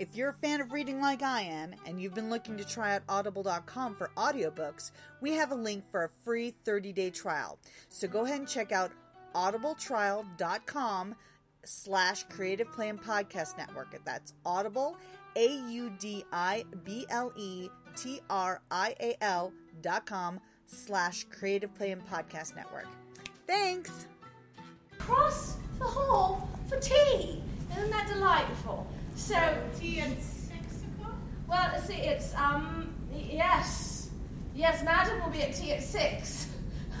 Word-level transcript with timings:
If 0.00 0.16
you're 0.16 0.30
a 0.30 0.32
fan 0.32 0.62
of 0.62 0.72
reading 0.72 0.98
like 0.98 1.22
I 1.22 1.42
am 1.42 1.74
and 1.84 2.00
you've 2.00 2.14
been 2.14 2.30
looking 2.30 2.56
to 2.56 2.64
try 2.64 2.94
out 2.94 3.02
audible.com 3.06 3.94
for 3.96 4.10
audiobooks, 4.16 4.92
we 5.20 5.32
have 5.32 5.52
a 5.52 5.54
link 5.54 5.84
for 5.90 6.04
a 6.04 6.08
free 6.24 6.54
30 6.64 6.94
day 6.94 7.10
trial. 7.10 7.58
So 7.90 8.08
go 8.08 8.24
ahead 8.24 8.38
and 8.38 8.48
check 8.48 8.72
out 8.72 8.92
audibletrial.com 9.34 11.14
slash 11.64 12.24
creative 12.30 12.72
play 12.72 12.88
and 12.88 12.98
podcast 12.98 13.58
network. 13.58 13.94
That's 14.06 14.32
audible, 14.46 14.96
A 15.36 15.58
U 15.68 15.92
D 15.98 16.24
I 16.32 16.64
B 16.82 17.04
L 17.10 17.30
E 17.36 17.68
T 17.94 18.22
R 18.30 18.62
I 18.70 18.94
A 19.00 19.22
L 19.22 19.52
dot 19.82 20.06
com 20.06 20.40
slash 20.64 21.24
creative 21.24 21.74
play 21.74 21.90
and 21.90 22.02
podcast 22.08 22.56
network. 22.56 22.86
Thanks. 23.46 24.06
Cross 24.96 25.58
the 25.78 25.84
hall 25.84 26.48
for 26.70 26.78
tea. 26.80 27.42
Isn't 27.76 27.90
that 27.90 28.08
delightful? 28.08 28.90
So 29.20 29.36
tea 29.78 30.00
at 30.00 30.20
six 30.20 30.82
o'clock? 30.82 31.14
Well, 31.46 31.80
see, 31.82 31.94
it's 31.94 32.34
um, 32.34 32.92
yes, 33.12 34.08
yes, 34.56 34.82
Madam 34.82 35.22
will 35.22 35.30
be 35.30 35.42
at 35.42 35.54
tea 35.54 35.72
at 35.72 35.82
six. 35.82 36.48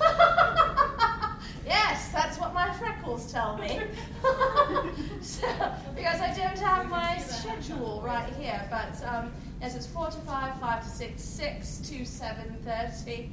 yes, 1.66 2.12
that's 2.12 2.38
what 2.38 2.52
my 2.52 2.72
freckles 2.74 3.32
tell 3.32 3.56
me. 3.56 3.80
so, 5.22 5.46
because 5.96 6.20
I 6.20 6.32
don't 6.36 6.58
have 6.58 6.86
my 6.88 7.18
schedule 7.18 8.02
right 8.04 8.30
here, 8.34 8.62
but 8.70 9.02
um, 9.08 9.32
yes, 9.60 9.74
it's 9.74 9.86
four 9.86 10.06
to 10.06 10.18
five, 10.18 10.60
five 10.60 10.84
to 10.84 10.90
six, 10.90 11.22
six 11.22 11.78
to 11.78 12.04
seven 12.04 12.54
thirty, 12.64 13.32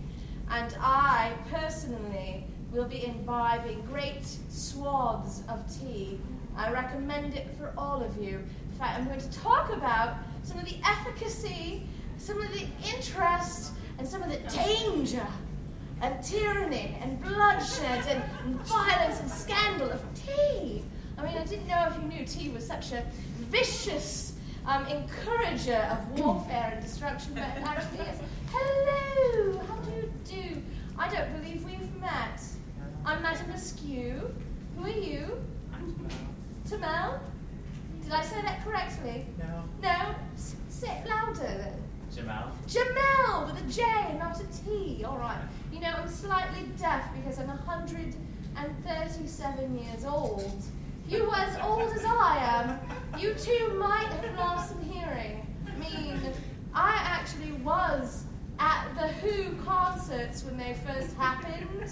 and 0.49 0.73
I 0.79 1.33
personally 1.51 2.45
will 2.71 2.87
be 2.87 3.05
imbibing 3.05 3.81
great 3.81 4.25
swaths 4.49 5.43
of 5.49 5.63
tea. 5.79 6.19
I 6.57 6.71
recommend 6.71 7.35
it 7.35 7.47
for 7.59 7.71
all 7.77 8.01
of 8.01 8.17
you. 8.21 8.43
I'm 8.79 9.05
going 9.05 9.19
to 9.19 9.31
talk 9.31 9.71
about 9.73 10.17
some 10.43 10.57
of 10.59 10.65
the 10.65 10.77
efficacy, 10.85 11.83
some 12.17 12.41
of 12.41 12.51
the 12.53 12.65
interest, 12.87 13.73
and 13.97 14.07
some 14.07 14.21
of 14.21 14.29
the 14.29 14.37
danger 14.55 15.25
and 16.01 16.23
tyranny 16.23 16.97
and 17.01 17.19
bloodshed 17.21 18.05
and, 18.07 18.23
and 18.45 18.55
violence 18.61 19.19
and 19.19 19.29
scandal 19.29 19.89
of 19.89 20.01
tea. 20.13 20.83
I 21.17 21.25
mean, 21.25 21.37
I 21.37 21.43
didn't 21.45 21.67
know 21.67 21.87
if 21.89 21.95
you 22.01 22.07
knew 22.07 22.25
tea 22.25 22.49
was 22.49 22.65
such 22.65 22.91
a 22.91 23.03
vicious 23.49 24.33
um, 24.67 24.85
encourager 24.85 25.87
of 25.91 26.19
warfare 26.19 26.73
and 26.75 26.85
destruction, 26.85 27.33
but 27.33 27.43
it 27.57 27.63
actually 27.63 28.05
is. 28.05 28.19
Hello, 28.51 29.59
how 29.67 29.75
do 29.77 29.91
you 29.91 30.13
do? 30.25 30.61
I 30.99 31.09
don't 31.09 31.41
believe 31.41 31.65
we've 31.65 31.95
met. 31.99 32.41
I'm 33.05 33.21
Madame 33.23 33.49
Askew. 33.51 34.29
Who 34.77 34.83
are 34.83 34.89
you? 34.89 35.43
Tamel? 36.69 37.19
Did 38.03 38.11
I 38.13 38.23
say 38.23 38.41
that 38.41 38.63
correctly? 38.63 39.25
No. 39.39 39.63
No? 39.81 40.15
S- 40.35 40.55
say 40.69 40.87
it 41.03 41.09
louder 41.09 41.39
then. 41.41 41.73
Jamal? 42.13 42.51
Jamel 42.67 43.45
with 43.45 43.63
a 43.63 43.71
J 43.71 43.83
and 44.09 44.19
not 44.19 44.39
a 44.39 44.45
T. 44.65 45.03
All 45.03 45.17
right. 45.17 45.41
You 45.71 45.79
know, 45.81 45.89
I'm 45.89 46.09
slightly 46.27 46.67
deaf 46.77 47.09
because 47.15 47.39
I'm 47.39 47.47
137 47.47 49.79
years 49.79 50.03
old. 50.03 50.51
If 51.05 51.13
you 51.13 51.23
were 51.23 51.35
as 51.35 51.57
old 51.63 51.89
as 51.93 52.03
I 52.03 52.37
am, 52.37 52.77
you 53.17 53.33
too 53.33 53.69
might 53.79 54.07
have 54.07 54.37
lost 54.37 54.71
some 54.71 54.81
hearing. 54.81 55.47
I 55.65 55.71
mean, 55.77 56.19
I 56.73 56.99
actually 57.01 57.53
was 57.63 58.25
at 58.59 58.93
the 58.95 59.07
Who 59.07 59.55
concerts 59.63 60.43
when 60.43 60.57
they 60.57 60.75
first 60.85 61.15
happened. 61.15 61.89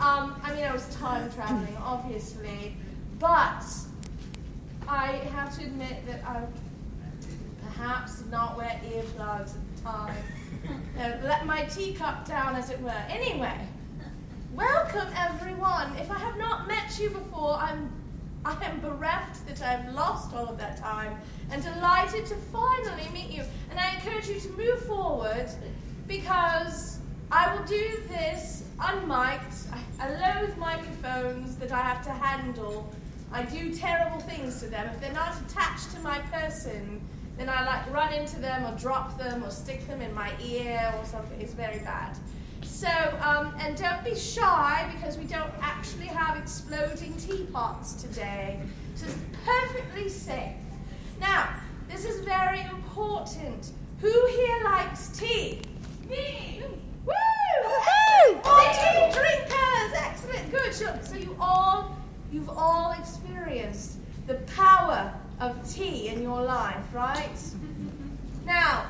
Um, 0.00 0.40
I 0.42 0.54
mean, 0.54 0.64
I 0.64 0.72
was 0.72 0.88
time 0.94 1.30
traveling, 1.32 1.76
obviously, 1.76 2.74
but 3.18 3.62
I 4.88 5.20
have 5.34 5.54
to 5.58 5.64
admit 5.64 6.06
that 6.06 6.24
I 6.24 6.46
perhaps 7.62 8.20
did 8.20 8.30
not 8.30 8.56
wear 8.56 8.80
earplugs 8.86 9.54
at 9.54 9.76
the 9.76 9.82
time. 9.82 10.16
Uh, 10.98 11.12
let 11.22 11.44
my 11.46 11.64
teacup 11.64 12.26
down, 12.26 12.56
as 12.56 12.70
it 12.70 12.80
were. 12.80 13.04
Anyway, 13.08 13.58
welcome 14.54 15.08
everyone. 15.14 15.94
If 15.96 16.10
I 16.10 16.18
have 16.18 16.38
not 16.38 16.66
met 16.66 16.98
you 16.98 17.10
before, 17.10 17.54
I'm 17.54 17.90
I 18.46 18.64
am 18.64 18.78
bereft 18.78 19.44
that 19.48 19.60
I've 19.60 19.92
lost 19.92 20.32
all 20.32 20.46
of 20.46 20.56
that 20.58 20.76
time 20.76 21.18
and 21.50 21.64
delighted 21.64 22.26
to 22.26 22.36
finally 22.36 23.08
meet 23.12 23.30
you. 23.30 23.42
And 23.70 23.80
I 23.80 23.96
encourage 23.96 24.28
you 24.28 24.38
to 24.38 24.48
move 24.52 24.80
forward 24.84 25.48
because 26.06 27.00
I 27.32 27.52
will 27.52 27.64
do 27.64 27.98
this 28.06 28.62
unmiked. 28.78 29.66
I, 29.72 30.06
I 30.06 30.42
loathe 30.42 30.56
microphones 30.58 31.56
that 31.56 31.72
I 31.72 31.80
have 31.80 32.04
to 32.04 32.12
handle. 32.12 32.88
I 33.32 33.42
do 33.42 33.74
terrible 33.74 34.20
things 34.20 34.60
to 34.60 34.66
them. 34.66 34.88
If 34.94 35.00
they're 35.00 35.12
not 35.12 35.34
attached 35.48 35.90
to 35.96 36.00
my 36.00 36.18
person, 36.20 37.00
then 37.36 37.48
I 37.48 37.64
like 37.66 37.92
run 37.92 38.12
into 38.12 38.38
them 38.40 38.64
or 38.64 38.76
drop 38.78 39.18
them 39.18 39.44
or 39.44 39.50
stick 39.50 39.86
them 39.86 40.00
in 40.00 40.12
my 40.14 40.32
ear 40.42 40.92
or 40.98 41.04
something. 41.04 41.40
It's 41.40 41.52
very 41.52 41.80
bad. 41.80 42.16
So, 42.62 42.88
um, 43.20 43.54
and 43.60 43.76
don't 43.76 44.02
be 44.04 44.14
shy 44.14 44.90
because 44.94 45.18
we 45.18 45.24
don't 45.24 45.52
actually 45.60 46.06
have 46.06 46.36
exploding 46.36 47.14
teapots 47.16 47.94
today. 47.94 48.60
So 48.94 49.06
it's 49.06 49.18
perfectly 49.44 50.08
safe. 50.08 50.56
Now, 51.20 51.54
this 51.88 52.04
is 52.04 52.24
very 52.24 52.60
important. 52.62 53.70
Who 54.00 54.26
here 54.26 54.64
likes 54.64 55.08
tea? 55.08 55.62
Me! 56.08 56.62
Woo! 57.04 57.12
Excellent! 58.44 59.12
Tea 59.12 59.20
drinkers! 59.20 59.92
Excellent, 59.94 60.50
good. 60.50 61.04
So 61.04 61.16
you 61.16 61.36
all, 61.40 61.96
you've 62.32 62.50
all 62.50 62.92
experienced 62.92 63.98
the 64.26 64.34
power 64.56 65.14
of 65.40 65.72
tea 65.72 66.08
in 66.08 66.22
your 66.22 66.42
life, 66.42 66.84
right? 66.92 67.38
Now, 68.44 68.86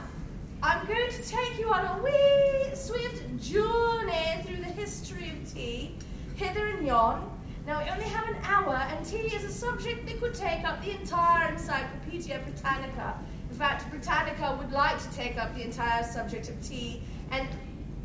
I'm 0.63 0.87
going 0.87 1.11
to 1.11 1.23
take 1.23 1.59
you 1.59 1.73
on 1.73 1.85
a 1.85 2.03
wee 2.03 2.75
swift 2.75 3.23
journey 3.43 4.43
through 4.45 4.59
the 4.59 4.73
history 4.73 5.31
of 5.31 5.53
tea, 5.53 5.97
hither 6.37 6.67
and 6.67 6.87
yon. 6.87 7.31
Now, 7.67 7.83
we 7.83 7.91
only 7.91 8.05
have 8.05 8.29
an 8.29 8.37
hour, 8.45 8.75
and 8.75 9.05
tea 9.05 9.35
is 9.35 9.43
a 9.43 9.51
subject 9.51 10.07
that 10.07 10.21
could 10.21 10.35
take 10.35 10.65
up 10.65 10.83
the 10.85 10.93
entire 10.93 11.49
Encyclopedia 11.53 12.41
Britannica. 12.45 13.19
In 13.51 13.57
fact, 13.57 13.91
Britannica 13.91 14.57
would 14.61 14.71
like 14.71 15.01
to 15.03 15.17
take 15.17 15.37
up 15.37 15.55
the 15.55 15.63
entire 15.63 16.05
subject 16.05 16.49
of 16.49 16.63
tea 16.63 17.03
and, 17.33 17.49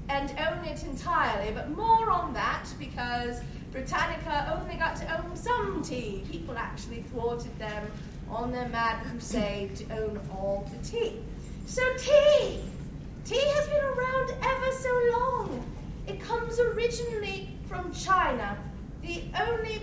and 0.09 0.31
own 0.39 0.65
it 0.65 0.83
entirely, 0.83 1.51
but 1.51 1.69
more 1.71 2.09
on 2.09 2.33
that 2.33 2.65
because 2.79 3.41
Britannica 3.71 4.59
only 4.59 4.75
got 4.75 4.95
to 4.97 5.21
own 5.21 5.35
some 5.35 5.83
tea. 5.83 6.23
People 6.31 6.57
actually 6.57 7.03
thwarted 7.03 7.57
them 7.59 7.91
on 8.31 8.51
their 8.51 8.69
mad 8.69 9.05
crusade 9.05 9.75
to 9.75 9.83
own 9.99 10.19
all 10.31 10.67
the 10.71 10.87
tea. 10.87 11.19
So, 11.65 11.81
tea! 11.97 12.59
Tea 13.25 13.45
has 13.55 13.67
been 13.67 13.83
around 13.83 14.33
ever 14.41 14.71
so 14.71 15.01
long. 15.11 15.63
It 16.07 16.19
comes 16.19 16.59
originally 16.59 17.49
from 17.67 17.93
China, 17.93 18.57
the 19.01 19.23
only, 19.39 19.81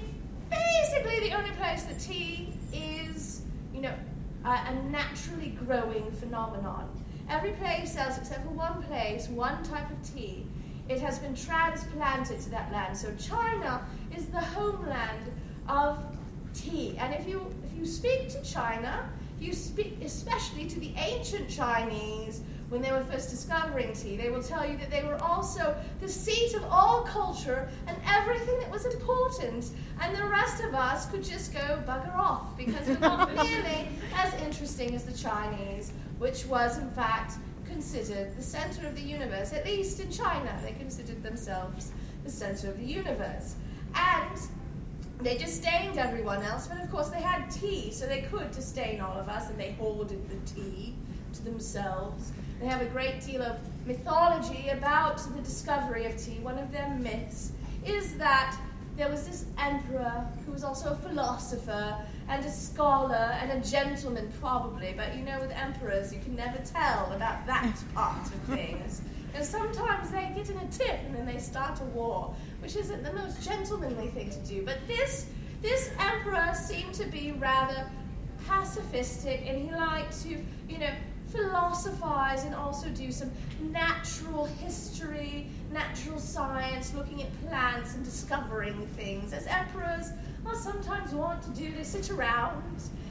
basically, 0.50 1.20
the 1.20 1.36
only 1.36 1.50
place 1.52 1.84
that 1.84 2.00
tea 2.00 2.52
is, 2.72 3.42
you 3.72 3.80
know, 3.80 3.94
a, 4.44 4.48
a 4.48 4.74
naturally 4.90 5.56
growing 5.64 6.10
phenomenon. 6.12 6.88
Every 7.30 7.52
place 7.52 7.96
else, 7.96 8.18
except 8.18 8.44
for 8.44 8.52
one 8.52 8.82
place, 8.84 9.28
one 9.28 9.62
type 9.62 9.90
of 9.90 10.14
tea, 10.14 10.46
it 10.88 11.00
has 11.00 11.18
been 11.18 11.34
transplanted 11.34 12.40
to 12.40 12.50
that 12.50 12.72
land. 12.72 12.96
So, 12.96 13.14
China 13.18 13.86
is 14.16 14.26
the 14.26 14.40
homeland 14.40 15.30
of 15.68 16.02
tea. 16.54 16.96
And 16.98 17.14
if 17.14 17.28
you 17.28 17.52
you 17.78 17.86
speak 17.86 18.28
to 18.30 18.42
China, 18.42 19.08
you 19.40 19.52
speak 19.52 19.98
especially 20.02 20.66
to 20.66 20.80
the 20.80 20.92
ancient 20.96 21.48
Chinese 21.48 22.40
when 22.68 22.82
they 22.82 22.92
were 22.92 23.04
first 23.04 23.30
discovering 23.30 23.92
tea, 23.94 24.16
they 24.16 24.28
will 24.28 24.42
tell 24.42 24.68
you 24.68 24.76
that 24.76 24.90
they 24.90 25.02
were 25.02 25.16
also 25.22 25.74
the 26.00 26.08
seat 26.08 26.54
of 26.54 26.62
all 26.64 27.02
culture 27.02 27.68
and 27.86 27.96
everything 28.06 28.58
that 28.58 28.70
was 28.70 28.84
important. 28.84 29.70
And 30.02 30.14
the 30.14 30.24
rest 30.24 30.62
of 30.62 30.74
us 30.74 31.06
could 31.06 31.24
just 31.24 31.54
go 31.54 31.82
bugger 31.86 32.14
off 32.14 32.56
because 32.58 32.86
we're 32.86 32.98
not 32.98 33.34
nearly 33.42 33.88
as 34.14 34.34
interesting 34.42 34.94
as 34.94 35.04
the 35.04 35.16
Chinese, 35.16 35.92
which 36.18 36.44
was 36.46 36.78
in 36.78 36.90
fact 36.90 37.34
considered 37.66 38.36
the 38.36 38.42
center 38.42 38.86
of 38.86 38.94
the 38.94 39.02
universe. 39.02 39.54
At 39.54 39.64
least 39.64 40.00
in 40.00 40.10
China, 40.10 40.54
they 40.62 40.72
considered 40.72 41.22
themselves 41.22 41.92
the 42.24 42.30
center 42.30 42.68
of 42.68 42.78
the 42.78 42.84
universe. 42.84 43.54
And 43.94 44.38
they 45.20 45.36
disdained 45.36 45.98
everyone 45.98 46.42
else, 46.42 46.68
but 46.68 46.80
of 46.80 46.90
course 46.90 47.08
they 47.08 47.20
had 47.20 47.50
tea, 47.50 47.90
so 47.92 48.06
they 48.06 48.22
could 48.22 48.50
disdain 48.52 49.00
all 49.00 49.18
of 49.18 49.28
us, 49.28 49.50
and 49.50 49.58
they 49.58 49.72
hoarded 49.72 50.28
the 50.28 50.36
tea 50.52 50.94
to 51.32 51.44
themselves. 51.44 52.32
They 52.60 52.66
have 52.66 52.82
a 52.82 52.86
great 52.86 53.20
deal 53.24 53.42
of 53.42 53.56
mythology 53.86 54.68
about 54.68 55.18
the 55.34 55.40
discovery 55.42 56.06
of 56.06 56.16
tea. 56.16 56.38
One 56.40 56.58
of 56.58 56.72
their 56.72 56.88
myths 56.90 57.52
is 57.84 58.16
that 58.16 58.56
there 58.96 59.08
was 59.08 59.26
this 59.26 59.44
emperor 59.58 60.26
who 60.44 60.52
was 60.52 60.64
also 60.64 60.92
a 60.92 60.96
philosopher 60.96 61.96
and 62.28 62.44
a 62.44 62.50
scholar 62.50 63.14
and 63.40 63.52
a 63.52 63.68
gentleman, 63.68 64.30
probably. 64.40 64.92
But 64.96 65.16
you 65.16 65.24
know, 65.24 65.38
with 65.40 65.52
emperors, 65.52 66.12
you 66.12 66.20
can 66.20 66.34
never 66.34 66.58
tell 66.58 67.12
about 67.12 67.46
that 67.46 67.76
part 67.94 68.26
of 68.26 68.56
things. 68.56 69.02
And 69.34 69.44
sometimes 69.44 70.10
they 70.10 70.32
get 70.34 70.50
in 70.50 70.58
a 70.58 70.66
tip 70.66 70.98
and 71.06 71.14
then 71.14 71.26
they 71.26 71.38
start 71.38 71.80
a 71.80 71.84
war, 71.84 72.34
which 72.60 72.76
isn't 72.76 73.02
the 73.02 73.12
most 73.12 73.42
gentlemanly 73.42 74.08
thing 74.08 74.30
to 74.30 74.38
do. 74.40 74.62
But 74.64 74.78
this 74.86 75.26
this 75.60 75.90
emperor 75.98 76.54
seemed 76.54 76.94
to 76.94 77.06
be 77.06 77.32
rather 77.32 77.90
pacifistic 78.46 79.48
and 79.48 79.58
he 79.58 79.74
liked 79.74 80.22
to, 80.22 80.28
you 80.68 80.78
know, 80.78 80.90
philosophize 81.30 82.44
and 82.44 82.54
also 82.54 82.88
do 82.90 83.10
some 83.12 83.30
natural 83.70 84.46
history, 84.46 85.48
natural 85.72 86.18
science, 86.18 86.94
looking 86.94 87.22
at 87.22 87.46
plants 87.46 87.94
and 87.94 88.04
discovering 88.04 88.86
things. 88.96 89.32
As 89.32 89.46
emperors 89.46 90.12
will 90.44 90.54
sometimes 90.54 91.12
want 91.12 91.42
to 91.42 91.50
do, 91.50 91.72
they 91.72 91.82
sit 91.82 92.10
around 92.10 92.62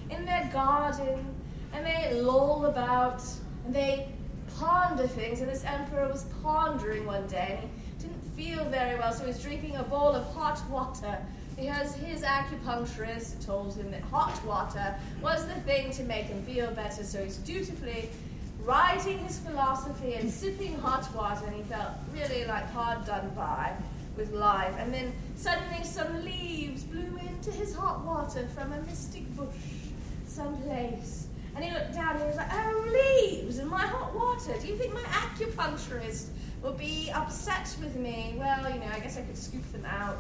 in 0.09 0.25
their 0.25 0.49
garden 0.51 1.25
and 1.73 1.85
they 1.85 2.13
loll 2.21 2.65
about 2.65 3.21
and 3.65 3.75
they 3.75 4.09
ponder 4.57 5.07
things. 5.07 5.41
And 5.41 5.49
this 5.49 5.65
emperor 5.65 6.07
was 6.07 6.25
pondering 6.41 7.05
one 7.05 7.27
day 7.27 7.59
and 7.61 7.69
he 7.85 7.86
feel 8.37 8.63
very 8.65 8.97
well, 8.99 9.11
so 9.11 9.25
he's 9.25 9.41
drinking 9.41 9.75
a 9.77 9.83
bowl 9.83 10.09
of 10.09 10.23
hot 10.33 10.61
water 10.69 11.17
because 11.57 11.95
his 11.95 12.21
acupuncturist 12.21 13.43
told 13.43 13.75
him 13.75 13.89
that 13.89 14.01
hot 14.03 14.39
water 14.45 14.93
was 15.23 15.47
the 15.47 15.59
thing 15.61 15.89
to 15.91 16.03
make 16.03 16.25
him 16.25 16.43
feel 16.43 16.69
better, 16.71 17.03
so 17.03 17.23
he's 17.23 17.37
dutifully 17.37 18.09
writing 18.63 19.17
his 19.19 19.39
philosophy 19.39 20.13
and 20.13 20.29
sipping 20.29 20.77
hot 20.79 21.11
water, 21.15 21.47
and 21.47 21.55
he 21.55 21.63
felt 21.63 21.89
really 22.13 22.45
like 22.45 22.69
hard 22.71 23.03
done 23.07 23.27
by 23.35 23.73
with 24.15 24.31
life. 24.33 24.73
And 24.77 24.93
then 24.93 25.13
suddenly 25.35 25.83
some 25.83 26.23
leaves 26.23 26.83
blew 26.83 27.17
into 27.17 27.51
his 27.51 27.73
hot 27.73 28.05
water 28.05 28.47
from 28.53 28.71
a 28.71 28.81
mystic 28.83 29.23
bush 29.35 29.55
someplace. 30.27 31.27
And 31.55 31.65
he 31.65 31.71
looked 31.71 31.93
down 31.93 32.17
and 32.17 32.21
he 32.21 32.27
was 32.27 32.37
like, 32.37 32.51
Oh, 32.51 33.31
leaves 33.31 33.57
in 33.57 33.67
my 33.67 33.81
hot 33.81 34.13
water. 34.13 34.53
Do 34.61 34.67
you 34.67 34.77
think 34.77 34.93
my 34.93 35.01
acupuncturist 35.01 36.27
will 36.67 36.73
be 36.73 37.09
upset 37.11 37.73
with 37.81 37.95
me? 37.95 38.35
Well, 38.37 38.69
you 38.69 38.79
know, 38.79 38.89
I 38.91 38.99
guess 38.99 39.17
I 39.17 39.21
could 39.21 39.37
scoop 39.37 39.63
them 39.71 39.85
out. 39.85 40.19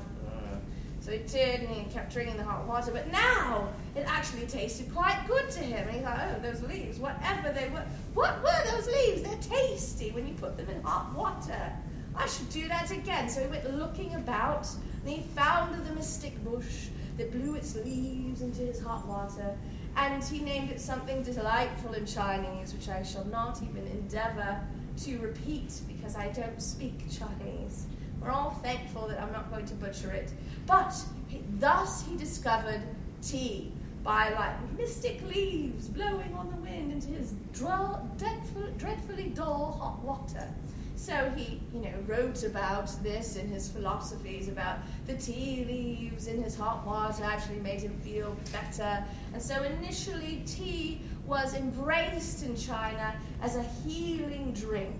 So 1.01 1.13
he 1.13 1.19
did, 1.19 1.61
and 1.61 1.69
he 1.69 1.89
kept 1.93 2.11
drinking 2.11 2.35
the 2.35 2.43
hot 2.43 2.65
water. 2.67 2.91
But 2.91 3.09
now 3.11 3.69
it 3.95 4.03
actually 4.07 4.45
tasted 4.45 4.93
quite 4.93 5.17
good 5.25 5.49
to 5.51 5.59
him. 5.59 5.87
And 5.87 5.97
he 5.97 6.03
thought, 6.03 6.19
oh, 6.21 6.41
those 6.41 6.61
leaves, 6.63 6.99
whatever 6.99 7.53
they 7.53 7.69
were, 7.69 7.85
what 8.13 8.41
were 8.43 8.71
those 8.71 8.87
leaves? 8.87 9.21
They're 9.21 9.57
tasty 9.59 10.11
when 10.11 10.27
you 10.27 10.33
put 10.33 10.57
them 10.57 10.69
in 10.69 10.81
hot 10.81 11.13
water. 11.15 11.71
I 12.15 12.27
should 12.27 12.49
do 12.49 12.67
that 12.67 12.91
again. 12.91 13.29
So 13.29 13.41
he 13.41 13.47
went 13.47 13.73
looking 13.77 14.15
about, 14.15 14.67
and 15.03 15.09
he 15.09 15.21
found 15.33 15.85
the 15.85 15.93
mystic 15.93 16.43
bush 16.43 16.87
that 17.17 17.31
blew 17.31 17.55
its 17.55 17.75
leaves 17.75 18.41
into 18.41 18.63
his 18.63 18.81
hot 18.81 19.05
water. 19.07 19.57
And 19.95 20.21
he 20.23 20.39
named 20.39 20.71
it 20.71 20.81
something 20.81 21.23
delightful 21.23 21.93
in 21.93 22.05
Chinese, 22.05 22.73
which 22.73 22.89
I 22.89 23.03
shall 23.03 23.25
not 23.25 23.61
even 23.63 23.87
endeavor 23.87 24.59
to 24.97 25.17
repeat 25.19 25.81
because 25.87 26.15
I 26.15 26.29
don't 26.29 26.61
speak 26.61 26.99
Chinese. 27.09 27.85
We're 28.21 28.31
all 28.31 28.51
thankful 28.63 29.07
that 29.07 29.21
I'm 29.21 29.31
not 29.31 29.51
going 29.51 29.65
to 29.65 29.75
butcher 29.75 30.11
it. 30.11 30.31
But 30.65 30.93
he, 31.27 31.41
thus 31.59 32.05
he 32.05 32.17
discovered 32.17 32.81
tea 33.21 33.71
by 34.03 34.29
like 34.33 34.55
mystic 34.77 35.21
leaves 35.27 35.87
blowing 35.89 36.33
on 36.33 36.49
the 36.49 36.55
wind 36.57 36.91
into 36.91 37.07
his 37.09 37.33
dreadful, 37.53 38.67
dreadfully 38.77 39.29
dull 39.35 39.77
hot 39.79 40.03
water. 40.03 40.47
So 40.95 41.31
he, 41.35 41.61
you 41.73 41.81
know, 41.81 41.93
wrote 42.07 42.43
about 42.43 42.91
this 43.03 43.35
in 43.35 43.47
his 43.49 43.69
philosophies 43.69 44.47
about 44.47 44.79
the 45.05 45.13
tea 45.13 45.63
leaves 45.67 46.25
in 46.25 46.41
his 46.41 46.57
hot 46.57 46.85
water 46.87 47.23
actually 47.23 47.59
made 47.59 47.81
him 47.81 47.99
feel 47.99 48.35
better. 48.51 49.03
And 49.33 49.41
so 49.41 49.61
initially 49.61 50.43
tea 50.47 51.01
was 51.27 51.53
embraced 51.53 52.43
in 52.43 52.55
China 52.55 53.13
as 53.41 53.55
a 53.55 53.63
healing 53.63 54.53
drink. 54.53 54.95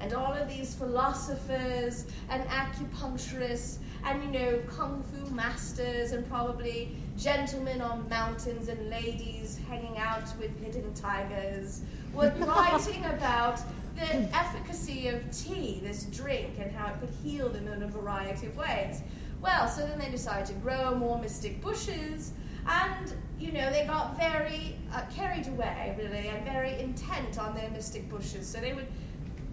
And 0.00 0.14
all 0.14 0.32
of 0.32 0.48
these 0.48 0.74
philosophers 0.74 2.06
and 2.30 2.42
acupuncturists 2.48 3.76
and 4.02 4.22
you 4.22 4.30
know 4.30 4.58
kung 4.66 5.04
fu 5.12 5.30
masters 5.34 6.12
and 6.12 6.26
probably 6.26 6.96
gentlemen 7.18 7.82
on 7.82 8.08
mountains 8.08 8.68
and 8.68 8.88
ladies 8.88 9.60
hanging 9.68 9.98
out 9.98 10.24
with 10.38 10.58
hidden 10.64 10.90
tigers 10.94 11.82
were 12.14 12.32
writing 12.38 13.04
about 13.04 13.60
the 13.96 14.34
efficacy 14.34 15.08
of 15.08 15.20
tea, 15.30 15.80
this 15.82 16.04
drink, 16.04 16.54
and 16.58 16.70
how 16.72 16.92
it 16.92 16.98
could 17.00 17.10
heal 17.22 17.50
them 17.50 17.68
in 17.68 17.82
a 17.82 17.86
variety 17.86 18.46
of 18.46 18.56
ways. 18.56 19.02
Well, 19.42 19.68
so 19.68 19.86
then 19.86 19.98
they 19.98 20.10
decided 20.10 20.46
to 20.46 20.54
grow 20.54 20.94
more 20.94 21.18
mystic 21.18 21.60
bushes, 21.60 22.32
and 22.66 23.12
you 23.40 23.52
know 23.52 23.70
they 23.70 23.86
got 23.86 24.18
very 24.18 24.76
uh, 24.92 25.02
carried 25.14 25.48
away, 25.48 25.96
really, 25.98 26.28
and 26.28 26.44
very 26.44 26.78
intent 26.78 27.38
on 27.38 27.54
their 27.54 27.70
mystic 27.70 28.08
bushes. 28.08 28.46
So 28.46 28.60
they 28.60 28.74
would 28.74 28.86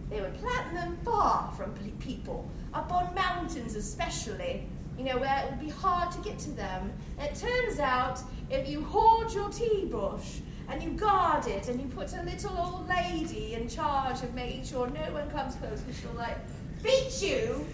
they 0.09 0.21
would 0.21 0.33
plant 0.35 0.73
them 0.73 0.97
far 1.03 1.51
from 1.53 1.73
people, 1.99 2.49
up 2.73 2.91
on 2.93 3.13
mountains 3.13 3.75
especially, 3.75 4.67
you 4.97 5.03
know, 5.03 5.17
where 5.17 5.43
it 5.43 5.49
would 5.49 5.59
be 5.59 5.69
hard 5.69 6.11
to 6.13 6.19
get 6.19 6.39
to 6.39 6.51
them. 6.51 6.93
And 7.17 7.29
it 7.29 7.35
turns 7.35 7.79
out 7.79 8.21
if 8.49 8.69
you 8.69 8.83
hoard 8.83 9.33
your 9.33 9.49
tea 9.49 9.85
bush 9.85 10.39
and 10.69 10.81
you 10.81 10.91
guard 10.91 11.47
it 11.47 11.67
and 11.67 11.79
you 11.81 11.87
put 11.87 12.13
a 12.13 12.23
little 12.23 12.57
old 12.57 12.87
lady 12.87 13.53
in 13.53 13.67
charge 13.67 14.21
of 14.23 14.33
making 14.33 14.63
sure 14.65 14.87
no 14.87 15.13
one 15.13 15.29
comes 15.29 15.55
close 15.55 15.81
because 15.81 15.99
she'll 15.99 16.11
like 16.11 16.37
beat 16.83 17.21
you 17.21 17.65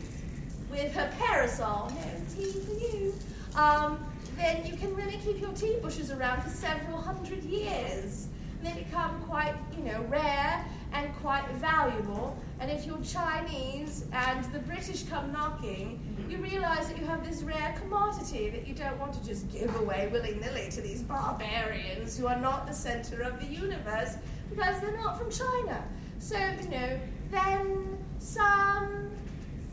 with 0.71 0.94
her 0.94 1.12
parasol, 1.19 1.92
no 1.95 2.36
tea 2.36 2.51
for 2.51 2.74
you, 2.74 3.13
um, 3.56 4.04
then 4.38 4.65
you 4.65 4.75
can 4.75 4.95
really 4.95 5.18
keep 5.18 5.39
your 5.39 5.53
tea 5.53 5.77
bushes 5.81 6.12
around 6.12 6.41
for 6.41 6.50
several 6.50 6.97
hundred 6.97 7.44
years. 7.44 8.27
And 8.59 8.68
they 8.68 8.83
become 8.83 9.21
quite, 9.24 9.56
you 9.77 9.83
know, 9.83 10.01
rare 10.09 10.65
and 10.94 11.13
quite 11.18 11.47
valuable. 11.56 12.38
And 12.59 12.71
if 12.71 12.85
you're 12.85 13.01
Chinese 13.01 14.06
and 14.13 14.45
the 14.53 14.59
British 14.59 15.03
come 15.03 15.31
knocking, 15.31 16.00
you 16.30 16.38
realize 16.38 16.88
that 16.88 16.97
you 16.97 17.06
have 17.06 17.27
this 17.27 17.44
rare 17.44 17.75
commodity 17.80 18.50
that 18.50 18.68
you 18.68 18.74
don't 18.74 18.97
want 19.00 19.13
to 19.13 19.25
just 19.25 19.51
give 19.51 19.75
away 19.81 20.09
willy 20.12 20.36
nilly 20.36 20.69
to 20.71 20.81
these 20.81 21.01
barbarians 21.01 22.17
who 22.17 22.27
are 22.27 22.39
not 22.39 22.67
the 22.67 22.74
center 22.74 23.22
of 23.22 23.39
the 23.39 23.46
universe 23.46 24.15
because 24.50 24.79
they're 24.81 24.98
not 24.98 25.17
from 25.17 25.29
China. 25.29 25.84
So, 26.19 26.38
you 26.38 26.69
know, 26.69 27.00
then 27.31 27.98
some 28.19 29.12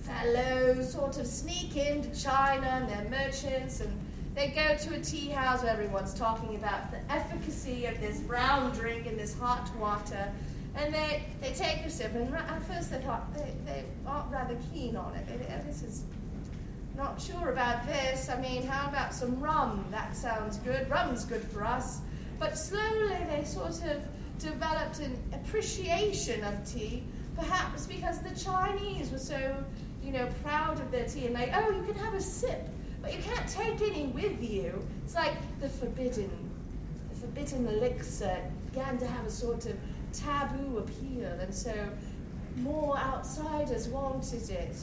fellows 0.00 0.92
sort 0.92 1.18
of 1.18 1.26
sneak 1.26 1.76
into 1.76 2.10
China 2.20 2.66
and 2.66 2.88
they're 2.88 3.10
merchants 3.10 3.80
and 3.80 3.92
they 4.34 4.48
go 4.48 4.76
to 4.76 4.94
a 4.94 5.00
tea 5.00 5.28
house 5.28 5.62
where 5.62 5.72
everyone's 5.72 6.14
talking 6.14 6.54
about 6.56 6.90
the 6.90 6.98
efficacy 7.12 7.86
of 7.86 8.00
this 8.00 8.20
brown 8.20 8.72
drink 8.72 9.06
and 9.06 9.18
this 9.18 9.38
hot 9.38 9.68
water 9.76 10.30
and 10.76 10.94
they, 10.94 11.24
they 11.40 11.52
take 11.52 11.78
a 11.84 11.90
sip, 11.90 12.14
and 12.14 12.32
at 12.34 12.62
first 12.64 12.90
they 12.90 12.98
thought 12.98 13.32
they, 13.34 13.52
they 13.66 13.84
aren't 14.06 14.30
rather 14.30 14.56
keen 14.72 14.96
on 14.96 15.14
it. 15.14 15.26
They, 15.26 15.36
this 15.66 15.82
is 15.82 16.04
not 16.96 17.20
sure 17.20 17.50
about 17.50 17.86
this. 17.86 18.28
I 18.28 18.40
mean, 18.40 18.66
how 18.66 18.88
about 18.88 19.12
some 19.12 19.40
rum? 19.40 19.84
That 19.90 20.16
sounds 20.16 20.58
good. 20.58 20.88
Rum's 20.88 21.24
good 21.24 21.42
for 21.42 21.64
us. 21.64 22.00
But 22.38 22.56
slowly 22.56 23.18
they 23.28 23.44
sort 23.44 23.82
of 23.84 24.02
developed 24.38 25.00
an 25.00 25.18
appreciation 25.32 26.44
of 26.44 26.70
tea, 26.70 27.02
perhaps 27.36 27.86
because 27.86 28.20
the 28.20 28.38
Chinese 28.38 29.10
were 29.10 29.18
so, 29.18 29.64
you 30.02 30.12
know, 30.12 30.28
proud 30.42 30.80
of 30.80 30.90
their 30.90 31.06
tea 31.06 31.26
and 31.26 31.36
they, 31.36 31.52
oh, 31.54 31.70
you 31.70 31.82
can 31.82 31.94
have 31.96 32.14
a 32.14 32.20
sip, 32.20 32.68
but 33.02 33.14
you 33.14 33.22
can't 33.22 33.48
take 33.48 33.80
any 33.82 34.06
with 34.06 34.42
you. 34.42 34.86
It's 35.04 35.14
like 35.14 35.34
the 35.60 35.68
forbidden, 35.68 36.30
the 37.10 37.16
forbidden 37.16 37.66
elixir 37.68 38.38
began 38.70 38.98
to 38.98 39.06
have 39.06 39.26
a 39.26 39.30
sort 39.30 39.66
of 39.66 39.76
taboo 40.12 40.78
appeal, 40.78 41.28
and 41.40 41.54
so 41.54 41.72
more 42.56 42.98
outsiders 42.98 43.88
wanted 43.88 44.48
it. 44.50 44.76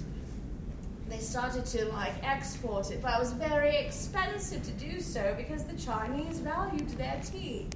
They 1.09 1.19
started 1.19 1.65
to 1.67 1.85
like 1.89 2.13
export 2.23 2.91
it, 2.91 3.01
but 3.01 3.13
it 3.15 3.19
was 3.19 3.31
very 3.33 3.77
expensive 3.77 4.63
to 4.63 4.71
do 4.71 4.99
so 4.99 5.33
because 5.37 5.63
the 5.63 5.77
Chinese 5.77 6.39
valued 6.39 6.89
their 6.89 7.21
tea. 7.31 7.67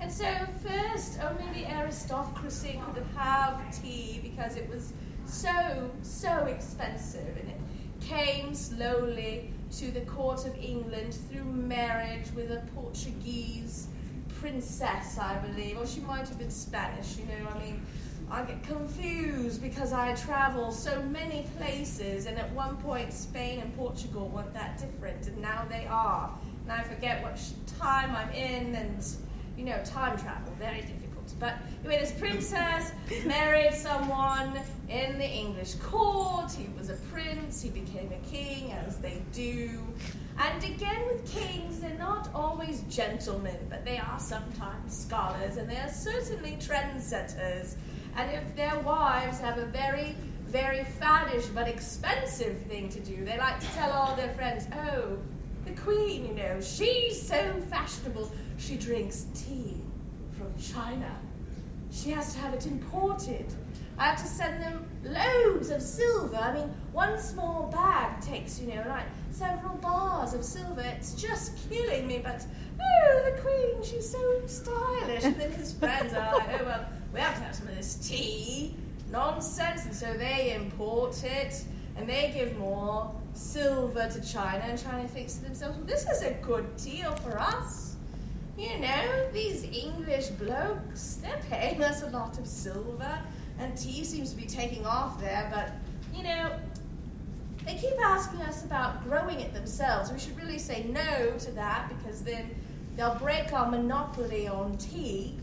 And 0.00 0.10
so, 0.10 0.26
first, 0.66 1.20
only 1.20 1.60
the 1.60 1.70
aristocracy 1.70 2.80
could 2.86 3.04
have 3.16 3.60
tea 3.82 4.20
because 4.22 4.56
it 4.56 4.68
was 4.70 4.94
so, 5.26 5.90
so 6.02 6.46
expensive. 6.46 7.36
And 7.38 7.50
it 7.50 7.60
came 8.00 8.54
slowly 8.54 9.52
to 9.78 9.90
the 9.90 10.00
court 10.02 10.46
of 10.46 10.56
England 10.56 11.14
through 11.30 11.44
marriage 11.44 12.26
with 12.34 12.50
a 12.50 12.62
Portuguese 12.74 13.88
princess, 14.40 15.18
I 15.18 15.36
believe, 15.38 15.78
or 15.78 15.86
she 15.86 16.00
might 16.00 16.28
have 16.28 16.38
been 16.38 16.50
Spanish, 16.50 17.16
you 17.16 17.26
know, 17.26 17.50
I 17.54 17.58
mean, 17.58 17.82
I 18.30 18.42
get 18.42 18.62
confused 18.62 19.60
because 19.60 19.92
I 19.92 20.14
travel 20.14 20.70
so 20.70 21.02
many 21.02 21.46
places, 21.58 22.26
and 22.26 22.38
at 22.38 22.50
one 22.52 22.76
point 22.76 23.12
Spain 23.12 23.60
and 23.60 23.76
Portugal 23.76 24.28
weren't 24.28 24.54
that 24.54 24.78
different, 24.78 25.26
and 25.26 25.36
now 25.38 25.66
they 25.68 25.86
are. 25.86 26.30
And 26.62 26.72
I 26.72 26.82
forget 26.84 27.22
what 27.22 27.40
time 27.78 28.14
I'm 28.14 28.30
in, 28.30 28.76
and 28.76 29.04
you 29.56 29.64
know, 29.64 29.80
time 29.84 30.16
travel, 30.16 30.52
very 30.58 30.82
difficult. 30.82 31.34
But 31.40 31.54
anyway, 31.80 32.00
this 32.00 32.12
princess 32.12 32.92
married 33.26 33.74
someone 33.74 34.58
in 34.90 35.18
the 35.18 35.28
English 35.28 35.74
court. 35.74 36.50
He 36.50 36.68
was 36.76 36.90
a 36.90 36.96
prince. 37.12 37.62
He 37.62 37.70
became 37.70 38.12
a 38.12 38.28
king, 38.28 38.72
as 38.72 38.98
they 38.98 39.22
do. 39.32 39.80
And 40.38 40.64
again, 40.64 41.06
with 41.06 41.30
kings, 41.32 41.80
they're 41.80 41.98
not 41.98 42.28
always 42.34 42.82
gentlemen, 42.88 43.58
but 43.68 43.84
they 43.84 43.98
are 43.98 44.18
sometimes 44.18 44.96
scholars, 44.96 45.56
and 45.56 45.68
they 45.68 45.76
are 45.76 45.90
certainly 45.90 46.56
trendsetters. 46.60 47.76
And 48.16 48.30
if 48.32 48.56
their 48.56 48.78
wives 48.80 49.38
have 49.38 49.58
a 49.58 49.66
very, 49.66 50.16
very 50.46 50.84
faddish 51.00 51.54
but 51.54 51.68
expensive 51.68 52.58
thing 52.62 52.88
to 52.88 53.00
do, 53.00 53.24
they 53.24 53.38
like 53.38 53.60
to 53.60 53.66
tell 53.68 53.92
all 53.92 54.16
their 54.16 54.32
friends, 54.34 54.66
oh, 54.74 55.18
the 55.66 55.72
queen, 55.72 56.26
you 56.26 56.34
know, 56.34 56.60
she's 56.60 57.20
so 57.20 57.52
fashionable. 57.68 58.32
She 58.56 58.76
drinks 58.76 59.26
tea 59.34 59.76
from 60.36 60.52
China. 60.60 61.14
She 61.92 62.10
has 62.10 62.32
to 62.34 62.40
have 62.40 62.54
it 62.54 62.66
imported. 62.66 63.46
I 64.00 64.04
have 64.04 64.22
to 64.22 64.26
send 64.26 64.62
them 64.62 64.86
loads 65.04 65.68
of 65.68 65.82
silver. 65.82 66.34
I 66.34 66.54
mean, 66.54 66.74
one 66.92 67.20
small 67.20 67.68
bag 67.70 68.22
takes, 68.22 68.58
you 68.58 68.74
know, 68.74 68.82
like 68.88 69.04
several 69.30 69.76
bars 69.76 70.32
of 70.32 70.42
silver. 70.42 70.80
It's 70.80 71.12
just 71.12 71.68
killing 71.68 72.06
me. 72.06 72.22
But 72.24 72.42
oh, 72.80 73.22
the 73.26 73.42
queen, 73.42 73.82
she's 73.84 74.08
so 74.08 74.40
stylish. 74.46 75.24
And 75.24 75.36
then 75.36 75.52
his 75.52 75.74
friends 75.74 76.14
are 76.14 76.34
like, 76.34 76.48
oh 76.62 76.64
well, 76.64 76.86
we 77.12 77.20
have 77.20 77.34
to 77.34 77.42
have 77.42 77.54
some 77.54 77.68
of 77.68 77.76
this 77.76 77.96
tea. 77.96 78.74
Nonsense. 79.10 79.84
And 79.84 79.94
so 79.94 80.14
they 80.14 80.54
import 80.54 81.22
it, 81.22 81.62
and 81.98 82.08
they 82.08 82.32
give 82.34 82.56
more 82.56 83.14
silver 83.34 84.08
to 84.08 84.32
China. 84.32 84.64
And 84.64 84.82
China 84.82 85.06
thinks 85.08 85.34
to 85.34 85.44
themselves, 85.44 85.76
well, 85.76 85.86
this 85.86 86.08
is 86.08 86.22
a 86.22 86.32
good 86.40 86.74
deal 86.78 87.14
for 87.16 87.38
us. 87.38 87.96
You 88.56 88.78
know, 88.78 89.28
these 89.34 89.64
English 89.64 90.28
blokes, 90.28 91.18
they're 91.22 91.40
paying 91.50 91.82
us 91.82 92.02
a 92.02 92.08
lot 92.08 92.38
of 92.38 92.46
silver 92.46 93.18
and 93.60 93.76
tea 93.76 94.04
seems 94.04 94.30
to 94.30 94.36
be 94.36 94.46
taking 94.46 94.84
off 94.86 95.20
there, 95.20 95.48
but 95.52 95.72
you 96.16 96.24
know, 96.24 96.50
they 97.64 97.74
keep 97.74 97.98
asking 98.02 98.40
us 98.42 98.64
about 98.64 99.04
growing 99.04 99.40
it 99.40 99.52
themselves. 99.52 100.10
We 100.10 100.18
should 100.18 100.36
really 100.36 100.58
say 100.58 100.84
no 100.84 101.32
to 101.38 101.50
that 101.52 101.88
because 101.88 102.22
then 102.22 102.50
they'll 102.96 103.16
break 103.16 103.52
our 103.52 103.70
monopoly 103.70 104.48
on 104.48 104.76
tea, 104.78 105.34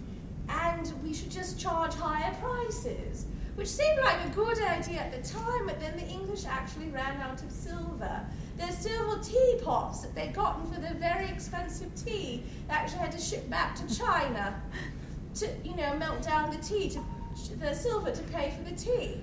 and 0.49 0.91
we 1.03 1.13
should 1.13 1.31
just 1.31 1.59
charge 1.59 1.93
higher 1.93 2.33
prices. 2.41 3.25
Which 3.55 3.67
seemed 3.67 3.99
like 4.03 4.23
a 4.23 4.29
good 4.35 4.59
idea 4.61 4.99
at 4.99 5.11
the 5.11 5.27
time, 5.27 5.65
but 5.65 5.79
then 5.79 5.97
the 5.97 6.05
English 6.05 6.45
actually 6.45 6.89
ran 6.89 7.19
out 7.21 7.41
of 7.41 7.51
silver. 7.51 8.21
There's 8.55 8.77
silver 8.77 9.19
teapots 9.23 10.01
that 10.01 10.13
they'd 10.13 10.33
gotten 10.33 10.71
for 10.71 10.79
their 10.79 10.93
very 10.93 11.27
expensive 11.27 11.89
tea. 11.95 12.43
They 12.67 12.73
actually 12.73 12.99
had 12.99 13.11
to 13.13 13.19
ship 13.19 13.49
back 13.49 13.75
to 13.77 13.97
China 13.97 14.61
to, 15.35 15.49
you 15.63 15.75
know, 15.75 15.95
melt 15.95 16.21
down 16.21 16.51
the 16.55 16.61
tea 16.61 16.87
to 16.89 16.99
the 17.55 17.73
silver 17.73 18.11
to 18.11 18.23
pay 18.23 18.51
for 18.51 18.69
the 18.69 18.75
tea, 18.75 19.21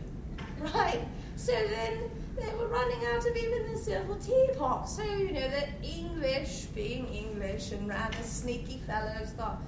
right? 0.58 1.00
So 1.36 1.52
then 1.52 2.10
they 2.36 2.52
were 2.54 2.66
running 2.66 3.04
out 3.06 3.26
of 3.26 3.36
even 3.36 3.72
the 3.72 3.78
silver 3.78 4.16
teapot. 4.16 4.88
So, 4.88 5.02
you 5.02 5.32
know, 5.32 5.48
the 5.48 5.68
English, 5.82 6.66
being 6.74 7.06
English 7.08 7.72
and 7.72 7.88
rather 7.88 8.22
sneaky 8.22 8.78
fellows, 8.86 9.30
thought, 9.36 9.60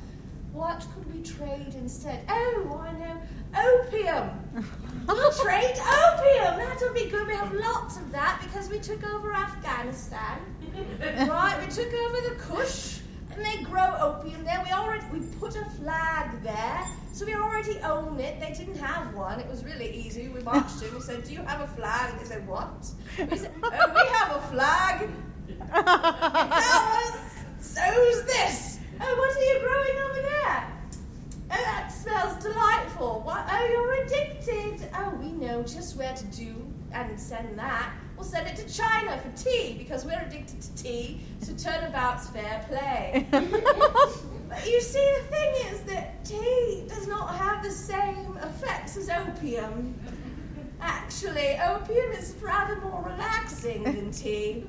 what 0.53 0.87
could 0.95 1.15
we 1.15 1.23
trade 1.23 1.75
instead? 1.77 2.25
Oh, 2.29 2.83
I 2.83 2.93
know, 2.93 3.21
opium. 3.55 4.31
we'll 5.07 5.33
trade 5.33 5.77
opium. 5.77 6.57
That'll 6.57 6.95
be 6.95 7.11
good. 7.11 7.27
We 7.27 7.35
have 7.35 7.53
lots 7.53 7.99
of 7.99 8.11
that 8.13 8.41
because 8.43 8.71
we 8.71 8.79
took 8.79 9.05
over 9.05 9.33
Afghanistan. 9.33 10.41
right, 11.01 11.59
we 11.61 11.71
took 11.71 11.93
over 11.93 12.29
the 12.29 12.37
Kush 12.39 13.01
and 13.37 13.45
they 13.45 13.63
grow 13.63 13.95
opium 14.01 14.45
there. 14.45 14.61
We 14.65 14.73
already 14.73 15.05
we 15.13 15.21
put 15.39 15.57
a 15.57 15.65
flag 15.81 16.43
there. 16.43 16.85
So 17.13 17.25
we 17.25 17.35
already 17.35 17.79
own 17.81 18.19
it. 18.21 18.41
They 18.41 18.53
didn't 18.53 18.79
have 18.79 19.15
one. 19.15 19.41
It 19.41 19.49
was 19.49 19.65
really 19.65 19.91
easy. 19.91 20.29
We 20.29 20.41
marched 20.41 20.83
in. 20.83 20.95
We 20.95 21.01
said, 21.01 21.25
"Do 21.25 21.33
you 21.33 21.43
have 21.43 21.61
a 21.61 21.67
flag?" 21.69 22.11
And 22.13 22.21
they 22.21 22.25
said, 22.25 22.47
"What?" 22.47 22.87
We 23.19 23.37
said, 23.37 23.53
"Oh, 23.63 23.93
we 23.95 24.07
have 24.19 24.37
a 24.37 24.41
flag. 24.49 25.09
It's 25.49 26.75
ours. 26.75 27.21
So's 27.61 28.25
this. 28.27 28.79
Oh, 29.01 29.15
what 29.19 29.37
are 29.37 29.43
you 29.43 29.61
growing 29.61 29.99
over 30.11 30.23
there? 30.23 30.73
Oh, 31.51 31.63
that 31.65 31.93
smells 31.93 32.43
delightful. 32.43 33.21
What? 33.25 33.47
Oh, 33.51 33.67
you're 33.71 34.05
addicted. 34.05 34.89
Oh, 34.95 35.11
we 35.21 35.33
know 35.33 35.63
just 35.63 35.97
where 35.97 36.15
to 36.15 36.25
do 36.27 36.55
and 36.93 37.19
send 37.19 37.59
that. 37.59 37.93
We'll 38.17 38.25
send 38.25 38.49
it 38.49 38.57
to 38.57 38.75
China 38.75 39.19
for 39.19 39.31
tea 39.43 39.75
because 39.79 40.05
we're 40.05 40.21
addicted 40.21 40.61
to 40.61 40.75
tea. 40.83 41.21
So 41.41 41.53
turnabout's 41.53 42.29
fair 42.31 42.65
play. 42.69 43.27
But 44.49 44.65
you 44.65 44.81
see, 44.81 45.13
the 45.19 45.25
thing 45.27 45.55
is 45.73 45.81
that 45.83 46.25
tea 46.25 46.85
does 46.89 47.09
not 47.09 47.35
have 47.35 47.63
the 47.65 47.71
same 47.71 48.39
effects 48.43 48.97
as 48.97 49.09
opium. 49.11 49.99
Actually, 50.81 51.59
opium 51.59 52.13
is 52.13 52.35
rather 52.41 52.81
more 52.81 53.03
relaxing 53.03 53.83
than 53.83 54.11
tea. 54.13 54.65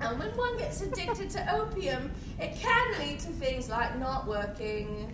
And 0.00 0.18
when 0.18 0.30
one 0.36 0.56
gets 0.56 0.80
addicted 0.80 1.30
to 1.30 1.54
opium, 1.54 2.10
it 2.40 2.56
can 2.56 2.98
lead 2.98 3.20
to 3.20 3.28
things 3.28 3.68
like 3.68 3.98
not 3.98 4.26
working, 4.26 5.12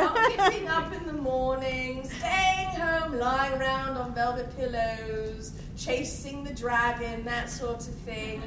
not 0.00 0.36
getting 0.36 0.68
up 0.68 0.92
in 0.92 1.06
the 1.06 1.12
morning, 1.12 2.08
staying 2.08 2.68
home, 2.68 3.18
lying 3.18 3.52
around 3.60 3.96
on 3.96 4.14
velvet 4.14 4.54
pillows, 4.56 5.52
chasing 5.76 6.44
the 6.44 6.54
dragon, 6.54 7.24
that 7.24 7.50
sort 7.50 7.80
of 7.80 7.94
thing. 7.94 8.42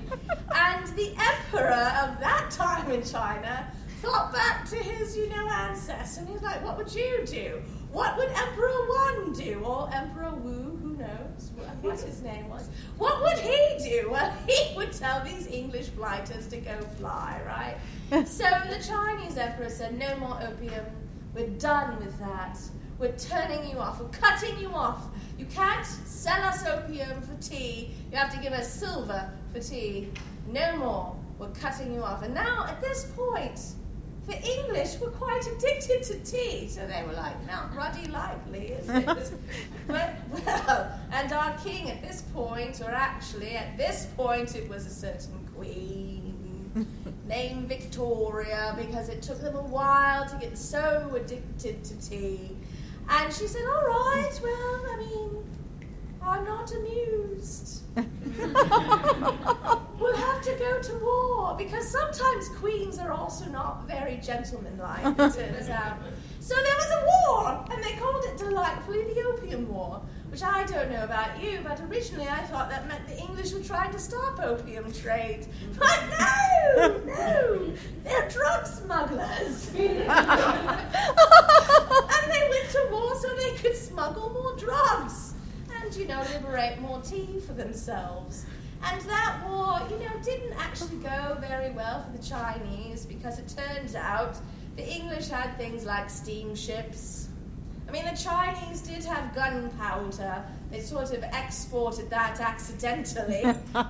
And 0.55 0.87
the 0.95 1.15
emperor 1.17 1.91
of 2.03 2.19
that 2.19 2.49
time 2.51 2.91
in 2.91 3.03
China 3.03 3.71
thought 4.01 4.33
back 4.33 4.69
to 4.69 4.75
his, 4.75 5.15
you 5.15 5.29
know, 5.29 5.47
ancestors, 5.47 6.17
and 6.17 6.27
he's 6.27 6.41
like, 6.41 6.63
what 6.63 6.77
would 6.77 6.93
you 6.93 7.23
do? 7.25 7.61
What 7.93 8.17
would 8.17 8.29
Emperor 8.29 8.87
Wan 8.89 9.33
do? 9.33 9.61
Or 9.63 9.87
Emperor 9.93 10.31
Wu, 10.31 10.77
who 10.81 10.97
knows 10.97 11.51
what 11.81 11.99
his 11.99 12.23
name 12.23 12.49
was? 12.49 12.69
What 12.97 13.21
would 13.21 13.37
he 13.37 13.77
do? 13.87 14.09
Well, 14.09 14.35
he 14.47 14.75
would 14.75 14.91
tell 14.91 15.23
these 15.23 15.45
English 15.45 15.89
blighters 15.89 16.47
to 16.47 16.57
go 16.57 16.81
fly, 16.97 17.39
right? 17.45 18.25
so 18.27 18.45
the 18.67 18.83
Chinese 18.83 19.37
emperor 19.37 19.69
said, 19.69 19.97
no 19.97 20.15
more 20.17 20.39
opium. 20.41 20.85
We're 21.33 21.49
done 21.49 21.97
with 21.99 22.17
that. 22.19 22.59
We're 22.99 23.17
turning 23.17 23.69
you 23.69 23.77
off. 23.77 23.99
We're 23.99 24.07
cutting 24.09 24.59
you 24.59 24.69
off. 24.69 25.07
You 25.37 25.45
can't 25.47 25.85
sell 25.85 26.41
us 26.43 26.65
opium 26.65 27.21
for 27.21 27.35
tea. 27.41 27.91
You 28.11 28.17
have 28.17 28.31
to 28.33 28.39
give 28.39 28.53
us 28.53 28.71
silver 28.71 29.29
for 29.51 29.59
tea. 29.59 30.09
No 30.47 30.77
more. 30.77 31.15
We're 31.39 31.49
cutting 31.49 31.93
you 31.93 32.03
off. 32.03 32.23
And 32.23 32.33
now, 32.33 32.65
at 32.67 32.79
this 32.81 33.11
point, 33.15 33.59
the 34.27 34.41
English 34.41 34.99
were 34.99 35.09
quite 35.09 35.45
addicted 35.47 36.03
to 36.03 36.19
tea, 36.19 36.69
so 36.69 36.87
they 36.87 37.03
were 37.05 37.13
like, 37.13 37.35
not 37.45 37.75
ruddy 37.75 38.07
lively, 38.09 38.67
is 38.67 38.87
it? 38.87 39.05
but, 39.87 40.13
well, 40.45 40.99
and 41.11 41.33
our 41.33 41.57
king 41.57 41.89
at 41.89 42.01
this 42.01 42.21
point, 42.33 42.79
or 42.81 42.89
actually 42.89 43.55
at 43.55 43.77
this 43.77 44.07
point, 44.15 44.55
it 44.55 44.69
was 44.69 44.85
a 44.85 44.89
certain 44.89 45.45
queen 45.55 46.22
named 47.27 47.67
Victoria, 47.67 48.73
because 48.77 49.09
it 49.09 49.21
took 49.21 49.41
them 49.41 49.55
a 49.55 49.61
while 49.61 50.25
to 50.27 50.35
get 50.37 50.57
so 50.57 51.11
addicted 51.15 51.83
to 51.83 52.09
tea. 52.09 52.55
And 53.09 53.33
she 53.33 53.47
said, 53.47 53.65
all 53.65 53.85
right, 53.85 54.39
well, 54.41 54.85
I 54.91 54.95
mean, 54.97 55.43
I'm 56.21 56.45
not 56.45 56.73
amused. 56.73 57.81
we'll 57.95 58.05
have 60.15 60.41
to 60.41 60.55
go 60.57 60.81
to 60.81 60.97
war 60.99 61.55
because 61.57 61.87
sometimes 61.87 62.49
queens 62.57 62.97
are 62.97 63.11
also 63.11 63.45
not 63.45 63.85
very 63.87 64.17
gentlemanlike, 64.17 65.05
it 65.05 65.15
turns 65.15 65.69
out. 65.69 65.99
So 66.39 66.55
there 66.55 66.75
was 66.75 66.91
a 66.91 67.05
war, 67.05 67.63
and 67.71 67.83
they 67.83 67.93
called 67.99 68.23
it 68.25 68.35
delightfully 68.37 69.03
the 69.13 69.21
Opium 69.21 69.71
War, 69.71 70.01
which 70.33 70.41
I 70.41 70.65
don't 70.65 70.89
know 70.89 71.03
about 71.03 71.39
you, 71.39 71.59
but 71.63 71.79
originally 71.81 72.27
I 72.27 72.39
thought 72.45 72.67
that 72.71 72.87
meant 72.87 73.07
the 73.07 73.19
English 73.19 73.53
were 73.53 73.59
trying 73.59 73.91
to 73.91 73.99
stop 73.99 74.39
opium 74.39 74.91
trade. 74.91 75.45
But 75.77 75.99
no, 76.09 76.97
no, 77.05 77.71
they're 78.03 78.29
drug 78.29 78.65
smugglers. 78.65 79.69
and 79.75 79.77
they 79.77 79.99
went 82.49 82.69
to 82.71 82.87
war 82.89 83.15
so 83.15 83.27
they 83.35 83.51
could 83.57 83.75
smuggle 83.75 84.31
more 84.31 84.55
drugs 84.55 85.35
and, 85.79 85.95
you 85.95 86.07
know, 86.07 86.25
liberate 86.33 86.79
more 86.79 86.99
tea 87.01 87.39
for 87.45 87.53
themselves. 87.53 88.47
And 88.83 88.99
that 89.01 89.39
war, 89.47 89.87
you 89.87 89.99
know, 89.99 90.11
didn't 90.23 90.53
actually 90.53 90.97
go 90.97 91.37
very 91.41 91.69
well 91.73 92.03
for 92.03 92.17
the 92.17 92.23
Chinese 92.23 93.05
because 93.05 93.37
it 93.37 93.53
turns 93.55 93.93
out 93.93 94.35
the 94.77 94.91
English 94.91 95.27
had 95.27 95.55
things 95.57 95.85
like 95.85 96.09
steamships. 96.09 97.22
I 97.93 97.95
mean, 97.95 98.05
the 98.05 98.19
Chinese 98.19 98.81
did 98.81 99.05
have 99.05 99.35
gunpowder. 99.35 100.43
They 100.71 100.79
sort 100.79 101.13
of 101.13 101.23
exported 101.31 102.09
that 102.09 102.39
accidentally. 102.39 103.43
uh, 103.43 103.53
uh, 103.75 103.83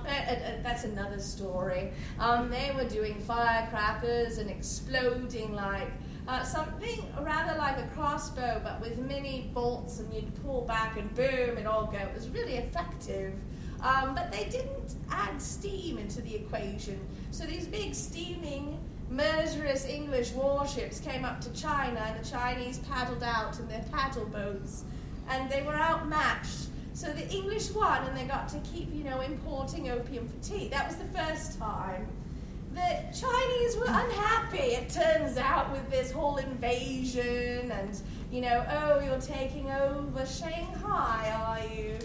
that's 0.62 0.84
another 0.84 1.18
story. 1.18 1.90
Um, 2.18 2.50
they 2.50 2.70
were 2.76 2.86
doing 2.86 3.18
firecrackers 3.20 4.36
and 4.36 4.50
exploding 4.50 5.54
like 5.54 5.88
uh, 6.28 6.42
something 6.42 7.02
rather 7.22 7.56
like 7.56 7.78
a 7.78 7.86
crossbow, 7.94 8.60
but 8.62 8.78
with 8.82 8.98
many 8.98 9.50
bolts, 9.54 10.00
and 10.00 10.12
you'd 10.12 10.34
pull 10.44 10.66
back 10.66 10.98
and 10.98 11.14
boom, 11.14 11.56
it 11.56 11.64
all 11.66 11.86
go. 11.86 11.96
It 11.96 12.12
was 12.14 12.28
really 12.28 12.56
effective. 12.56 13.32
Um, 13.80 14.14
but 14.14 14.30
they 14.30 14.50
didn't 14.50 14.96
add 15.10 15.40
steam 15.40 15.96
into 15.96 16.20
the 16.20 16.34
equation. 16.34 17.00
So 17.30 17.46
these 17.46 17.66
big 17.66 17.94
steaming 17.94 18.78
murderous 19.10 19.86
English 19.86 20.32
warships 20.32 21.00
came 21.00 21.24
up 21.24 21.40
to 21.42 21.52
China 21.52 22.00
and 22.00 22.24
the 22.24 22.28
Chinese 22.28 22.78
paddled 22.78 23.22
out 23.22 23.58
in 23.58 23.68
their 23.68 23.84
paddle 23.92 24.26
boats 24.26 24.84
and 25.28 25.50
they 25.50 25.62
were 25.62 25.74
outmatched. 25.74 26.68
So 26.94 27.08
the 27.12 27.28
English 27.28 27.70
won 27.72 28.06
and 28.06 28.16
they 28.16 28.24
got 28.24 28.48
to 28.50 28.58
keep, 28.60 28.92
you 28.94 29.04
know, 29.04 29.20
importing 29.20 29.90
opium 29.90 30.28
for 30.28 30.48
tea. 30.48 30.68
That 30.68 30.86
was 30.86 30.96
the 30.96 31.18
first 31.18 31.58
time. 31.58 32.06
The 32.72 33.04
Chinese 33.16 33.76
were 33.76 33.86
unhappy, 33.86 34.74
it 34.74 34.88
turns 34.88 35.36
out, 35.36 35.70
with 35.70 35.88
this 35.90 36.10
whole 36.10 36.38
invasion 36.38 37.70
and, 37.70 38.00
you 38.32 38.40
know, 38.40 38.66
oh, 38.68 39.00
you're 39.00 39.20
taking 39.20 39.70
over 39.70 40.26
Shanghai, 40.26 41.32
are 41.32 41.74
you? 41.74 41.98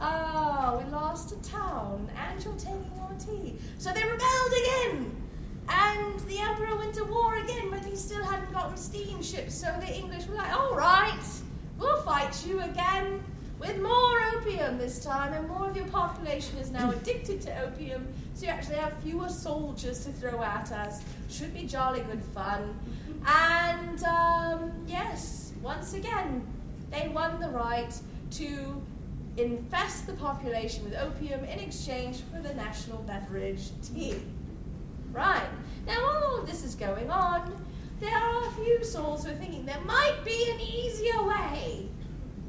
Oh, 0.00 0.82
we 0.82 0.90
lost 0.90 1.32
a 1.32 1.42
town 1.42 2.10
and 2.16 2.42
you're 2.42 2.54
taking 2.54 2.90
our 3.02 3.14
tea. 3.18 3.56
So 3.78 3.92
they 3.92 4.02
rebelled 4.02 4.52
again. 4.62 5.23
And 5.68 6.20
the 6.20 6.38
emperor 6.38 6.76
went 6.76 6.94
to 6.94 7.04
war 7.04 7.36
again, 7.36 7.70
but 7.70 7.84
he 7.84 7.96
still 7.96 8.22
hadn't 8.22 8.52
gotten 8.52 8.76
steamships. 8.76 9.54
So 9.54 9.74
the 9.80 9.92
English 9.92 10.26
were 10.26 10.34
like, 10.34 10.52
all 10.52 10.74
right, 10.74 11.24
we'll 11.78 12.02
fight 12.02 12.46
you 12.46 12.60
again 12.60 13.22
with 13.58 13.80
more 13.80 14.20
opium 14.34 14.78
this 14.78 15.02
time, 15.02 15.32
and 15.32 15.48
more 15.48 15.70
of 15.70 15.76
your 15.76 15.86
population 15.86 16.58
is 16.58 16.70
now 16.70 16.90
addicted 16.90 17.40
to 17.42 17.62
opium, 17.62 18.06
so 18.34 18.46
you 18.46 18.50
actually 18.50 18.76
have 18.76 18.92
fewer 18.98 19.28
soldiers 19.28 20.04
to 20.04 20.12
throw 20.12 20.42
at 20.42 20.70
us. 20.72 21.02
Should 21.30 21.54
be 21.54 21.62
jolly 21.64 22.00
good 22.00 22.22
fun. 22.34 22.76
And 23.26 24.02
um, 24.04 24.72
yes, 24.86 25.52
once 25.62 25.94
again, 25.94 26.46
they 26.90 27.08
won 27.08 27.40
the 27.40 27.48
right 27.48 27.94
to 28.32 28.82
infest 29.36 30.06
the 30.06 30.12
population 30.14 30.84
with 30.84 30.94
opium 30.94 31.42
in 31.44 31.58
exchange 31.58 32.22
for 32.32 32.40
the 32.46 32.52
national 32.54 32.98
beverage 32.98 33.70
tea. 33.82 34.16
Right. 35.14 35.48
Now, 35.86 36.02
while 36.02 36.24
all 36.24 36.40
of 36.40 36.46
this 36.48 36.64
is 36.64 36.74
going 36.74 37.08
on, 37.08 37.54
there 38.00 38.16
are 38.16 38.48
a 38.48 38.50
few 38.52 38.82
souls 38.82 39.24
who 39.24 39.30
are 39.30 39.34
thinking 39.36 39.64
there 39.64 39.80
might 39.86 40.24
be 40.24 40.50
an 40.50 40.60
easier 40.60 41.22
way 41.22 41.88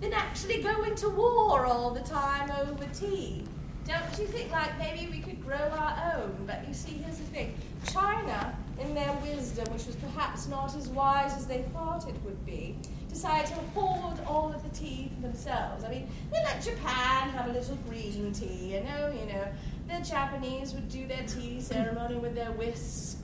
than 0.02 0.14
actually 0.14 0.64
going 0.64 0.96
to 0.96 1.10
war 1.10 1.68
all 1.68 1.92
the 1.92 2.02
time 2.02 2.50
over 2.50 2.86
tea. 2.92 3.44
Don't 3.86 4.20
you 4.20 4.26
think, 4.26 4.52
like, 4.52 4.76
maybe 4.80 5.08
we 5.12 5.20
could 5.20 5.44
grow 5.46 5.58
our 5.58 6.16
own? 6.16 6.44
But 6.48 6.68
you 6.68 6.74
see, 6.74 6.94
here's 6.94 7.20
the 7.20 7.26
thing 7.26 7.54
China, 7.86 8.58
in 8.82 8.96
their 8.96 9.14
wisdom, 9.22 9.72
which 9.72 9.86
was 9.86 9.96
perhaps 9.98 10.48
not 10.48 10.76
as 10.76 10.88
wise 10.88 11.38
as 11.38 11.46
they 11.46 11.62
thought 11.72 12.10
it 12.10 12.16
would 12.24 12.44
be, 12.48 12.76
decided 13.10 13.46
to 13.48 13.62
hoard 13.76 14.20
all 14.26 14.52
of 14.52 14.64
the 14.64 14.76
tea 14.78 15.12
for 15.16 15.22
themselves. 15.22 15.84
I 15.84 15.90
mean, 15.90 16.10
they 16.32 16.40
let 16.44 16.64
Japan 16.64 17.30
have 17.30 17.48
a 17.48 17.54
little 17.54 17.76
green 17.88 18.34
tea, 18.34 18.74
you 18.74 18.82
know, 18.82 19.14
you 19.14 19.32
know. 19.32 19.48
The 19.88 20.00
Japanese 20.04 20.74
would 20.74 20.90
do 20.90 21.08
their 21.08 21.26
tea 21.28 21.62
ceremony 21.62 22.16
with 22.16 22.36
their 22.36 22.52
whisk. 22.52 23.18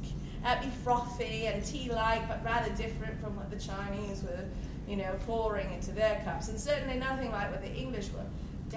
It'd 0.46 0.64
be 0.64 0.70
frothy 0.84 1.48
and 1.48 1.64
tea-like, 1.64 2.28
but 2.28 2.44
rather 2.44 2.72
different 2.76 3.20
from 3.22 3.36
what 3.36 3.50
the 3.52 3.58
Chinese 3.58 4.24
were 4.24 4.46
you 4.88 4.98
know, 4.98 5.16
pouring 5.26 5.72
into 5.72 5.92
their 5.92 6.22
cups, 6.26 6.50
and 6.50 6.60
certainly 6.60 6.98
nothing 6.98 7.32
like 7.32 7.50
what 7.50 7.62
the 7.62 7.74
English 7.74 8.10
were 8.10 8.26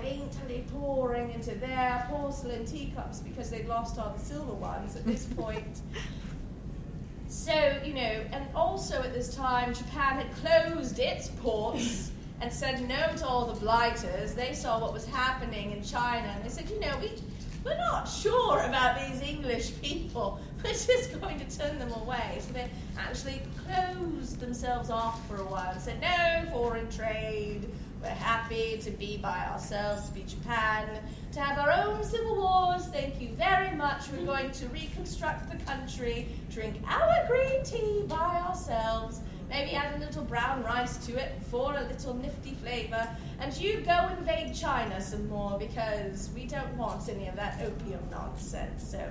daintily 0.01 0.65
pouring 0.73 1.33
into 1.33 1.55
their 1.57 2.05
porcelain 2.09 2.65
teacups 2.65 3.21
because 3.21 3.51
they'd 3.51 3.67
lost 3.67 3.99
all 3.99 4.13
the 4.17 4.25
silver 4.25 4.53
ones 4.53 4.97
at 4.97 5.05
this 5.05 5.25
point. 5.37 5.81
So, 7.29 7.81
you 7.85 7.95
know, 7.95 8.25
and 8.33 8.45
also 8.55 9.03
at 9.03 9.13
this 9.13 9.35
time, 9.35 9.75
Japan 9.75 10.21
had 10.21 10.33
closed 10.37 10.99
its 11.01 11.29
ports 11.29 12.13
and 12.45 12.53
said 12.53 12.87
no 12.87 13.07
to 13.17 13.27
all 13.27 13.47
the 13.47 13.59
blighters. 13.59 14.35
They 14.35 14.53
saw 14.53 14.79
what 14.79 14.93
was 14.93 15.07
happening 15.07 15.71
in 15.71 15.83
China 15.83 16.29
and 16.29 16.45
they 16.45 16.51
said, 16.51 16.69
you 16.69 16.79
know, 16.79 16.95
we, 17.01 17.11
we're 17.65 17.79
not 17.79 18.05
sure 18.05 18.61
about 18.61 19.01
these 19.01 19.23
English 19.23 19.81
people. 19.81 20.39
We're 20.63 20.73
just 20.73 21.19
going 21.21 21.39
to 21.39 21.59
turn 21.59 21.79
them 21.79 21.93
away. 21.93 22.39
So 22.41 22.53
they 22.53 22.69
actually 22.99 23.41
closed 23.65 24.41
themselves 24.41 24.91
off 24.91 25.27
for 25.27 25.37
a 25.37 25.45
while 25.45 25.73
and 25.73 25.81
said, 25.81 26.03
no 26.03 26.51
foreign 26.53 26.91
trade. 26.91 27.67
We're 28.03 28.09
happy 28.11 28.79
to 28.83 28.91
be 28.91 29.17
by 29.17 29.47
ourselves, 29.47 30.09
to 30.09 30.15
be 30.15 30.25
Japan, 30.25 30.87
to 31.33 31.41
have 31.41 31.59
our 31.59 31.73
own 31.73 32.05
civil 32.05 32.37
wars. 32.37 32.87
Thank 32.89 33.23
you 33.23 33.31
very 33.31 33.75
much. 33.75 34.11
We're 34.11 34.27
going 34.27 34.51
to 34.51 34.67
reconstruct 34.69 35.51
the 35.51 35.65
country, 35.65 36.29
drink 36.51 36.77
our 36.87 37.27
green 37.27 37.65
tea 37.65 38.05
by 38.07 38.43
ourselves, 38.47 39.21
maybe 39.55 39.77
add 39.77 39.95
a 39.95 39.99
little 39.99 40.25
brown 40.25 40.65
rice 40.65 40.97
to 41.07 41.17
it 41.17 41.33
for 41.49 41.77
a 41.77 41.83
little 41.85 42.13
nifty 42.15 42.55
flavour, 42.55 43.09
and 43.39 43.57
you 43.57 43.81
go 43.81 44.09
invade 44.19 44.53
China 44.53 45.01
some 45.01 45.29
more 45.29 45.57
because 45.59 46.29
we 46.35 46.45
don't 46.45 46.77
want 46.77 47.09
any 47.09 47.29
of 47.29 47.37
that 47.37 47.61
opium 47.63 48.01
nonsense. 48.11 48.91
So 48.91 49.09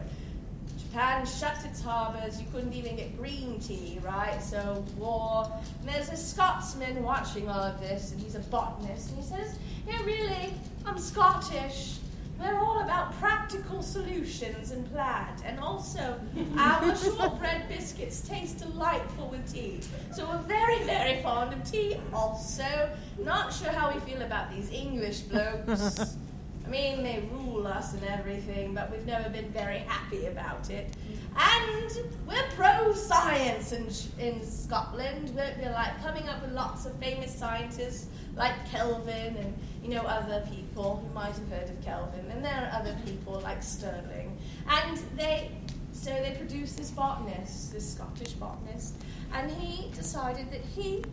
Japan 0.77 1.25
shut 1.25 1.55
its 1.63 1.81
harbours, 1.81 2.41
you 2.41 2.47
couldn't 2.51 2.73
even 2.73 2.97
get 2.97 3.17
green 3.17 3.57
tea, 3.61 3.99
right? 4.03 4.43
So, 4.43 4.83
war. 4.97 5.49
And 5.79 5.89
there's 5.89 6.09
a 6.09 6.17
Scotsman 6.17 7.01
watching 7.01 7.49
all 7.49 7.63
of 7.63 7.79
this, 7.79 8.11
and 8.11 8.21
he's 8.21 8.35
a 8.35 8.39
botanist, 8.39 9.11
and 9.11 9.23
he 9.23 9.25
says, 9.25 9.57
Yeah, 9.87 10.03
really, 10.03 10.53
I'm 10.85 10.99
Scottish. 10.99 11.99
We're 12.39 12.57
all 12.57 12.81
about 12.81 13.13
practical 13.19 13.81
solutions 13.81 14.71
and 14.71 14.91
plant, 14.91 15.41
and 15.45 15.59
also 15.59 16.19
our 16.57 16.95
shortbread 16.95 17.69
biscuits 17.69 18.27
taste 18.27 18.59
delightful 18.59 19.29
with 19.29 19.51
tea. 19.53 19.79
So 20.11 20.27
we're 20.27 20.37
very, 20.39 20.83
very 20.83 21.21
fond 21.21 21.53
of 21.53 21.69
tea. 21.69 21.97
Also, 22.13 22.89
not 23.19 23.53
sure 23.53 23.69
how 23.69 23.93
we 23.93 23.99
feel 24.01 24.21
about 24.21 24.53
these 24.53 24.71
English 24.71 25.21
blokes. 25.21 26.17
I 26.65 26.69
mean, 26.69 27.03
they 27.03 27.23
rule 27.31 27.67
us 27.67 27.93
and 27.93 28.03
everything, 28.05 28.73
but 28.73 28.91
we've 28.91 29.05
never 29.05 29.29
been 29.29 29.49
very 29.49 29.79
happy 29.79 30.27
about 30.27 30.69
it. 30.69 30.95
And 31.35 31.91
we're 32.25 32.47
pro 32.55 32.93
science 32.93 33.73
in, 33.73 33.89
in 34.19 34.45
Scotland. 34.45 35.31
We're, 35.35 35.53
we're 35.61 35.71
like 35.71 36.01
coming 36.01 36.27
up 36.29 36.41
with 36.41 36.51
lots 36.51 36.85
of 36.85 36.95
famous 36.99 37.35
scientists 37.35 38.07
like 38.35 38.53
Kelvin 38.71 39.35
and 39.37 39.53
you 39.83 39.89
know 39.89 40.01
other 40.01 40.47
people 40.49 41.05
who 41.05 41.13
might 41.13 41.35
have 41.35 41.49
heard 41.49 41.69
of 41.69 41.81
Kelvin. 41.83 42.25
And 42.31 42.43
there 42.43 42.69
are 42.71 42.79
other 42.79 42.95
people 43.05 43.39
like 43.41 43.61
Stirling. 43.61 44.37
And 44.67 44.97
they 45.17 45.51
so 45.91 46.09
they 46.09 46.35
produced 46.37 46.77
this 46.77 46.91
botanist, 46.91 47.71
this 47.71 47.93
Scottish 47.93 48.33
botanist, 48.33 48.95
and 49.33 49.51
he 49.51 49.89
decided 49.91 50.51
that 50.51 50.61
he 50.61 51.03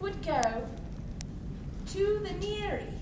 would 0.00 0.24
go 0.24 0.66
to 1.88 2.20
the 2.24 2.32
Near 2.34 2.82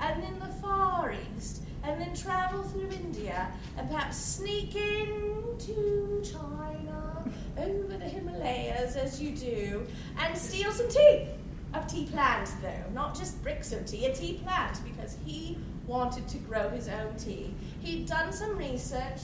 and 0.00 0.22
then 0.22 0.38
the 0.38 0.52
Far 0.60 1.14
East, 1.36 1.62
and 1.84 2.00
then 2.00 2.14
travel 2.14 2.62
through 2.62 2.90
India, 2.90 3.50
and 3.76 3.88
perhaps 3.88 4.16
sneak 4.16 4.74
into 4.74 6.22
China, 6.22 7.24
over 7.58 7.96
the 7.98 8.08
Himalayas 8.08 8.96
as 8.96 9.20
you 9.20 9.36
do, 9.36 9.86
and 10.18 10.36
steal 10.36 10.72
some 10.72 10.88
tea. 10.88 11.26
A 11.72 11.84
tea 11.86 12.06
plant, 12.06 12.50
though, 12.62 12.92
not 12.92 13.16
just 13.16 13.40
bricks 13.42 13.72
of 13.72 13.86
tea, 13.86 14.06
a 14.06 14.14
tea 14.14 14.40
plant, 14.42 14.80
because 14.84 15.16
he 15.24 15.56
wanted 15.86 16.26
to 16.28 16.38
grow 16.38 16.68
his 16.70 16.88
own 16.88 17.14
tea. 17.16 17.54
He'd 17.80 18.06
done 18.06 18.32
some 18.32 18.56
research, 18.56 19.20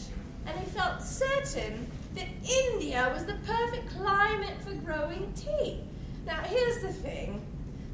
and 0.47 0.59
he 0.59 0.67
felt 0.67 1.03
certain 1.03 1.87
that 2.15 2.29
India 2.49 3.11
was 3.13 3.25
the 3.25 3.37
perfect 3.47 3.91
climate 3.91 4.57
for 4.61 4.75
growing 4.75 5.33
tea. 5.35 5.81
Now, 6.25 6.41
here's 6.43 6.83
the 6.83 6.93
thing 6.93 7.43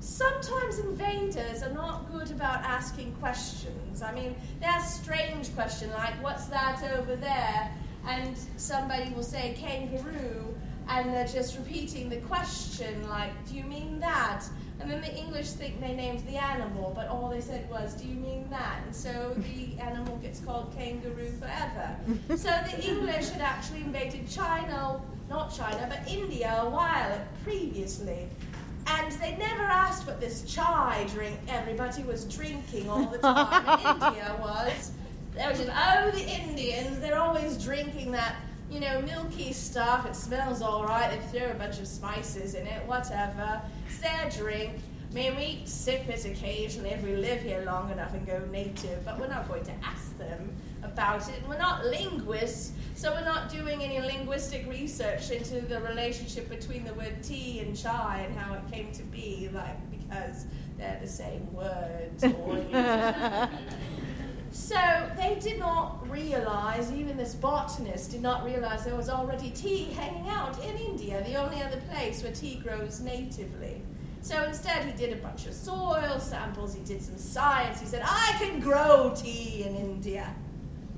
sometimes 0.02 0.80
invaders 0.80 1.62
are 1.62 1.72
not 1.72 2.10
good 2.10 2.30
about 2.32 2.60
asking 2.62 3.12
questions. 3.20 4.02
I 4.02 4.12
mean, 4.12 4.34
they 4.60 4.66
ask 4.66 5.00
strange 5.00 5.54
questions 5.54 5.92
like, 5.92 6.20
what's 6.22 6.46
that 6.46 6.82
over 6.94 7.14
there? 7.14 7.72
And 8.06 8.36
somebody 8.56 9.10
will 9.14 9.22
say 9.22 9.56
kangaroo, 9.56 10.54
and 10.88 11.14
they're 11.14 11.26
just 11.26 11.56
repeating 11.56 12.08
the 12.08 12.16
question, 12.16 13.08
like, 13.08 13.30
do 13.48 13.54
you 13.54 13.62
mean 13.62 14.00
that? 14.00 14.44
And 14.80 14.90
then 14.90 15.00
the 15.00 15.14
English 15.14 15.50
think 15.50 15.80
they 15.80 15.94
named 15.94 16.26
the 16.26 16.36
animal, 16.36 16.92
but 16.96 17.06
all 17.06 17.28
they 17.28 17.40
said 17.40 17.70
was, 17.70 17.94
do 17.94 18.08
you 18.08 18.16
mean 18.16 18.50
that? 18.50 18.80
And 18.84 18.94
so 18.94 19.36
the 19.36 19.78
animal 19.80 20.16
gets 20.16 20.40
called 20.40 20.74
kangaroo 20.76 21.30
forever. 21.38 21.96
so 22.30 22.50
the 22.68 22.84
English 22.84 23.28
had 23.28 23.40
actually 23.40 23.82
invaded 23.82 24.28
China, 24.28 25.00
not 25.30 25.54
China, 25.54 25.86
but 25.88 26.12
India 26.12 26.60
a 26.60 26.68
while 26.68 27.24
previously. 27.44 28.28
And 28.86 29.12
they 29.12 29.36
never 29.36 29.62
asked 29.62 30.06
what 30.06 30.20
this 30.20 30.42
chai 30.42 31.06
drink 31.12 31.38
everybody 31.48 32.02
was 32.02 32.24
drinking 32.24 32.88
all 32.88 33.06
the 33.06 33.18
time 33.18 33.80
in 33.80 34.02
India 34.08 34.36
was. 34.40 34.92
They 35.34 35.46
were 35.46 35.52
just, 35.52 35.70
oh, 35.72 36.10
the 36.10 36.28
Indians, 36.28 37.00
they're 37.00 37.18
always 37.18 37.62
drinking 37.62 38.12
that, 38.12 38.36
you 38.70 38.80
know, 38.80 39.00
milky 39.02 39.52
stuff. 39.52 40.06
It 40.06 40.14
smells 40.16 40.60
all 40.62 40.84
right. 40.84 41.10
They 41.10 41.38
throw 41.38 41.50
a 41.50 41.54
bunch 41.54 41.78
of 41.78 41.86
spices 41.86 42.54
in 42.54 42.66
it, 42.66 42.86
whatever. 42.86 43.62
It's 43.86 43.98
their 43.98 44.30
drink. 44.30 44.72
May 45.12 45.30
we 45.36 45.66
sip 45.66 46.08
it 46.08 46.24
occasionally 46.24 46.90
if 46.90 47.02
we 47.02 47.14
live 47.16 47.42
here 47.42 47.62
long 47.66 47.90
enough 47.90 48.14
and 48.14 48.26
go 48.26 48.42
native, 48.50 49.04
but 49.04 49.20
we're 49.20 49.28
not 49.28 49.46
going 49.46 49.64
to 49.64 49.72
ask 49.84 50.16
them 50.18 50.54
about 50.82 51.28
it. 51.28 51.38
And 51.38 51.48
we're 51.48 51.58
not 51.58 51.84
linguists, 51.86 52.72
so 52.94 53.12
we're 53.12 53.24
not 53.24 53.50
doing 53.50 53.82
any 53.82 54.00
linguistic 54.00 54.68
research 54.68 55.30
into 55.30 55.60
the 55.60 55.80
relationship 55.80 56.48
between 56.48 56.84
the 56.84 56.94
word 56.94 57.22
tea 57.22 57.60
and 57.60 57.76
chai 57.76 58.24
and 58.26 58.36
how 58.36 58.54
it 58.54 58.62
came 58.72 58.92
to 58.92 59.02
be, 59.04 59.48
like 59.52 59.90
because 59.90 60.46
they're 60.78 60.98
the 61.00 61.08
same 61.08 61.52
words. 61.52 62.24
So 64.52 64.76
they 65.16 65.38
did 65.40 65.58
not 65.58 66.06
realize, 66.10 66.92
even 66.92 67.16
this 67.16 67.34
botanist 67.34 68.10
did 68.10 68.20
not 68.20 68.44
realize 68.44 68.84
there 68.84 68.94
was 68.94 69.08
already 69.08 69.50
tea 69.50 69.84
hanging 69.84 70.28
out 70.28 70.62
in 70.62 70.76
India, 70.76 71.24
the 71.24 71.36
only 71.36 71.62
other 71.62 71.80
place 71.90 72.22
where 72.22 72.32
tea 72.32 72.56
grows 72.56 73.00
natively. 73.00 73.80
So 74.20 74.42
instead, 74.44 74.84
he 74.84 74.92
did 74.92 75.18
a 75.18 75.22
bunch 75.22 75.46
of 75.46 75.54
soil 75.54 76.20
samples, 76.20 76.74
he 76.74 76.84
did 76.84 77.00
some 77.00 77.16
science. 77.16 77.80
He 77.80 77.86
said, 77.86 78.02
I 78.04 78.36
can 78.38 78.60
grow 78.60 79.14
tea 79.16 79.64
in 79.66 79.74
India. 79.74 80.34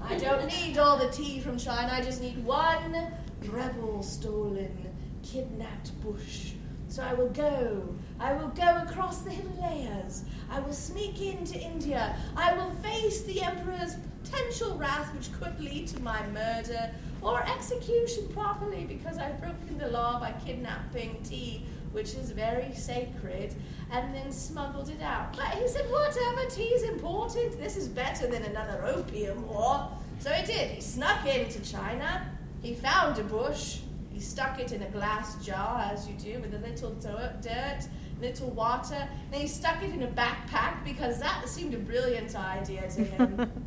I 0.07 0.19
don't 0.19 0.47
need 0.47 0.77
all 0.77 0.99
the 0.99 1.09
tea 1.09 1.41
from 1.41 1.59
China, 1.59 1.91
I 1.93 2.03
just 2.03 2.21
need 2.21 2.45
one 2.45 3.13
rebel 3.49 4.03
stolen, 4.03 4.77
kidnapped 5.23 5.99
bush. 6.03 6.53
So 6.89 7.03
I 7.03 7.15
will 7.15 7.31
go. 7.31 7.89
I 8.21 8.35
will 8.35 8.49
go 8.49 8.83
across 8.87 9.23
the 9.23 9.31
Himalayas. 9.31 10.25
I 10.51 10.61
will 10.61 10.75
sneak 10.75 11.21
into 11.21 11.59
India. 11.59 12.15
I 12.37 12.53
will 12.53 12.71
face 12.83 13.23
the 13.23 13.43
Emperor's 13.43 13.97
potential 14.23 14.77
wrath, 14.77 15.13
which 15.15 15.33
could 15.41 15.59
lead 15.59 15.89
to 15.89 16.01
my 16.01 16.25
murder 16.29 16.91
or 17.23 17.43
execution 17.49 18.29
properly 18.29 18.85
because 18.85 19.19
I've 19.19 19.41
broken 19.41 19.79
the 19.79 19.89
law 19.89 20.21
by 20.21 20.33
kidnapping 20.45 21.23
tea, 21.25 21.65
which 21.93 22.15
is 22.15 22.31
very 22.31 22.75
sacred, 22.75 23.55
and 23.91 24.15
then 24.15 24.33
smuggled 24.33 24.89
it 24.89 25.03
out. 25.03 25.37
But 25.37 25.47
he 25.59 25.69
said, 25.69 25.91
whatever, 25.91 26.49
tea's 26.51 26.83
important. 26.83 27.59
This 27.61 27.77
is 27.77 27.89
better 27.89 28.27
than 28.27 28.43
another 28.43 28.85
opium 28.87 29.47
war. 29.49 29.89
So 30.19 30.31
he 30.31 30.47
did. 30.47 30.71
He 30.71 30.81
snuck 30.81 31.27
into 31.27 31.61
China. 31.61 32.31
He 32.63 32.75
found 32.75 33.19
a 33.19 33.25
bush. 33.25 33.81
He 34.13 34.21
stuck 34.21 34.61
it 34.61 34.73
in 34.73 34.83
a 34.83 34.91
glass 34.91 35.45
jar, 35.45 35.91
as 35.93 36.09
you 36.09 36.15
do, 36.15 36.41
with 36.41 36.55
a 36.55 36.59
little 36.59 36.91
dirt, 36.95 37.43
dirt 37.43 37.89
little 38.21 38.51
water. 38.51 39.09
And 39.33 39.43
he 39.43 39.49
stuck 39.49 39.83
it 39.83 39.91
in 39.91 40.03
a 40.03 40.09
backpack 40.09 40.85
because 40.85 41.19
that 41.21 41.49
seemed 41.49 41.75
a 41.75 41.79
brilliant 41.79 42.35
idea 42.37 42.89
to 42.91 43.05
him. 43.05 43.51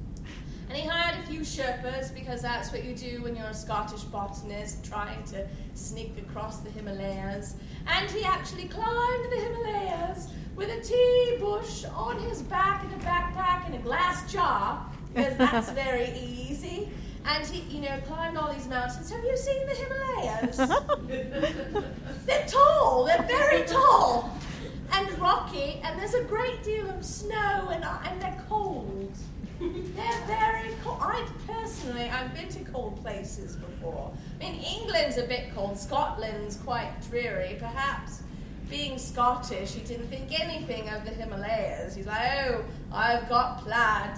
and 0.78 0.84
he 0.84 0.90
hired 0.90 1.24
a 1.24 1.28
few 1.28 1.40
Sherpas 1.40 2.14
because 2.14 2.42
that's 2.44 2.72
what 2.72 2.84
you 2.84 2.94
do 2.94 3.24
when 3.24 3.36
you're 3.36 3.48
a 3.48 3.54
Scottish 3.54 4.04
botanist 4.04 4.86
trying 4.86 5.24
to 5.24 5.48
sneak 5.74 6.16
across 6.20 6.60
the 6.60 6.70
Himalayas. 6.70 7.56
And 7.88 8.10
he 8.12 8.24
actually 8.24 8.68
climbed 8.68 9.32
the 9.32 9.38
Himalayas 9.38 10.28
with 10.56 10.70
a 10.70 10.80
tea 10.82 11.38
bush 11.40 11.84
on 11.96 12.20
his 12.20 12.44
back 12.44 12.84
in 12.84 12.92
a 12.92 13.04
backpack 13.04 13.66
and 13.66 13.74
a 13.74 13.80
glass 13.80 14.32
jar 14.32 14.86
because 15.14 15.36
that's 15.38 15.72
very 15.72 16.12
easy. 16.12 16.90
And 17.26 17.46
he, 17.48 17.62
you 17.76 17.82
know, 17.82 18.00
climbed 18.06 18.38
all 18.38 18.54
these 18.54 18.68
mountains. 18.68 19.10
Have 19.10 19.24
you 19.24 19.36
seen 19.36 19.66
the 19.66 19.74
Himalayas? 19.74 20.58
they're 22.28 22.48
tall. 22.48 23.06
They're 23.06 23.24
very 23.24 23.66
tall 23.66 24.32
and 24.94 25.20
rocky, 25.20 25.82
and 25.84 26.00
there's 26.00 26.14
a 26.14 26.24
great 26.24 26.64
deal 26.64 26.90
of 26.90 27.04
snow, 27.04 27.70
and, 27.72 27.84
and 27.84 28.22
they're 28.22 28.44
cold. 28.48 29.12
They're 29.60 30.28
very 30.28 30.74
cold. 30.84 31.00
I 31.02 31.28
personally, 31.48 32.10
I've 32.10 32.34
been 32.36 32.50
to 32.50 32.72
cold 32.72 33.02
places 33.02 33.56
before. 33.56 34.12
I 34.40 34.44
mean, 34.44 34.62
England's 34.62 35.18
a 35.18 35.24
bit 35.24 35.54
cold. 35.56 35.78
Scotland's 35.78 36.58
quite 36.58 36.94
dreary. 37.10 37.58
Perhaps 37.60 38.22
being 38.70 38.98
Scottish, 38.98 39.74
he 39.74 39.82
didn't 39.82 40.08
think 40.08 40.40
anything 40.40 40.90
of 40.90 41.06
the 41.06 41.12
Himalayas. 41.12 41.96
He's 41.96 42.06
like, 42.06 42.48
oh, 42.48 42.64
I've 42.92 43.28
got 43.30 43.64
plaid. 43.64 44.18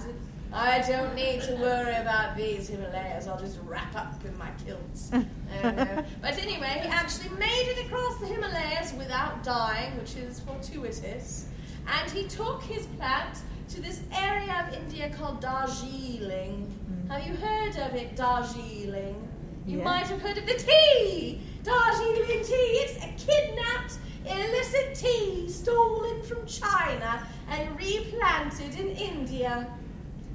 I 0.52 0.82
don't 0.88 1.14
need 1.14 1.42
to 1.42 1.54
worry 1.54 1.94
about 1.94 2.36
these 2.36 2.68
Himalayas. 2.68 3.28
I'll 3.28 3.38
just 3.38 3.58
wrap 3.66 3.94
up 3.94 4.22
in 4.24 4.36
my 4.36 4.50
kilts. 4.66 5.10
but 5.62 6.38
anyway, 6.38 6.80
he 6.82 6.88
actually 6.88 7.30
made 7.38 7.68
it 7.68 7.86
across 7.86 8.18
the 8.18 8.26
Himalayas 8.26 8.92
without 8.94 9.44
dying, 9.44 9.96
which 9.96 10.16
is 10.16 10.40
fortuitous. 10.40 11.46
And 11.86 12.10
he 12.10 12.24
took 12.24 12.62
his 12.62 12.86
plant 12.98 13.38
to 13.70 13.80
this 13.80 14.00
area 14.12 14.66
of 14.66 14.74
India 14.74 15.08
called 15.16 15.40
Darjeeling. 15.40 16.76
Mm. 16.90 17.10
Have 17.10 17.24
you 17.24 17.34
heard 17.36 17.76
of 17.76 17.94
it, 17.94 18.16
Darjeeling? 18.16 19.28
You 19.64 19.78
yeah. 19.78 19.84
might 19.84 20.06
have 20.06 20.20
heard 20.20 20.38
of 20.38 20.46
the 20.46 20.54
tea! 20.54 21.40
Darjeeling 21.62 22.44
tea! 22.44 22.80
It's 22.82 22.96
a 23.04 23.26
kidnapped 23.26 23.98
illicit 24.26 24.96
tea 24.96 25.48
stolen 25.48 26.20
from 26.22 26.44
China 26.46 27.24
and 27.48 27.68
replanted 27.78 28.74
in 28.74 28.88
India. 28.88 29.72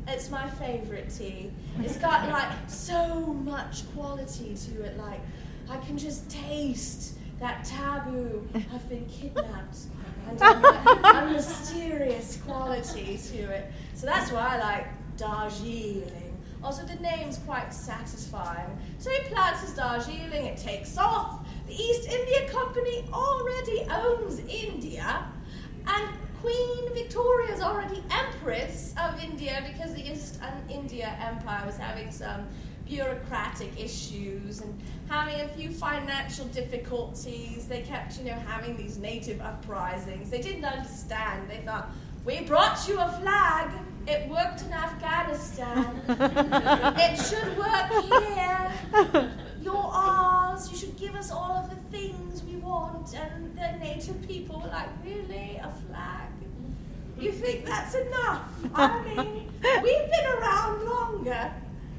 It's 0.08 0.32
my 0.32 0.50
favourite 0.52 1.10
tea. 1.10 1.52
It's 1.80 1.98
got 1.98 2.30
like 2.32 2.54
so 2.67 3.26
much 3.26 3.84
quality 3.93 4.56
to 4.67 4.84
it. 4.84 4.98
Like 4.98 5.19
I 5.69 5.76
can 5.78 5.98
just 5.98 6.30
taste 6.30 7.17
that 7.41 7.65
taboo. 7.65 8.48
I've 8.56 8.88
been 8.88 9.06
kidnapped. 9.08 9.78
And 10.28 10.42
a, 10.42 11.30
mysterious 11.32 12.38
quality 12.46 13.18
to 13.32 13.38
it. 13.38 13.72
So 13.94 14.06
that's 14.06 14.32
why 14.32 14.56
I 14.56 14.60
like 14.60 14.88
Darjeeling. 15.18 16.38
Also, 16.64 16.84
the 16.86 16.96
name's 16.96 17.38
quite 17.40 17.74
satisfying. 17.74 18.78
So 18.98 19.10
he 19.12 19.20
plants 19.30 19.62
his 19.62 19.74
Darjeeling, 19.74 20.46
it 20.46 20.58
takes 20.58 20.98
off. 20.98 21.48
The 21.68 21.74
East 21.74 22.10
India 22.10 22.50
Company 22.50 23.06
already 23.14 23.86
owns 23.92 24.40
India, 24.40 25.26
and 25.88 26.10
Queen 26.42 26.94
Victoria 26.94 27.54
is 27.54 27.62
already 27.62 28.04
Empress 28.12 28.94
of 28.98 29.24
India 29.24 29.64
because 29.72 29.94
the 29.94 30.12
East 30.12 30.40
India 30.70 31.18
Empire 31.22 31.66
was 31.66 31.78
having 31.78 32.12
some 32.12 32.48
bureaucratic 32.88 33.71
issues 33.80 34.62
and 34.62 34.80
having 35.10 35.41
a 35.41 35.48
few 35.50 35.69
financial 35.69 36.45
difficulties. 36.48 37.67
They 37.67 37.82
kept, 37.82 38.17
you 38.17 38.26
know, 38.26 38.34
having 38.34 38.78
these 38.78 38.98
native 38.98 39.41
uprisings. 39.41 40.30
They 40.30 40.41
didn't 40.41 40.65
understand. 40.65 41.50
They 41.50 41.58
thought, 41.65 41.89
we 42.26 42.41
brought 42.41 42.88
you 42.88 43.00
a 43.00 43.12
flag. 43.21 43.71
It 44.08 44.30
worked 44.30 44.62
in 44.62 44.71
Afghanistan. 44.71 46.02
it 46.08 47.17
should 47.17 47.58
work 47.58 47.89
here. 48.04 49.32
You're 49.62 49.76
ours. 49.76 50.71
You 50.71 50.78
should 50.78 50.98
give 50.98 51.15
us 51.15 51.32
all 51.32 51.54
of 51.54 51.69
the 51.69 51.98
things 51.98 52.43
we 52.43 52.56
want. 52.58 53.15
And 53.15 53.58
the 53.58 53.84
native 53.84 54.28
people 54.28 54.62
were 54.62 54.67
like, 54.67 54.89
really? 55.04 55.60
A 55.62 55.71
flag? 55.88 56.30
You 57.19 57.32
think 57.32 57.65
that's 57.65 57.95
enough? 57.95 58.43
I 58.74 59.02
mean, 59.04 59.50
we've 59.63 60.12
been 60.12 60.26
around 60.38 60.86
longer. 60.86 61.52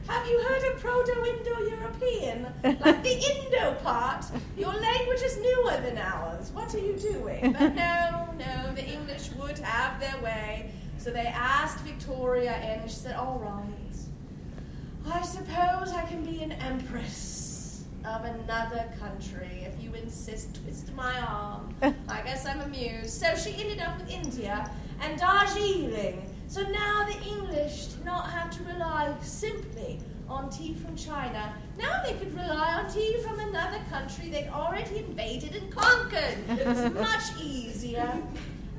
Have 0.09 0.27
you 0.29 0.40
heard 0.40 0.73
of 0.73 0.81
Proto-Indo-European? 0.81 2.47
Like 2.62 3.03
the 3.03 3.14
Indo 3.14 3.75
part, 3.83 4.25
your 4.57 4.73
language 4.73 5.23
is 5.23 5.38
newer 5.38 5.81
than 5.81 5.99
ours. 5.99 6.51
What 6.53 6.75
are 6.75 6.79
you 6.79 6.92
doing? 6.95 7.53
But 7.53 7.75
no, 7.75 8.29
no, 8.38 8.73
the 8.75 8.85
English 8.85 9.31
would 9.33 9.59
have 9.59 10.01
their 10.01 10.16
way. 10.23 10.71
So 10.99 11.11
they 11.11 11.27
asked 11.27 11.81
Victoria 11.81 12.53
and 12.53 12.88
she 12.88 12.97
said, 12.97 13.16
all 13.16 13.38
right, 13.38 15.12
I 15.12 15.23
suppose 15.23 15.92
I 15.92 16.05
can 16.09 16.25
be 16.25 16.42
an 16.42 16.53
empress 16.53 17.85
of 18.05 18.25
another 18.25 18.87
country. 19.01 19.66
If 19.66 19.83
you 19.83 19.92
insist, 19.95 20.61
twist 20.62 20.92
my 20.95 21.21
arm. 21.21 21.75
I 22.09 22.23
guess 22.23 22.47
I'm 22.47 22.61
amused. 22.61 23.11
So 23.11 23.35
she 23.35 23.61
ended 23.61 23.81
up 23.81 23.99
with 23.99 24.11
India 24.11 24.71
and 25.01 25.19
Darjeeling. 25.19 26.23
So 26.49 26.63
now 26.63 27.05
the 27.05 27.21
English 27.27 27.87
did 27.87 28.05
not 28.05 28.31
have 28.31 28.57
to 28.57 28.63
rely 28.65 29.15
simply 29.21 29.99
on 30.29 30.49
tea 30.51 30.75
from 30.75 30.97
China. 30.97 31.55
Now 31.79 32.03
they 32.05 32.15
could 32.15 32.35
rely 32.35 32.81
on 32.81 32.93
tea 32.93 33.19
from 33.23 33.39
another 33.41 33.79
country 33.91 34.29
they'd 34.29 34.49
already 34.49 34.99
invaded 34.99 35.57
and 35.57 35.71
conquered. 35.71 36.37
It 36.49 36.67
was 36.67 36.93
much 36.95 37.41
easier. 37.41 38.11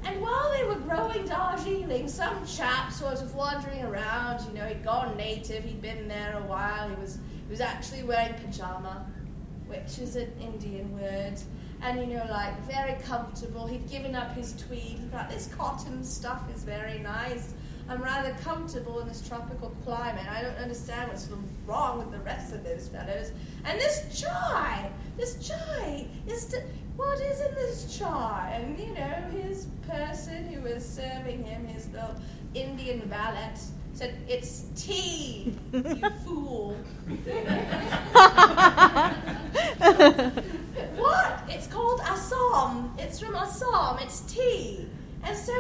And 0.04 0.22
while 0.22 0.52
they 0.54 0.64
were 0.64 0.76
growing 0.76 1.26
Darjeeling, 1.26 2.08
some 2.08 2.46
chap 2.46 2.92
sort 2.92 3.22
of 3.22 3.36
wandering 3.36 3.84
around, 3.84 4.46
you 4.48 4.54
know, 4.54 4.66
he'd 4.66 4.84
gone 4.84 5.18
native, 5.18 5.64
he'd 5.64 5.82
been 5.82 6.08
there 6.08 6.38
a 6.38 6.48
while, 6.48 6.90
he 6.90 6.96
was, 6.96 7.20
he 7.46 7.52
was 7.52 7.62
actually 7.62 8.04
wearing 8.04 8.34
pajama, 8.36 9.06
which 9.68 10.00
is 10.00 10.16
an 10.16 10.32
Indian 10.40 10.98
word 10.98 11.38
and 11.82 12.00
you 12.00 12.18
know, 12.18 12.26
like 12.30 12.60
very 12.64 13.00
comfortable. 13.04 13.68
He'd 13.68 13.90
given 13.90 14.16
up 14.16 14.36
his 14.36 14.54
tweed. 14.54 15.00
He 15.00 15.08
thought 15.12 15.30
this 15.30 15.48
cotton 15.56 16.04
stuff 16.04 16.42
is 16.54 16.64
very 16.64 17.00
nice. 17.00 17.54
I'm 17.90 18.02
rather 18.02 18.36
comfortable 18.44 19.00
in 19.00 19.08
this 19.08 19.26
tropical 19.28 19.70
climate. 19.86 20.26
I 20.30 20.42
don't 20.42 20.58
understand 20.58 21.10
what's 21.10 21.30
wrong 21.66 22.00
with 22.00 22.12
the 22.12 22.20
rest 22.20 22.54
of 22.54 22.64
those 22.64 22.90
fellows. 22.90 23.32
And 23.64 23.80
this 23.80 24.22
chai, 24.22 24.90
this 25.18 25.48
chai 25.48 26.06
is 26.28 26.54
what 26.98 27.22
is 27.22 27.40
in 27.42 27.56
this 27.56 27.98
chai? 27.98 28.60
And 28.62 28.78
you 28.80 28.94
know, 28.94 29.42
his 29.42 29.68
person 29.88 30.48
who 30.48 30.62
was 30.62 30.84
serving 30.84 31.44
him, 31.44 31.66
his 31.68 31.88
little 31.90 32.16
Indian 32.54 33.02
valet, 33.02 33.52
said, 33.94 34.16
It's 34.28 34.66
tea, 34.76 35.56
you 35.72 35.82
fool. 36.26 36.76
what? 40.96 41.44
It's 41.50 41.68
called 41.68 42.02
Assam. 42.02 42.94
It's 42.98 43.20
from 43.20 43.36
Assam. 43.36 44.00
It's 44.00 44.22
tea. 44.22 44.88
And 45.24 45.38
so 45.38 45.54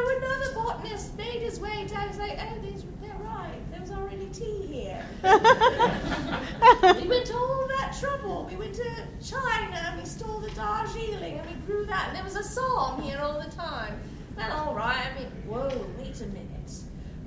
botanist 0.87 1.17
made 1.17 1.41
his 1.41 1.59
way 1.59 1.85
down. 1.87 2.07
He's 2.07 2.17
like, 2.17 2.39
Oh, 2.39 2.61
these, 2.61 2.85
they're 3.01 3.13
right. 3.19 3.59
There 3.71 3.81
was 3.81 3.91
already 3.91 4.27
tea 4.27 4.65
here. 4.67 5.05
we 5.23 7.07
went 7.07 7.25
to 7.27 7.35
all 7.35 7.67
that 7.77 7.95
trouble. 7.99 8.47
We 8.49 8.55
went 8.55 8.73
to 8.75 8.89
China 9.23 9.77
and 9.87 9.99
we 9.99 10.05
stole 10.05 10.39
the 10.39 10.51
Darjeeling 10.51 11.39
and 11.39 11.49
we 11.49 11.55
grew 11.65 11.85
that. 11.85 12.07
And 12.07 12.17
there 12.17 12.23
was 12.23 12.35
Assam 12.35 13.01
here 13.01 13.19
all 13.19 13.39
the 13.39 13.51
time. 13.51 13.99
Well, 14.35 14.51
all 14.51 14.75
right. 14.75 14.97
I 14.97 15.19
mean, 15.19 15.31
whoa, 15.47 15.69
wait 15.97 16.19
a 16.21 16.27
minute 16.27 16.57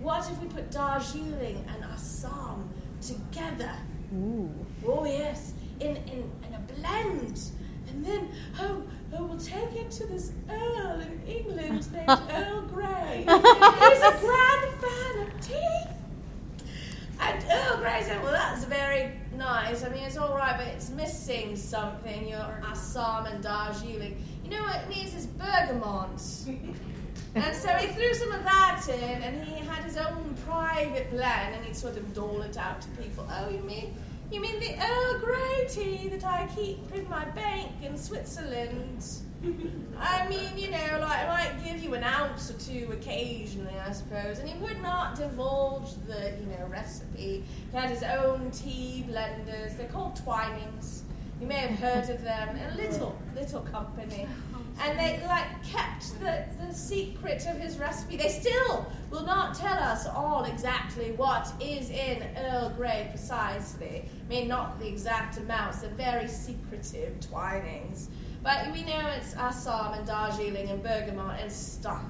what 0.00 0.28
if 0.30 0.40
we 0.40 0.48
put 0.48 0.70
Darjeeling 0.70 1.64
and 1.68 1.84
Assam 1.84 2.68
together? 3.02 3.72
Ooh. 4.14 4.50
Oh 4.86 5.04
yes, 5.04 5.52
in, 5.78 5.96
in, 5.96 6.30
in 6.46 6.54
a 6.54 6.60
blend. 6.74 7.40
And 7.88 8.04
then, 8.04 8.28
oh, 8.60 8.82
oh, 9.16 9.24
we'll 9.24 9.38
take 9.38 9.74
it 9.76 9.90
to 9.92 10.06
this 10.06 10.32
Earl 10.48 11.00
in 11.00 11.20
England 11.26 11.92
named 11.92 12.20
Earl 12.30 12.62
Grey. 12.62 13.18
He's 13.28 14.02
a 14.02 14.18
grand 14.20 14.74
fan 14.80 15.26
of 15.26 15.40
tea. 15.40 15.82
And 17.20 17.44
Earl 17.50 17.78
Grey 17.78 18.02
said, 18.02 18.22
well, 18.22 18.32
that's 18.32 18.64
very 18.64 19.12
nice. 19.36 19.84
I 19.84 19.88
mean, 19.90 20.04
it's 20.04 20.16
all 20.16 20.36
right, 20.36 20.56
but 20.56 20.66
it's 20.68 20.90
missing 20.90 21.56
something. 21.56 22.28
Your 22.28 22.62
Assam 22.64 23.26
and 23.26 23.42
Darjeeling. 23.42 24.22
You 24.44 24.50
know 24.50 24.62
what 24.62 24.82
it 24.82 24.88
needs 24.88 25.14
is 25.14 25.26
bergamot. 25.26 26.20
And 27.32 27.54
so 27.54 27.68
he 27.68 27.86
threw 27.86 28.12
some 28.12 28.32
of 28.32 28.42
that 28.42 28.84
in, 28.88 29.22
and 29.22 29.44
he 29.44 29.64
had 29.64 29.84
his 29.84 29.96
own 29.96 30.34
private 30.46 31.10
blend, 31.10 31.54
and 31.54 31.64
he'd 31.64 31.76
sort 31.76 31.96
of 31.96 32.12
dole 32.12 32.42
it 32.42 32.56
out 32.56 32.80
to 32.80 32.88
people. 33.00 33.24
Oh, 33.30 33.48
you 33.48 33.60
mean, 33.60 33.94
you 34.32 34.40
mean 34.40 34.60
the 34.60 34.74
Earl 34.80 35.20
Grey 35.20 35.66
tea 35.68 36.08
that 36.08 36.24
I 36.24 36.48
keep 36.54 36.78
in 36.94 37.08
my 37.08 37.24
bank 37.26 37.70
in 37.82 37.96
Switzerland? 37.96 39.04
I 39.98 40.28
mean, 40.28 40.56
you 40.56 40.70
know, 40.70 40.98
like 41.00 41.26
I 41.26 41.26
might 41.26 41.64
give 41.64 41.82
you 41.82 41.94
an 41.94 42.04
ounce 42.04 42.50
or 42.50 42.54
two 42.54 42.88
occasionally, 42.92 43.74
I 43.78 43.92
suppose. 43.92 44.38
And 44.38 44.48
he 44.48 44.58
would 44.58 44.80
not 44.82 45.16
divulge 45.16 45.94
the, 46.06 46.34
you 46.40 46.46
know, 46.46 46.66
recipe. 46.68 47.44
He 47.70 47.76
had 47.76 47.90
his 47.90 48.02
own 48.02 48.50
tea 48.50 49.04
blenders. 49.08 49.76
They're 49.76 49.88
called 49.88 50.16
Twinings. 50.16 51.02
You 51.40 51.46
may 51.46 51.56
have 51.56 51.78
heard 51.78 52.10
of 52.14 52.22
them. 52.22 52.58
A 52.70 52.76
little, 52.76 53.16
little 53.34 53.62
company. 53.62 54.26
And 54.82 54.98
they 54.98 55.22
like 55.26 55.62
kept 55.64 56.18
the, 56.20 56.44
the 56.60 56.72
secret 56.72 57.46
of 57.46 57.58
his 57.58 57.78
recipe. 57.78 58.16
They 58.16 58.28
still 58.28 58.90
will 59.10 59.24
not 59.24 59.54
tell 59.54 59.78
us 59.78 60.06
all 60.06 60.44
exactly 60.44 61.12
what 61.12 61.52
is 61.60 61.90
in 61.90 62.26
Earl 62.36 62.70
Grey 62.76 63.08
precisely. 63.10 64.04
I 64.08 64.28
mean, 64.28 64.48
not 64.48 64.78
the 64.78 64.88
exact 64.88 65.38
amounts. 65.38 65.78
They're 65.78 65.90
very 65.90 66.28
secretive 66.28 67.18
Twinings. 67.20 68.08
But 68.42 68.72
we 68.72 68.82
know 68.84 69.06
it's 69.18 69.34
Assam 69.34 69.92
and 69.92 70.06
Darjeeling 70.06 70.70
and 70.70 70.82
bergamot 70.82 71.40
and 71.40 71.52
stuff, 71.52 72.02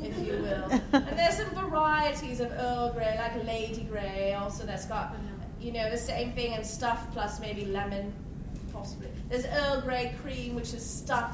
if 0.00 0.16
you 0.24 0.34
will. 0.34 0.70
and 0.92 1.18
there's 1.18 1.38
some 1.38 1.50
varieties 1.50 2.38
of 2.38 2.52
Earl 2.52 2.92
Grey, 2.92 3.16
like 3.18 3.44
Lady 3.44 3.82
Grey, 3.90 4.34
also 4.34 4.64
that's 4.64 4.84
got, 4.84 5.16
you 5.60 5.72
know, 5.72 5.90
the 5.90 5.96
same 5.96 6.32
thing 6.32 6.54
and 6.54 6.64
stuff 6.64 7.12
plus 7.12 7.40
maybe 7.40 7.64
lemon, 7.64 8.12
possibly. 8.72 9.08
There's 9.28 9.46
Earl 9.46 9.80
Grey 9.80 10.14
cream, 10.22 10.54
which 10.54 10.74
is 10.74 10.88
stuff 10.88 11.32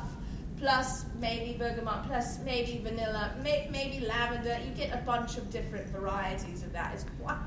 plus 0.58 1.04
maybe 1.20 1.56
bergamot 1.58 2.06
plus 2.06 2.38
maybe 2.44 2.80
vanilla, 2.82 3.34
may, 3.42 3.68
maybe 3.70 4.04
lavender. 4.04 4.58
You 4.64 4.72
get 4.72 4.92
a 4.92 5.02
bunch 5.04 5.36
of 5.36 5.50
different 5.50 5.88
varieties 5.88 6.62
of 6.62 6.72
that. 6.72 6.94
It's 6.94 7.04
quite 7.22 7.38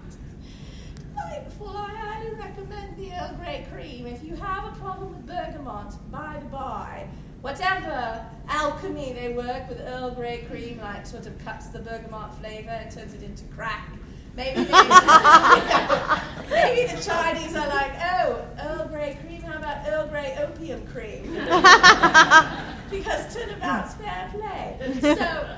delightful. 1.13 1.69
I 1.69 1.89
highly 1.89 2.31
recommend 2.35 2.97
the 2.97 3.11
Earl 3.11 3.37
Grey 3.39 3.65
cream. 3.71 4.07
If 4.07 4.23
you 4.23 4.35
have 4.35 4.65
a 4.65 4.79
problem 4.79 5.09
with 5.09 5.27
bergamot, 5.27 5.93
by 6.11 6.37
the 6.39 6.45
by, 6.45 7.07
whatever 7.41 8.25
alchemy 8.47 9.13
they 9.13 9.33
work 9.33 9.67
with 9.67 9.81
Earl 9.81 10.11
Grey 10.11 10.45
cream, 10.49 10.79
like 10.79 11.05
sort 11.05 11.27
of 11.27 11.37
cuts 11.43 11.67
the 11.67 11.79
bergamot 11.79 12.33
flavour 12.35 12.69
and 12.69 12.91
turns 12.91 13.13
it 13.13 13.23
into 13.23 13.43
crack. 13.45 13.89
Maybe, 14.33 14.63
they, 14.63 14.71
maybe 16.49 16.93
the 16.93 17.01
Chinese 17.03 17.53
are 17.53 17.67
like, 17.67 17.91
oh, 18.01 18.45
Earl 18.61 18.87
Grey 18.87 19.17
cream, 19.25 19.41
how 19.41 19.57
about 19.57 19.85
Earl 19.87 20.07
Grey 20.07 20.37
opium 20.39 20.87
cream? 20.87 21.35
because 22.91 23.33
turnabout's 23.33 23.93
hmm. 23.93 24.03
fair 24.03 24.29
play. 24.33 24.77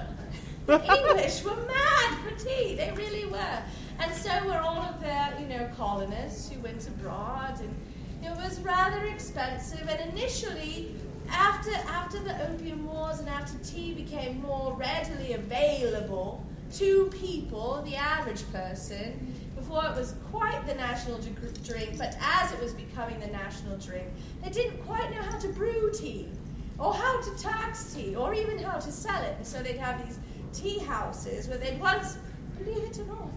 So 0.65 0.77
the 0.77 0.95
English 0.95 1.43
were 1.43 1.55
mad 1.55 2.19
for 2.23 2.45
tea. 2.45 2.75
They 2.75 2.93
really 2.95 3.25
were. 3.25 3.63
And 3.99 4.13
so 4.15 4.31
were 4.45 4.59
all 4.59 4.81
of 4.81 5.01
their, 5.01 5.35
you 5.39 5.47
know, 5.47 5.69
colonists 5.75 6.49
who 6.49 6.59
went 6.61 6.87
abroad, 6.87 7.59
and 7.59 7.75
it 8.23 8.35
was 8.37 8.59
rather 8.61 9.05
expensive. 9.07 9.87
And 9.89 10.11
initially, 10.11 10.95
after 11.29 11.73
after 11.89 12.19
the 12.19 12.49
Opium 12.49 12.85
Wars 12.85 13.19
and 13.19 13.27
after 13.27 13.57
tea 13.63 13.93
became 13.93 14.41
more 14.41 14.73
readily 14.73 15.33
available 15.33 16.45
to 16.75 17.07
people, 17.07 17.81
the 17.85 17.95
average 17.95 18.49
person, 18.51 19.35
before 19.55 19.85
it 19.85 19.95
was 19.95 20.15
quite 20.31 20.65
the 20.65 20.73
national 20.75 21.19
drink, 21.63 21.97
but 21.97 22.15
as 22.19 22.51
it 22.51 22.59
was 22.61 22.73
becoming 22.73 23.19
the 23.19 23.27
national 23.27 23.77
drink, 23.77 24.07
they 24.43 24.49
didn't 24.49 24.77
quite 24.85 25.11
know 25.11 25.21
how 25.21 25.37
to 25.37 25.47
brew 25.49 25.91
tea, 25.93 26.27
or 26.83 26.93
how 26.93 27.21
to 27.21 27.31
tax 27.37 27.93
tea, 27.93 28.13
or 28.13 28.33
even 28.33 28.59
how 28.59 28.77
to 28.77 28.91
sell 28.91 29.23
it. 29.23 29.35
And 29.37 29.47
so 29.47 29.63
they'd 29.63 29.77
have 29.77 30.05
these 30.05 30.19
tea 30.51 30.79
houses 30.79 31.47
where 31.47 31.57
they'd 31.57 31.79
once, 31.79 32.17
believe 32.57 32.83
it 32.83 32.99
or 32.99 33.05
not, 33.05 33.31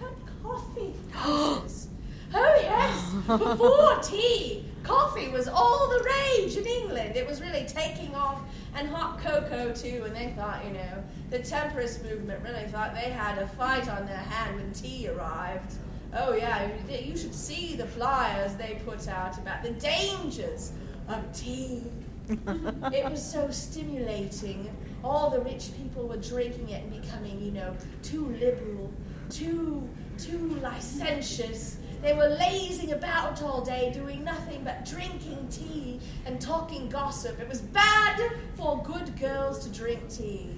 had 0.00 0.14
coffee 0.42 0.94
houses. 1.10 1.88
oh 2.34 2.58
yes, 2.62 3.12
before 3.26 3.98
tea, 4.02 4.64
coffee 4.82 5.28
was 5.28 5.48
all 5.48 5.88
the 5.90 6.02
rage 6.02 6.56
in 6.56 6.66
England. 6.66 7.14
It 7.14 7.26
was 7.26 7.42
really 7.42 7.66
taking 7.66 8.14
off, 8.14 8.40
and 8.74 8.88
hot 8.88 9.18
cocoa 9.20 9.70
too. 9.72 10.04
And 10.06 10.16
they 10.16 10.32
thought, 10.34 10.64
you 10.64 10.72
know, 10.72 11.04
the 11.28 11.40
temperance 11.40 12.02
movement 12.02 12.42
really 12.42 12.66
thought 12.68 12.94
they 12.94 13.10
had 13.10 13.36
a 13.36 13.46
fight 13.48 13.86
on 13.88 14.06
their 14.06 14.16
hand 14.16 14.56
when 14.56 14.72
tea 14.72 15.08
arrived. 15.08 15.74
Oh 16.14 16.32
yeah, 16.32 16.70
you 16.88 17.18
should 17.18 17.34
see 17.34 17.76
the 17.76 17.86
flyers 17.86 18.54
they 18.54 18.80
put 18.86 19.08
out 19.08 19.36
about 19.36 19.62
the 19.62 19.72
dangers 19.72 20.72
of 21.06 21.30
tea. 21.34 21.82
It 22.28 23.10
was 23.10 23.22
so 23.22 23.50
stimulating. 23.50 24.70
All 25.02 25.30
the 25.30 25.40
rich 25.40 25.70
people 25.76 26.06
were 26.06 26.16
drinking 26.16 26.70
it 26.70 26.82
and 26.82 27.02
becoming, 27.02 27.40
you 27.40 27.52
know, 27.52 27.74
too 28.02 28.26
liberal, 28.40 28.92
too 29.30 29.88
too 30.18 30.58
licentious. 30.60 31.76
They 32.02 32.12
were 32.12 32.28
lazing 32.28 32.92
about 32.92 33.42
all 33.42 33.64
day, 33.64 33.92
doing 33.92 34.24
nothing 34.24 34.62
but 34.64 34.84
drinking 34.84 35.48
tea 35.50 36.00
and 36.26 36.40
talking 36.40 36.88
gossip. 36.88 37.38
It 37.40 37.48
was 37.48 37.60
bad 37.60 38.32
for 38.56 38.82
good 38.82 39.18
girls 39.18 39.64
to 39.64 39.70
drink 39.70 40.08
tea. 40.08 40.50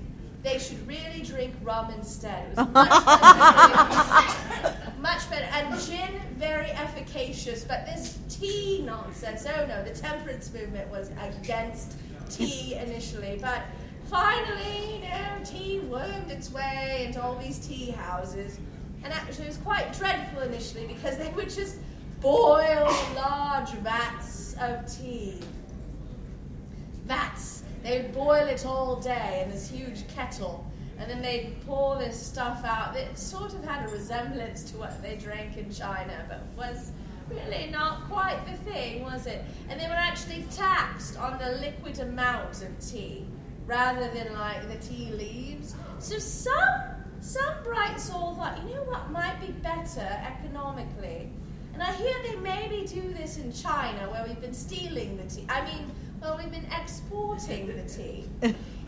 They 0.43 0.59
should 0.59 0.87
really 0.89 1.23
drink 1.23 1.55
rum 1.63 1.93
instead. 1.93 2.53
It 2.53 2.57
was 2.57 2.69
much 2.73 3.05
better. 4.49 4.77
much 5.01 5.31
better. 5.31 5.47
And 5.53 5.81
gin, 5.81 6.21
very 6.37 6.71
efficacious. 6.71 7.65
But 7.65 7.85
this 7.85 8.19
tea 8.29 8.83
nonsense, 8.85 9.47
oh 9.47 9.67
no, 9.67 9.85
the 9.85 9.91
temperance 9.91 10.53
movement 10.53 10.91
was 10.91 11.11
against 11.21 11.97
tea 12.31 12.75
initially. 12.75 13.39
But 13.41 13.63
finally, 14.07 14.95
you 14.95 15.01
know, 15.03 15.45
tea 15.45 15.81
wormed 15.81 16.31
its 16.31 16.51
way 16.51 17.05
into 17.07 17.23
all 17.23 17.37
these 17.37 17.59
tea 17.59 17.91
houses. 17.91 18.59
And 19.05 19.13
actually, 19.13 19.45
it 19.45 19.49
was 19.49 19.59
quite 19.59 19.93
dreadful 19.93 20.43
initially 20.43 20.87
because 20.87 21.19
they 21.19 21.29
would 21.31 21.51
just 21.51 21.77
boil 22.21 22.95
large 23.15 23.71
vats 23.83 24.55
of 24.61 24.87
tea. 24.91 25.41
Vats. 27.07 27.60
They 27.83 28.03
would 28.03 28.13
boil 28.13 28.47
it 28.47 28.67
all 28.67 28.97
day 28.97 29.43
in 29.45 29.51
this 29.51 29.69
huge 29.69 30.07
kettle. 30.09 30.67
And 30.99 31.11
then 31.11 31.23
they'd 31.23 31.57
pour 31.67 31.99
this 31.99 32.21
stuff 32.21 32.63
out 32.65 32.93
that 32.93 33.19
sort 33.19 33.55
of 33.55 33.65
had 33.65 33.89
a 33.89 33.93
resemblance 33.93 34.71
to 34.71 34.77
what 34.77 35.01
they 35.03 35.17
drank 35.17 35.57
in 35.57 35.73
China, 35.73 36.27
but 36.29 36.43
was 36.57 36.93
really 37.31 37.71
not 37.71 38.05
quite 38.09 38.45
the 38.45 38.53
thing, 38.71 39.03
was 39.03 39.27
it? 39.27 39.43
And 39.69 39.81
they 39.81 39.87
were 39.87 39.93
actually 39.93 40.45
taxed 40.55 41.19
on 41.19 41.39
the 41.39 41.53
liquid 41.53 42.01
amount 42.01 42.63
of 42.63 42.79
tea 42.87 43.25
rather 43.67 44.11
than 44.11 44.35
like 44.35 44.69
the 44.69 44.77
tea 44.87 45.11
leaves. 45.13 45.75
So 46.01 46.19
some 46.19 46.97
some 47.21 47.63
bright 47.63 48.01
soul 48.01 48.35
thought, 48.35 48.59
you 48.67 48.75
know 48.75 48.83
what 48.85 49.11
might 49.11 49.39
be 49.41 49.53
better 49.53 50.01
economically? 50.01 51.31
And 51.75 51.83
I 51.83 51.93
hear 51.93 52.15
they 52.25 52.37
maybe 52.37 52.87
do 52.87 53.13
this 53.15 53.39
in 53.39 53.53
China 53.53 54.11
where 54.11 54.25
we've 54.27 54.41
been 54.41 54.55
stealing 54.55 55.17
the 55.17 55.25
tea. 55.25 55.47
I 55.49 55.65
mean, 55.65 55.91
well, 56.21 56.37
we've 56.37 56.51
been 56.51 56.69
exporting 56.81 57.67
the 57.67 57.83
tea. 57.83 58.25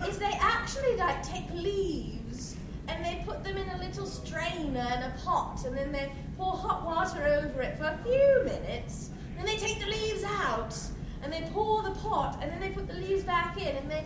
is 0.07 0.19
they 0.19 0.33
actually 0.41 0.97
like 0.97 1.23
take 1.23 1.49
leaves 1.55 2.57
and 2.89 3.05
they 3.05 3.23
put 3.25 3.43
them 3.45 3.57
in 3.57 3.69
a 3.71 3.79
little 3.79 4.07
strainer 4.07 4.81
and 4.81 5.05
a 5.05 5.15
pot 5.25 5.65
and 5.65 5.77
then 5.77 5.93
they 5.93 6.13
pour 6.37 6.53
hot 6.53 6.85
water 6.85 7.27
over 7.27 7.63
it 7.63 7.79
for 7.79 7.85
a 7.85 7.99
few 8.03 8.43
minutes. 8.45 9.11
Then 9.37 9.47
they 9.47 9.57
take 9.57 9.81
the 9.81 9.87
leaves 9.87 10.25
out 10.25 10.77
and 11.23 11.33
they 11.33 11.49
pour 11.53 11.83
the 11.83 11.93
pot 11.93 12.39
and 12.43 12.51
then 12.51 12.61
they 12.61 12.71
put 12.71 12.87
the 12.87 12.95
leaves 12.95 13.23
back 13.23 13.61
in 13.61 13.77
and 13.77 13.91
they 13.91 14.05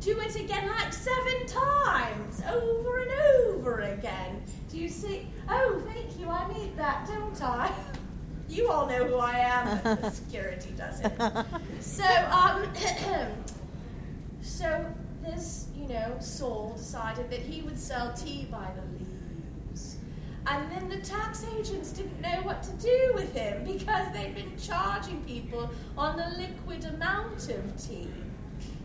do 0.00 0.20
it 0.20 0.36
again 0.36 0.68
like 0.68 0.92
seven 0.92 1.46
times, 1.46 2.42
over 2.52 2.98
and 2.98 3.10
over 3.38 3.80
again. 3.80 4.42
Do 4.70 4.78
you 4.78 4.88
see? 4.88 5.26
Oh, 5.48 5.82
thank 5.86 6.18
you, 6.18 6.28
I 6.28 6.52
need 6.52 6.76
that, 6.76 7.06
don't 7.06 7.42
I? 7.42 7.72
You 8.48 8.70
all 8.70 8.86
know 8.86 9.04
who 9.04 9.16
I 9.16 9.38
am, 9.38 9.80
but 9.82 10.02
the 10.02 10.10
security 10.22 10.70
doesn't. 10.76 11.12
So, 11.80 12.04
um, 12.30 12.68
so 14.42 14.84
this, 15.22 15.68
you 15.76 15.88
know, 15.88 16.16
Saul 16.20 16.74
decided 16.76 17.30
that 17.30 17.40
he 17.40 17.62
would 17.62 17.78
sell 17.78 18.12
tea 18.12 18.46
by 18.50 18.68
the 18.76 18.98
leaves. 18.98 19.96
And 20.46 20.70
then 20.70 20.88
the 20.88 20.98
tax 20.98 21.44
agents 21.58 21.92
didn't 21.92 22.20
know 22.20 22.40
what 22.42 22.62
to 22.64 22.70
do 22.72 23.12
with 23.14 23.34
him 23.34 23.64
because 23.64 24.12
they'd 24.12 24.34
been 24.34 24.52
charging 24.58 25.22
people 25.24 25.70
on 25.96 26.16
the 26.16 26.28
liquid 26.38 26.84
amount 26.84 27.48
of 27.48 27.82
tea. 27.82 28.10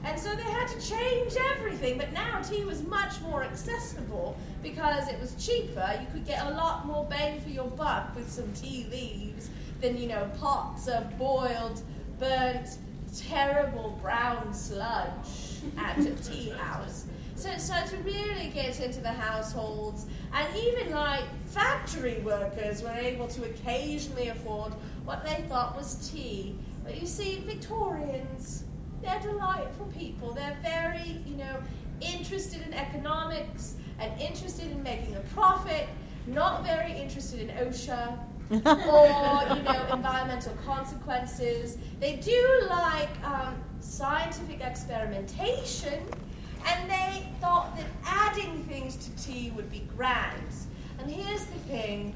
And 0.03 0.19
so 0.19 0.33
they 0.33 0.43
had 0.43 0.67
to 0.69 0.89
change 0.89 1.33
everything, 1.55 1.97
but 1.97 2.13
now 2.13 2.41
tea 2.41 2.63
was 2.63 2.81
much 2.83 3.19
more 3.21 3.43
accessible 3.43 4.37
because 4.63 5.07
it 5.09 5.19
was 5.19 5.35
cheaper, 5.35 5.99
you 5.99 6.07
could 6.11 6.25
get 6.25 6.45
a 6.45 6.51
lot 6.51 6.85
more 6.85 7.05
bang 7.05 7.39
for 7.41 7.49
your 7.49 7.67
buck 7.67 8.15
with 8.15 8.31
some 8.31 8.51
tea 8.53 8.87
leaves 8.89 9.49
than, 9.81 9.97
you 9.97 10.07
know, 10.07 10.29
pots 10.39 10.87
of 10.87 11.17
boiled, 11.17 11.81
burnt, 12.17 12.77
terrible 13.15 13.97
brown 14.01 14.53
sludge 14.53 15.61
at 15.77 15.97
a 15.99 16.11
tea 16.23 16.49
house. 16.51 17.05
So, 17.35 17.57
so 17.57 17.73
to 17.73 17.97
really 18.03 18.51
get 18.53 18.79
into 18.81 18.99
the 18.99 19.11
households, 19.11 20.05
and 20.33 20.47
even 20.57 20.91
like 20.91 21.23
factory 21.45 22.19
workers 22.19 22.83
were 22.83 22.89
able 22.89 23.27
to 23.29 23.45
occasionally 23.45 24.27
afford 24.27 24.73
what 25.05 25.25
they 25.25 25.45
thought 25.47 25.75
was 25.75 26.09
tea. 26.11 26.55
But 26.83 26.99
you 26.99 27.07
see, 27.07 27.41
Victorians, 27.45 28.65
they're 29.01 29.19
delightful 29.19 29.85
people. 29.97 30.33
They're 30.33 30.57
very, 30.61 31.21
you 31.25 31.35
know, 31.35 31.57
interested 32.01 32.61
in 32.65 32.73
economics 32.73 33.75
and 33.99 34.19
interested 34.19 34.71
in 34.71 34.81
making 34.83 35.15
a 35.15 35.21
profit, 35.33 35.87
not 36.27 36.63
very 36.63 36.93
interested 36.93 37.39
in 37.41 37.49
OSHA 37.49 38.17
or, 38.51 39.55
you 39.55 39.63
know, 39.63 39.93
environmental 39.93 40.53
consequences. 40.65 41.77
They 41.99 42.15
do 42.17 42.67
like 42.69 43.09
um, 43.23 43.55
scientific 43.79 44.61
experimentation, 44.61 46.03
and 46.65 46.89
they 46.89 47.27
thought 47.41 47.75
that 47.77 47.85
adding 48.05 48.63
things 48.63 48.95
to 48.95 49.23
tea 49.23 49.51
would 49.55 49.71
be 49.71 49.87
grand. 49.95 50.43
And 50.99 51.09
here's 51.09 51.45
the 51.45 51.59
thing 51.59 52.13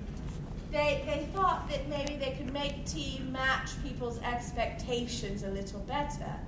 they, 0.72 1.04
they 1.06 1.28
thought 1.36 1.69
that 1.69 1.88
maybe 1.88 2.15
they 2.15 2.32
could 2.32 2.52
make 2.52 2.84
tea 2.86 3.22
match 3.32 3.72
people's 3.84 4.19
expectations 4.24 5.43
a 5.43 5.50
little 5.50 5.82
better. 5.82 6.39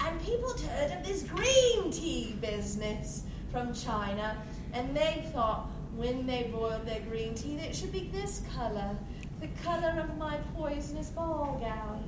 And 0.00 0.20
people 0.22 0.52
heard 0.58 0.92
of 0.92 1.06
this 1.06 1.22
green 1.24 1.90
tea 1.90 2.36
business 2.40 3.24
from 3.50 3.74
China, 3.74 4.36
and 4.72 4.96
they 4.96 5.24
thought 5.32 5.68
when 5.96 6.26
they 6.26 6.50
boiled 6.52 6.86
their 6.86 7.00
green 7.00 7.34
tea 7.34 7.56
that 7.56 7.70
it 7.70 7.76
should 7.76 7.92
be 7.92 8.10
this 8.12 8.42
color, 8.54 8.96
the 9.40 9.48
color 9.64 10.00
of 10.00 10.16
my 10.16 10.36
poisonous 10.56 11.10
ball 11.10 11.58
gown. 11.60 12.02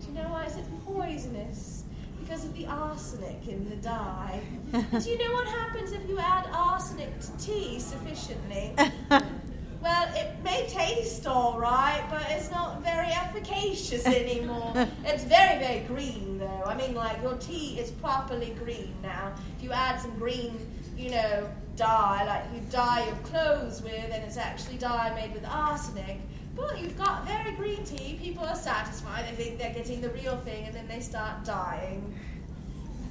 Do 0.00 0.08
you 0.08 0.14
know 0.14 0.28
why 0.30 0.44
is 0.46 0.56
it 0.56 0.64
poisonous? 0.84 1.84
Because 2.20 2.44
of 2.44 2.54
the 2.54 2.66
arsenic 2.66 3.46
in 3.46 3.68
the 3.68 3.76
dye. 3.76 4.40
Do 4.72 5.10
you 5.10 5.18
know 5.18 5.32
what 5.32 5.46
happens 5.46 5.92
if 5.92 6.08
you 6.08 6.18
add 6.18 6.48
arsenic 6.52 7.20
to 7.20 7.38
tea 7.38 7.78
sufficiently? 7.78 8.74
Well, 9.86 10.08
it 10.16 10.34
may 10.42 10.66
taste 10.66 11.28
all 11.28 11.60
right, 11.60 12.04
but 12.10 12.26
it's 12.30 12.50
not 12.50 12.82
very 12.82 13.06
efficacious 13.06 14.04
anymore. 14.20 14.72
it's 15.04 15.22
very, 15.22 15.60
very 15.60 15.84
green, 15.86 16.38
though. 16.40 16.64
I 16.66 16.76
mean, 16.76 16.92
like, 16.92 17.22
your 17.22 17.36
tea 17.36 17.78
is 17.78 17.92
properly 17.92 18.52
green 18.58 18.92
now. 19.00 19.32
If 19.56 19.62
you 19.62 19.70
add 19.70 20.00
some 20.00 20.18
green, 20.18 20.58
you 20.98 21.10
know, 21.10 21.48
dye, 21.76 22.24
like 22.26 22.52
you 22.52 22.68
dye 22.68 23.06
your 23.06 23.14
clothes 23.18 23.80
with, 23.80 24.10
and 24.10 24.24
it's 24.24 24.36
actually 24.36 24.78
dye 24.78 25.14
made 25.14 25.32
with 25.32 25.46
arsenic, 25.46 26.18
but 26.56 26.82
you've 26.82 26.98
got 26.98 27.24
very 27.24 27.52
green 27.52 27.84
tea. 27.84 28.18
People 28.20 28.44
are 28.44 28.56
satisfied. 28.56 29.24
They 29.30 29.44
think 29.44 29.58
they're 29.60 29.72
getting 29.72 30.00
the 30.00 30.10
real 30.10 30.36
thing, 30.38 30.64
and 30.64 30.74
then 30.74 30.88
they 30.88 30.98
start 30.98 31.44
dying. 31.44 32.12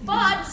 But 0.04 0.46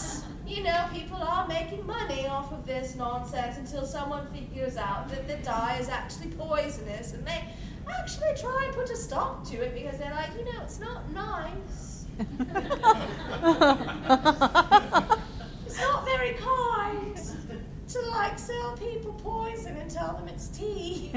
you 0.52 0.62
know, 0.62 0.86
people 0.92 1.16
are 1.16 1.48
making 1.48 1.86
money 1.86 2.26
off 2.26 2.52
of 2.52 2.66
this 2.66 2.94
nonsense 2.94 3.56
until 3.56 3.86
someone 3.86 4.26
figures 4.32 4.76
out 4.76 5.08
that 5.08 5.26
the 5.26 5.36
dye 5.36 5.78
is 5.80 5.88
actually 5.88 6.30
poisonous 6.32 7.14
and 7.14 7.26
they 7.26 7.42
actually 7.88 8.34
try 8.36 8.64
and 8.66 8.74
put 8.74 8.90
a 8.90 8.96
stop 8.96 9.48
to 9.48 9.56
it 9.62 9.74
because 9.74 9.98
they're 9.98 10.10
like, 10.10 10.28
you 10.38 10.44
know, 10.44 10.60
it's 10.62 10.78
not 10.78 11.10
nice. 11.12 12.04
it's 15.66 15.80
not 15.80 16.04
very 16.04 16.34
kind 16.34 17.16
to 17.88 18.00
like 18.10 18.38
sell 18.38 18.76
people 18.76 19.14
poison 19.24 19.76
and 19.78 19.90
tell 19.90 20.12
them 20.14 20.28
it's 20.28 20.48
tea. 20.48 21.12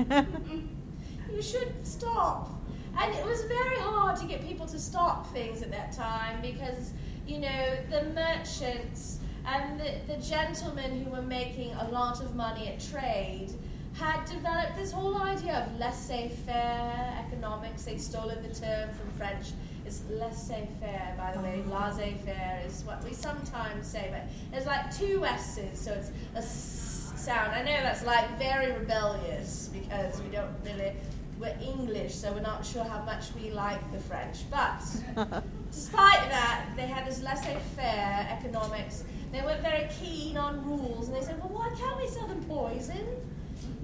you 1.33 1.41
should 1.41 1.73
stop. 1.85 2.51
And 2.97 3.13
it 3.13 3.25
was 3.25 3.41
very 3.43 3.79
hard 3.79 4.15
to 4.21 4.25
get 4.25 4.47
people 4.47 4.65
to 4.67 4.79
stop 4.79 5.27
things 5.33 5.61
at 5.61 5.71
that 5.71 5.91
time 5.91 6.41
because, 6.41 6.93
you 7.27 7.39
know, 7.39 7.77
the 7.89 8.05
merchants 8.13 9.19
and 9.47 9.79
the, 9.79 10.13
the 10.13 10.21
gentlemen 10.21 11.03
who 11.03 11.11
were 11.11 11.21
making 11.21 11.73
a 11.73 11.89
lot 11.89 12.21
of 12.21 12.35
money 12.35 12.67
at 12.67 12.79
trade 12.79 13.49
had 13.93 14.25
developed 14.25 14.75
this 14.75 14.91
whole 14.91 15.17
idea 15.17 15.65
of 15.65 15.79
laissez-faire 15.79 17.23
economics. 17.25 17.83
They'd 17.83 18.01
stolen 18.01 18.41
the 18.43 18.53
term 18.53 18.89
from 18.89 19.09
French. 19.17 19.47
It's 19.85 20.01
laissez-faire, 20.09 21.15
by 21.17 21.31
the 21.33 21.39
way. 21.39 21.63
Oh. 21.65 21.71
Laissez-faire 21.71 22.63
is 22.65 22.83
what 22.83 23.03
we 23.03 23.13
sometimes 23.13 23.87
say, 23.87 24.09
but 24.11 24.23
there's 24.51 24.65
like 24.65 24.95
two 24.95 25.23
S's, 25.23 25.79
so 25.79 25.93
it's 25.93 26.11
a 26.33 26.39
s 26.39 27.13
sound. 27.15 27.51
I 27.53 27.59
know 27.59 27.81
that's 27.83 28.05
like 28.05 28.37
very 28.37 28.73
rebellious 28.73 29.69
because 29.71 30.21
we 30.21 30.29
don't 30.29 30.51
really 30.65 30.93
we're 31.39 31.55
English, 31.61 32.15
so 32.15 32.31
we're 32.31 32.39
not 32.41 32.65
sure 32.65 32.83
how 32.83 33.03
much 33.03 33.25
we 33.35 33.51
like 33.51 33.79
the 33.91 33.99
French. 33.99 34.49
But 34.49 34.81
despite 35.71 36.29
that, 36.29 36.65
they 36.75 36.87
had 36.87 37.05
this 37.05 37.21
laissez-faire 37.21 38.39
economics. 38.39 39.03
They 39.35 39.41
weren't 39.41 39.61
very 39.61 39.89
keen 39.99 40.37
on 40.37 40.63
rules, 40.63 41.09
and 41.09 41.17
they 41.17 41.21
said, 41.21 41.37
"Well, 41.39 41.49
why 41.49 41.69
can't 41.77 41.97
we 41.97 42.07
sell 42.07 42.25
them 42.25 42.41
poison? 42.45 43.05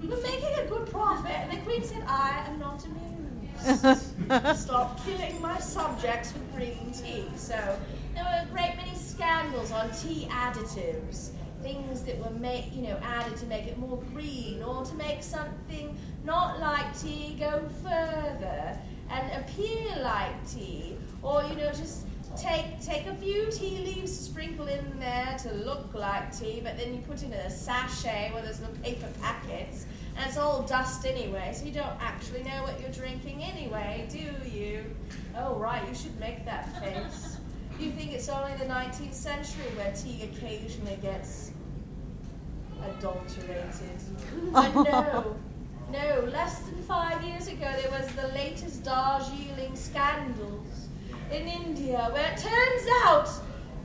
We're 0.00 0.22
making 0.22 0.54
a 0.58 0.66
good 0.66 0.86
profit." 0.90 1.30
And 1.30 1.52
the 1.52 1.58
Queen 1.58 1.84
said, 1.84 2.02
"I 2.08 2.42
am 2.48 2.58
not 2.58 2.82
amused. 2.86 4.56
Stop 4.58 5.04
killing 5.04 5.38
my 5.42 5.58
subjects 5.60 6.32
with 6.32 6.56
green 6.56 6.90
tea." 6.92 7.26
So 7.36 7.78
there 8.14 8.24
were 8.24 8.44
a 8.44 8.46
great 8.50 8.76
many 8.76 8.96
scandals 8.96 9.72
on 9.72 9.90
tea 9.90 10.26
additives 10.30 11.32
things 11.62 12.02
that 12.02 12.18
were 12.18 12.38
made, 12.38 12.72
you 12.72 12.82
know, 12.82 12.98
added 13.02 13.36
to 13.36 13.46
make 13.46 13.66
it 13.66 13.78
more 13.78 14.02
green 14.12 14.62
or 14.62 14.84
to 14.84 14.94
make 14.94 15.22
something 15.22 15.96
not 16.24 16.58
like 16.58 16.98
tea 16.98 17.36
go 17.38 17.62
further 17.84 18.76
and 19.10 19.32
appear 19.40 20.02
like 20.02 20.34
tea, 20.50 20.96
or 21.22 21.44
you 21.44 21.54
know, 21.56 21.68
just 21.68 22.06
take 22.36 22.80
take 22.80 23.06
a 23.06 23.14
few 23.14 23.50
tea 23.50 23.78
leaves 23.78 24.16
to 24.16 24.24
sprinkle 24.24 24.66
in 24.66 24.98
there 24.98 25.36
to 25.42 25.52
look 25.52 25.94
like 25.94 26.36
tea, 26.36 26.60
but 26.62 26.76
then 26.76 26.94
you 26.94 27.00
put 27.02 27.22
in 27.22 27.32
a 27.32 27.50
sachet 27.50 28.32
where 28.32 28.42
there's 28.42 28.60
little 28.60 28.76
paper 28.76 29.08
packets, 29.20 29.86
and 30.16 30.26
it's 30.26 30.38
all 30.38 30.62
dust 30.62 31.06
anyway, 31.06 31.52
so 31.54 31.64
you 31.64 31.72
don't 31.72 32.00
actually 32.00 32.42
know 32.42 32.62
what 32.62 32.80
you're 32.80 32.90
drinking 32.90 33.42
anyway, 33.42 34.06
do 34.10 34.48
you? 34.48 34.84
Oh 35.36 35.54
right, 35.56 35.86
you 35.88 35.94
should 35.94 36.18
make 36.18 36.44
that 36.44 36.68
face. 36.80 37.38
You 37.78 37.90
think 37.90 38.12
it's 38.12 38.28
only 38.28 38.54
the 38.56 38.66
19th 38.66 39.14
century 39.14 39.64
where 39.76 39.92
tea 39.92 40.22
occasionally 40.22 40.98
gets 41.02 41.52
adulterated? 42.84 43.72
But 44.52 44.74
no, 44.74 45.36
no. 45.90 46.28
Less 46.30 46.60
than 46.60 46.82
five 46.82 47.22
years 47.24 47.48
ago, 47.48 47.70
there 47.80 47.90
was 47.90 48.10
the 48.12 48.28
latest 48.28 48.84
Darjeeling 48.84 49.74
scandals 49.74 50.81
in 51.32 51.48
India, 51.48 52.10
where 52.12 52.30
it 52.30 52.38
turns 52.38 52.88
out 53.04 53.28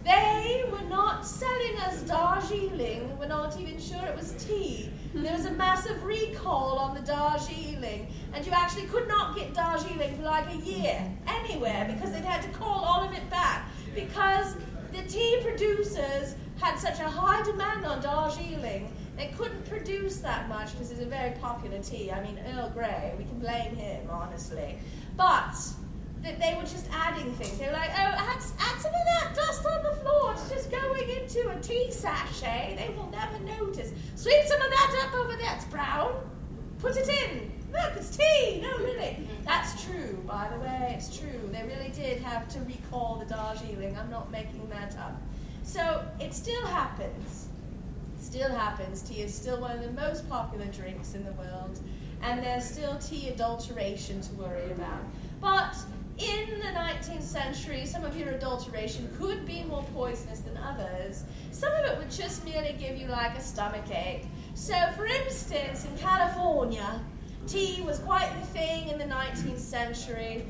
they 0.04 0.66
were 0.72 0.88
not 0.88 1.26
selling 1.26 1.78
us 1.80 2.02
Darjeeling. 2.04 3.18
We're 3.18 3.28
not 3.28 3.60
even 3.60 3.80
sure 3.80 4.06
it 4.06 4.16
was 4.16 4.34
tea. 4.34 4.90
Hmm. 5.14 5.24
There 5.24 5.34
was 5.34 5.46
a 5.46 5.52
massive 5.52 6.04
recall 6.04 6.78
on 6.78 6.96
the 6.96 7.02
Darjeeling, 7.02 8.08
and 8.34 8.46
you 8.46 8.52
actually 8.52 8.88
could 8.88 9.08
not 9.08 9.36
get 9.36 9.54
Darjeeling 9.54 10.16
for 10.16 10.24
like 10.24 10.50
a 10.54 10.58
year 10.58 11.10
anywhere 11.28 11.90
because 11.94 12.12
they'd 12.12 12.24
had 12.24 12.42
to 12.44 12.50
call 12.50 12.84
all 12.84 13.04
of 13.04 13.14
it 13.14 13.30
back 13.30 13.70
because 13.96 14.56
the 14.94 15.04
tea 15.04 15.40
producers 15.42 16.36
had 16.60 16.78
such 16.78 17.00
a 17.00 17.10
high 17.10 17.44
demand 17.44 17.86
on 17.86 18.02
Darjeeling. 18.02 18.94
They 19.16 19.34
couldn't 19.38 19.68
produce 19.68 20.18
that 20.18 20.48
much 20.48 20.74
because 20.74 20.92
it's 20.92 21.02
a 21.02 21.06
very 21.06 21.32
popular 21.40 21.80
tea. 21.80 22.12
I 22.12 22.24
mean, 22.24 22.40
Earl 22.56 22.70
Grey, 22.70 23.14
we 23.18 23.24
can 23.24 23.40
blame 23.40 23.76
him, 23.76 24.08
honestly. 24.10 24.78
But 25.16 25.56
that 26.28 26.40
they 26.40 26.56
were 26.56 26.68
just 26.68 26.88
adding 26.92 27.32
things. 27.34 27.58
They 27.58 27.68
were 27.68 27.74
like, 27.74 27.90
oh, 27.92 28.14
add, 28.18 28.44
add 28.60 28.82
some 28.82 28.94
of 28.94 29.06
that 29.06 29.34
dust 29.34 29.66
on 29.66 29.84
the 29.84 29.94
floor. 30.02 30.34
It's 30.34 30.50
just 30.50 30.70
going 30.70 31.10
into 31.10 31.50
a 31.50 31.60
tea 31.62 31.90
sachet. 31.90 32.76
They 32.78 32.94
will 32.96 33.10
never 33.10 33.40
notice. 33.40 33.92
Sweep 34.16 34.44
some 34.46 34.62
of 34.62 34.70
that 34.70 35.06
up 35.06 35.16
over 35.16 35.38
there. 35.38 35.54
It's 35.56 35.66
brown. 35.66 36.14
Put 36.80 36.98
it 36.98 37.08
in. 37.08 37.52
Look, 37.72 37.94
it's 37.96 38.16
tea. 38.16 38.60
No, 38.62 38.78
really. 38.80 39.28
That's 39.46 39.84
true, 39.86 40.22
by 40.28 40.50
the 40.50 40.60
way. 40.60 40.96
It's 40.98 41.18
true. 41.18 41.50
They 41.52 41.64
really 41.64 41.92
did 41.92 42.22
have 42.22 42.50
to 42.50 42.60
recall 42.60 43.16
the 43.16 43.34
Darjeeling. 43.34 43.98
I'm 43.98 44.10
not 44.10 44.30
making 44.30 44.68
that 44.70 44.98
up. 44.98 45.22
So 45.64 46.06
it 46.20 46.34
still 46.34 46.66
happens. 46.66 47.48
Still 48.20 48.50
happens. 48.50 49.02
Tea 49.02 49.22
is 49.22 49.34
still 49.34 49.62
one 49.62 49.72
of 49.72 49.82
the 49.82 49.92
most 49.92 50.28
popular 50.30 50.66
drinks 50.66 51.14
in 51.14 51.24
the 51.24 51.32
world, 51.34 51.80
and 52.22 52.44
there's 52.44 52.66
still 52.66 52.98
tea 52.98 53.30
adulteration 53.30 54.20
to 54.22 54.34
worry 54.34 54.70
about. 54.72 55.00
But 55.40 55.76
in 56.18 56.60
the 56.60 56.68
19th 56.68 57.22
century, 57.22 57.86
some 57.86 58.04
of 58.04 58.18
your 58.18 58.30
adulteration 58.30 59.10
could 59.20 59.46
be 59.46 59.64
more 59.64 59.84
poisonous 59.94 60.40
than 60.40 60.58
others. 60.58 61.24
Some 61.52 61.72
of 61.74 61.86
it 61.86 61.98
would 61.98 62.10
just 62.10 62.44
merely 62.44 62.76
give 62.80 62.98
you 62.98 63.08
like 63.08 63.38
a 63.38 63.42
stomach 63.42 63.90
ache. 63.92 64.26
So, 64.56 64.76
for 64.96 65.06
instance, 65.06 65.86
in 65.86 65.96
California, 65.98 67.00
tea 67.48 67.82
was 67.86 68.00
quite 68.00 68.30
the 68.40 68.48
thing 68.48 68.90
in 68.90 68.98
the 68.98 69.06
19th 69.06 69.60
century, 69.60 70.46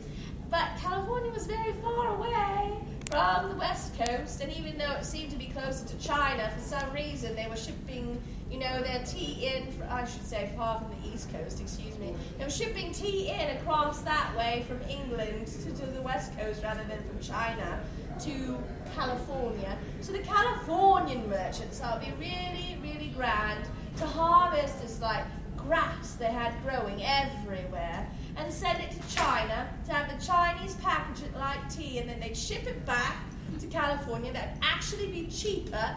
but 0.49 0.69
California 0.79 1.31
was 1.31 1.45
very 1.45 1.73
far 1.81 2.15
away 2.15 2.73
from 3.11 3.49
the 3.49 3.55
west 3.55 3.97
coast, 3.97 4.41
and 4.41 4.51
even 4.53 4.77
though 4.77 4.93
it 4.93 5.05
seemed 5.05 5.31
to 5.31 5.37
be 5.37 5.47
closer 5.47 5.85
to 5.85 5.97
China, 5.97 6.49
for 6.55 6.61
some 6.61 6.91
reason 6.93 7.35
they 7.35 7.47
were 7.47 7.57
shipping, 7.57 8.21
you 8.49 8.59
know, 8.59 8.81
they're 8.81 9.03
tea 9.05 9.51
in. 9.53 9.67
I 9.89 10.05
should 10.05 10.25
say 10.25 10.51
far 10.55 10.79
from 10.79 10.89
the 10.89 11.13
east 11.13 11.31
coast. 11.31 11.59
Excuse 11.61 11.97
me. 11.99 12.13
They 12.37 12.45
were 12.45 12.49
shipping 12.49 12.91
tea 12.91 13.29
in 13.29 13.57
across 13.57 14.01
that 14.01 14.35
way 14.37 14.65
from 14.67 14.81
England 14.89 15.47
to, 15.47 15.71
to 15.71 15.85
the 15.85 16.01
west 16.01 16.37
coast 16.37 16.63
rather 16.63 16.83
than 16.85 17.03
from 17.03 17.19
China 17.19 17.79
to 18.21 18.57
California. 18.95 19.77
So 20.01 20.11
the 20.11 20.19
Californian 20.19 21.29
merchants 21.29 21.81
are 21.81 21.99
be 21.99 22.11
really, 22.19 22.77
really 22.81 23.09
grand 23.15 23.65
to 23.97 24.05
harvest 24.05 24.81
this 24.81 25.01
like 25.01 25.25
grass 25.55 26.13
they 26.13 26.25
had 26.25 26.53
growing 26.63 27.03
everywhere 27.03 28.07
and 28.37 28.53
send 28.53 28.79
it 28.79 28.91
to 28.91 29.15
China 29.15 29.67
to 29.85 29.93
have 29.93 30.19
the 30.19 30.25
Chinese 30.25 30.75
package 30.75 31.23
it 31.25 31.35
like 31.35 31.73
tea 31.73 31.99
and 31.99 32.09
then 32.09 32.19
they'd 32.19 32.37
ship 32.37 32.65
it 32.67 32.85
back 32.85 33.17
to 33.59 33.67
California. 33.67 34.31
That'd 34.31 34.57
actually 34.61 35.07
be 35.07 35.27
cheaper. 35.27 35.95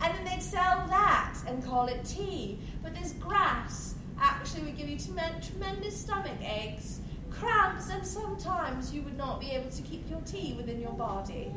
And 0.00 0.14
then 0.14 0.24
they'd 0.24 0.42
sell 0.42 0.86
that 0.88 1.34
and 1.46 1.64
call 1.64 1.86
it 1.88 2.04
tea. 2.04 2.58
But 2.82 2.94
this 2.94 3.12
grass 3.12 3.94
actually 4.20 4.62
would 4.62 4.76
give 4.76 4.88
you 4.88 4.96
tremen- 4.96 5.46
tremendous 5.46 5.96
stomach 5.96 6.40
aches, 6.42 7.00
cramps, 7.30 7.90
and 7.90 8.06
sometimes 8.06 8.92
you 8.92 9.02
would 9.02 9.16
not 9.16 9.40
be 9.40 9.50
able 9.50 9.70
to 9.70 9.82
keep 9.82 10.08
your 10.10 10.20
tea 10.22 10.54
within 10.56 10.80
your 10.80 10.92
body. 10.92 11.52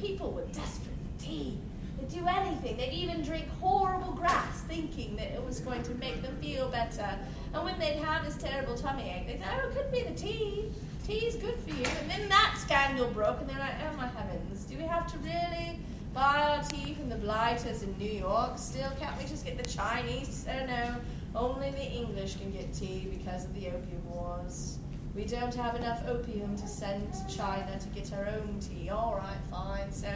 People 0.00 0.32
were 0.32 0.44
desperate 0.46 0.96
for 0.96 1.24
tea. 1.24 1.58
They'd 1.98 2.08
do 2.08 2.26
anything. 2.26 2.76
They'd 2.76 2.92
even 2.92 3.22
drink 3.22 3.46
horrible 3.60 4.12
grass, 4.12 4.62
thinking 4.62 5.16
that 5.16 5.32
it 5.32 5.44
was 5.44 5.60
going 5.60 5.82
to 5.82 5.94
make 5.94 6.22
them 6.22 6.36
feel 6.40 6.68
better. 6.68 7.18
And 7.52 7.64
when 7.64 7.78
they'd 7.78 7.96
have 7.96 8.24
this 8.24 8.36
terrible 8.36 8.74
tummy 8.74 9.10
ache, 9.10 9.26
they'd 9.26 9.38
say, 9.38 9.46
"Oh, 9.52 9.68
it 9.68 9.74
could 9.74 9.92
be 9.92 10.02
the 10.02 10.14
tea. 10.14 10.72
Tea's 11.06 11.36
good 11.36 11.58
for 11.60 11.70
you." 11.70 11.84
And 12.00 12.10
then 12.10 12.28
that 12.28 12.56
scandal 12.58 13.08
broke, 13.08 13.40
and 13.40 13.48
they're 13.50 13.58
like, 13.58 13.74
"Oh 13.90 13.96
my 13.96 14.06
heavens, 14.06 14.64
do 14.64 14.78
we 14.78 14.84
have 14.84 15.10
to 15.12 15.18
really 15.18 15.80
buy 16.12 16.56
our 16.56 16.64
tea 16.64 16.94
from 16.94 17.08
the 17.08 17.16
blighters 17.16 17.82
in 17.82 17.96
New 17.98 18.10
York? 18.10 18.58
Still, 18.58 18.90
can't 18.98 19.16
we 19.18 19.28
just 19.28 19.44
get 19.44 19.56
the 19.56 19.68
Chinese? 19.68 20.46
Oh 20.48 20.66
no, 20.66 20.96
only 21.34 21.70
the 21.70 21.84
English 21.84 22.36
can 22.36 22.50
get 22.50 22.72
tea 22.72 23.08
because 23.10 23.44
of 23.44 23.54
the 23.54 23.68
opium 23.68 24.10
wars." 24.10 24.78
We 25.14 25.24
don't 25.24 25.54
have 25.56 25.74
enough 25.74 26.06
opium 26.06 26.56
to 26.56 26.68
send 26.68 27.12
to 27.12 27.36
China 27.36 27.78
to 27.78 27.88
get 27.88 28.12
our 28.12 28.26
own 28.26 28.60
tea. 28.60 28.90
All 28.90 29.16
right, 29.16 29.40
fine. 29.50 29.90
So 29.90 30.08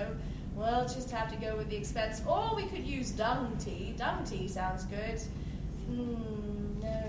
we'll 0.55 0.85
just 0.85 1.11
have 1.11 1.31
to 1.33 1.37
go 1.37 1.57
with 1.57 1.69
the 1.69 1.77
expense. 1.77 2.23
Or 2.27 2.55
we 2.55 2.65
could 2.65 2.85
use 2.85 3.11
dung 3.11 3.57
tea. 3.59 3.95
Dung 3.97 4.25
tea 4.25 4.47
sounds 4.47 4.85
good. 4.85 5.21
Hmm, 5.87 6.81
no. 6.81 7.03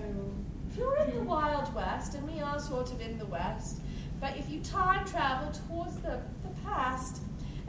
If 0.70 0.78
you're 0.78 0.98
in 0.98 1.16
the 1.16 1.22
Wild 1.22 1.74
West, 1.76 2.16
and 2.16 2.28
we 2.28 2.42
are 2.42 2.60
sort 2.60 2.92
of 2.92 3.00
in 3.02 3.20
the 3.20 3.28
West, 3.28 3.82
but 4.20 4.36
if 4.36 4.50
you 4.50 4.62
time 4.62 5.06
travel 5.06 5.52
towards 5.52 5.96
the, 5.98 6.20
the 6.42 6.50
past, 6.66 7.22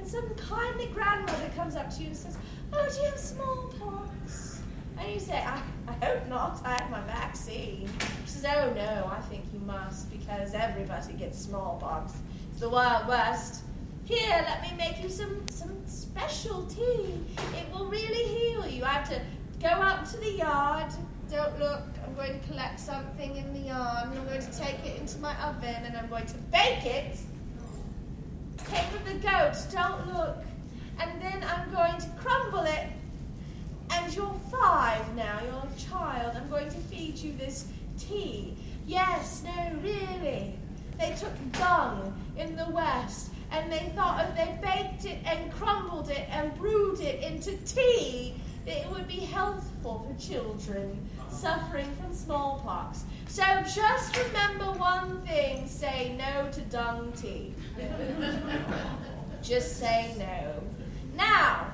some 0.08 0.28
kindly 0.34 0.86
grandmother 0.86 1.50
comes 1.56 1.76
up 1.76 1.94
to 1.96 2.02
you 2.02 2.08
and 2.08 2.16
says, 2.16 2.36
Oh, 2.72 2.86
do 2.88 3.00
you 3.00 3.08
have 3.08 3.18
smallpox? 3.18 4.60
And 4.98 5.12
you 5.12 5.20
say, 5.20 5.38
I, 5.38 5.60
I 5.88 6.04
hope 6.04 6.26
not, 6.28 6.60
I 6.64 6.74
have 6.74 6.90
my 6.90 7.00
vaccine. 7.02 7.88
She 8.24 8.32
says, 8.32 8.44
Oh 8.46 8.72
no, 8.74 9.10
I 9.12 9.20
think 9.22 9.44
you 9.52 9.60
must, 9.60 10.10
because 10.10 10.54
everybody 10.54 11.14
gets 11.14 11.38
smallpox. 11.38 12.14
It's 12.50 12.60
the 12.60 12.68
Wild 12.68 13.08
West. 13.08 13.62
Here, 14.04 14.44
let 14.46 14.62
me 14.62 14.76
make 14.78 15.02
you 15.02 15.08
some, 15.08 15.46
some 15.48 15.76
special 15.86 16.64
tea. 16.66 17.20
It 17.56 17.72
will 17.72 17.86
really 17.86 18.24
heal 18.24 18.66
you. 18.66 18.84
I 18.84 18.88
have 18.88 19.08
to 19.10 19.20
go 19.60 19.68
out 19.68 20.06
to 20.06 20.16
the 20.18 20.30
yard. 20.30 20.92
Don't 21.28 21.58
look. 21.58 21.82
I'm 22.04 22.14
going 22.14 22.38
to 22.40 22.46
collect 22.46 22.78
something 22.78 23.36
in 23.36 23.52
the 23.52 23.58
yard 23.58 24.08
and 24.08 24.18
I'm 24.18 24.26
going 24.26 24.40
to 24.40 24.58
take 24.58 24.78
it 24.86 25.00
into 25.00 25.18
my 25.18 25.34
oven 25.42 25.74
and 25.84 25.96
I'm 25.96 26.08
going 26.08 26.26
to 26.26 26.34
bake 26.52 26.86
it. 26.86 27.18
Take 28.68 28.84
from 28.84 29.04
the 29.04 29.18
goat. 29.20 29.54
Don't 29.72 30.14
look. 30.14 30.38
And 30.98 31.20
then 31.20 31.44
I'm 31.44 31.70
going 31.72 31.98
to 31.98 32.08
crumble 32.18 32.64
it. 32.64 32.88
And 33.90 34.14
you're 34.14 34.34
five 34.50 35.14
now. 35.14 35.40
You're 35.44 35.68
a 35.72 35.90
child. 35.90 36.36
I'm 36.36 36.48
going 36.48 36.68
to 36.68 36.76
feed 36.76 37.16
you 37.16 37.32
this 37.36 37.66
tea. 37.98 38.56
Yes, 38.86 39.42
no, 39.44 39.72
really. 39.82 40.58
They 40.98 41.14
took 41.18 41.52
dung 41.52 42.14
in 42.36 42.56
the 42.56 42.68
West 42.70 43.30
and 43.50 43.70
they 43.70 43.92
thought 43.94 44.26
if 44.28 44.36
they 44.36 44.58
baked 44.62 45.04
it 45.04 45.18
and 45.24 45.52
crumbled 45.52 46.10
it 46.10 46.26
and 46.30 46.56
brewed 46.56 47.00
it 47.00 47.22
into 47.22 47.56
tea, 47.58 48.34
it 48.66 48.88
would 48.90 49.06
be 49.06 49.20
healthful 49.20 50.06
for 50.08 50.20
children 50.20 51.08
suffering 51.30 51.88
from 52.00 52.12
smallpox. 52.12 53.04
So 53.36 53.44
just 53.70 54.16
remember 54.16 54.64
one 54.78 55.20
thing 55.26 55.68
say 55.68 56.16
no 56.16 56.50
to 56.52 56.60
dung 56.62 57.12
tea. 57.20 57.52
just 59.42 59.76
say 59.78 60.14
no. 60.18 60.62
Now, 61.14 61.66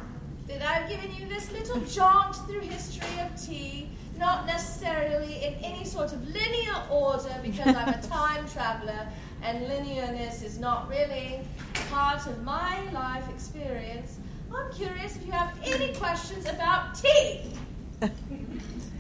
that 0.49 0.61
I've 0.61 0.89
given 0.89 1.15
you 1.15 1.29
this 1.29 1.53
little 1.53 1.81
jaunt 1.83 2.35
through 2.49 2.63
history 2.63 3.17
of 3.21 3.41
tea, 3.41 3.89
not 4.19 4.45
necessarily 4.45 5.35
in 5.45 5.55
any 5.63 5.85
sort 5.85 6.13
of 6.13 6.27
linear 6.27 6.83
order 6.91 7.39
because 7.45 7.77
I'm 7.77 7.91
a 7.91 8.03
time 8.09 8.49
traveler 8.49 9.07
and 9.45 9.65
linearness 9.69 10.43
is 10.43 10.59
not 10.59 10.89
really 10.89 11.43
part 11.91 12.27
of 12.27 12.43
my 12.43 12.91
life 12.91 13.31
experience. 13.31 14.19
I'm 14.53 14.73
curious 14.73 15.15
if 15.15 15.25
you 15.25 15.31
have 15.31 15.57
any 15.63 15.95
questions 15.95 16.45
about 16.45 16.97
tea. 16.97 17.53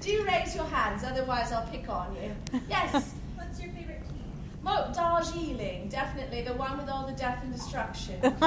Do 0.02 0.24
raise 0.24 0.56
your 0.56 0.64
hands, 0.64 1.04
otherwise 1.04 1.52
I'll 1.52 1.66
pick 1.68 1.88
on 1.88 2.16
you. 2.20 2.34
Yes. 2.68 3.14
What's 3.36 3.60
your 3.60 3.70
favorite 3.70 4.02
tea? 4.08 4.24
Mo 4.64 4.90
Darjeeling, 4.92 5.88
definitely 5.88 6.42
the 6.42 6.54
one 6.54 6.76
with 6.76 6.88
all 6.88 7.06
the 7.06 7.12
death 7.12 7.40
and 7.44 7.52
destruction. 7.52 8.18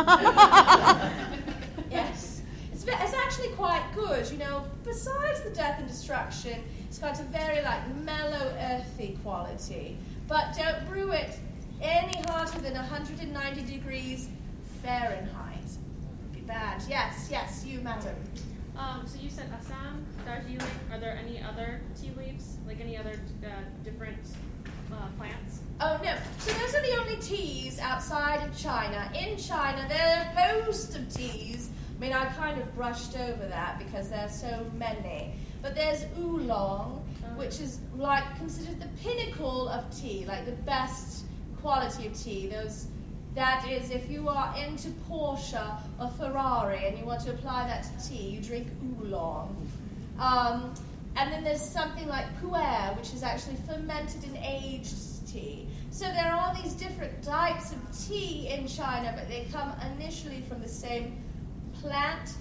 yes. 1.90 2.42
It's, 2.74 2.84
it's 2.84 3.14
actually 3.14 3.50
quite 3.56 3.86
good, 3.96 4.30
you 4.30 4.38
know. 4.38 4.66
Besides 4.84 5.44
the 5.44 5.52
death 5.52 5.80
and 5.80 5.88
destruction, 5.88 6.62
it's 6.90 6.98
got 6.98 7.18
a 7.22 7.24
very 7.24 7.64
like 7.64 7.88
mellow, 8.04 8.54
earthy 8.60 9.18
quality. 9.24 9.98
But 10.28 10.58
don't 10.58 10.86
brew 10.90 11.12
it 11.12 11.40
any 11.82 12.18
hotter 12.28 12.60
than 12.60 12.74
190 12.74 13.62
degrees 13.62 14.28
Fahrenheit. 14.84 15.64
Would 15.64 16.34
be 16.34 16.42
bad. 16.42 16.84
Yes, 16.90 17.30
yes, 17.32 17.64
you, 17.66 17.80
madam. 17.80 18.16
Um, 18.78 19.08
so 19.08 19.20
you 19.20 19.30
said 19.30 19.50
Assam, 19.58 20.06
Darjeeling. 20.26 20.68
Are 20.92 21.00
there 21.00 21.18
any 21.18 21.42
other 21.42 21.82
tea 22.00 22.12
leaves, 22.18 22.58
like 22.68 22.82
any 22.82 22.98
other 22.98 23.20
uh, 23.46 23.50
different 23.84 24.20
uh, 24.92 25.08
plants? 25.18 25.60
Oh 25.80 26.00
no! 26.04 26.16
So 26.40 26.52
those 26.54 26.76
are 26.76 26.82
the 26.82 26.98
only 27.00 27.16
teas 27.18 27.80
outside 27.80 28.48
of 28.48 28.58
China. 28.58 29.10
In 29.18 29.38
China, 29.38 29.86
there 29.88 30.34
are 30.38 30.58
a 30.60 30.64
host 30.64 30.96
of 30.96 31.14
teas. 31.14 31.70
I 31.96 32.00
mean, 32.00 32.12
I 32.12 32.26
kind 32.26 32.60
of 32.60 32.76
brushed 32.76 33.18
over 33.18 33.46
that 33.48 33.80
because 33.80 34.10
there 34.10 34.26
are 34.26 34.30
so 34.30 34.66
many. 34.78 35.34
But 35.62 35.76
there's 35.76 36.06
oolong, 36.20 37.08
which 37.36 37.62
is 37.62 37.80
like 37.96 38.24
considered 38.38 38.82
the 38.82 38.90
pinnacle 39.02 39.70
of 39.70 39.90
tea, 39.98 40.26
like 40.28 40.46
the 40.46 40.52
best 40.64 41.26
quality 41.62 42.08
of 42.08 42.22
tea. 42.22 42.48
Those 42.48 42.88
that 43.36 43.70
is, 43.70 43.92
if 43.92 44.10
you 44.10 44.30
are 44.30 44.56
into 44.58 44.88
Porsche 45.10 45.78
or 46.00 46.10
Ferrari 46.12 46.88
and 46.88 46.98
you 46.98 47.06
want 47.06 47.22
to 47.22 47.32
apply 47.32 47.68
that 47.68 47.84
to 47.84 48.10
tea, 48.10 48.30
you 48.30 48.42
drink 48.42 48.68
oolong. 48.82 49.70
Um, 50.18 50.74
and 51.18 51.32
then 51.32 51.44
there's 51.44 51.62
something 51.62 52.08
like 52.08 52.26
pu'er, 52.42 52.98
which 52.98 53.14
is 53.14 53.24
actually 53.24 53.58
fermented 53.68 54.24
and 54.24 54.38
aged 54.38 55.28
tea. 55.28 55.68
So 55.92 56.06
there 56.06 56.32
are 56.32 56.40
all 56.40 56.62
these 56.62 56.74
different 56.74 57.22
types 57.24 57.72
of 57.72 58.08
tea 58.08 58.50
in 58.50 58.68
China, 58.68 59.14
but 59.18 59.28
they 59.28 59.48
come 59.52 59.74
initially 59.96 60.42
from 60.48 60.62
the 60.62 60.70
same 60.70 61.22
plant 61.82 62.32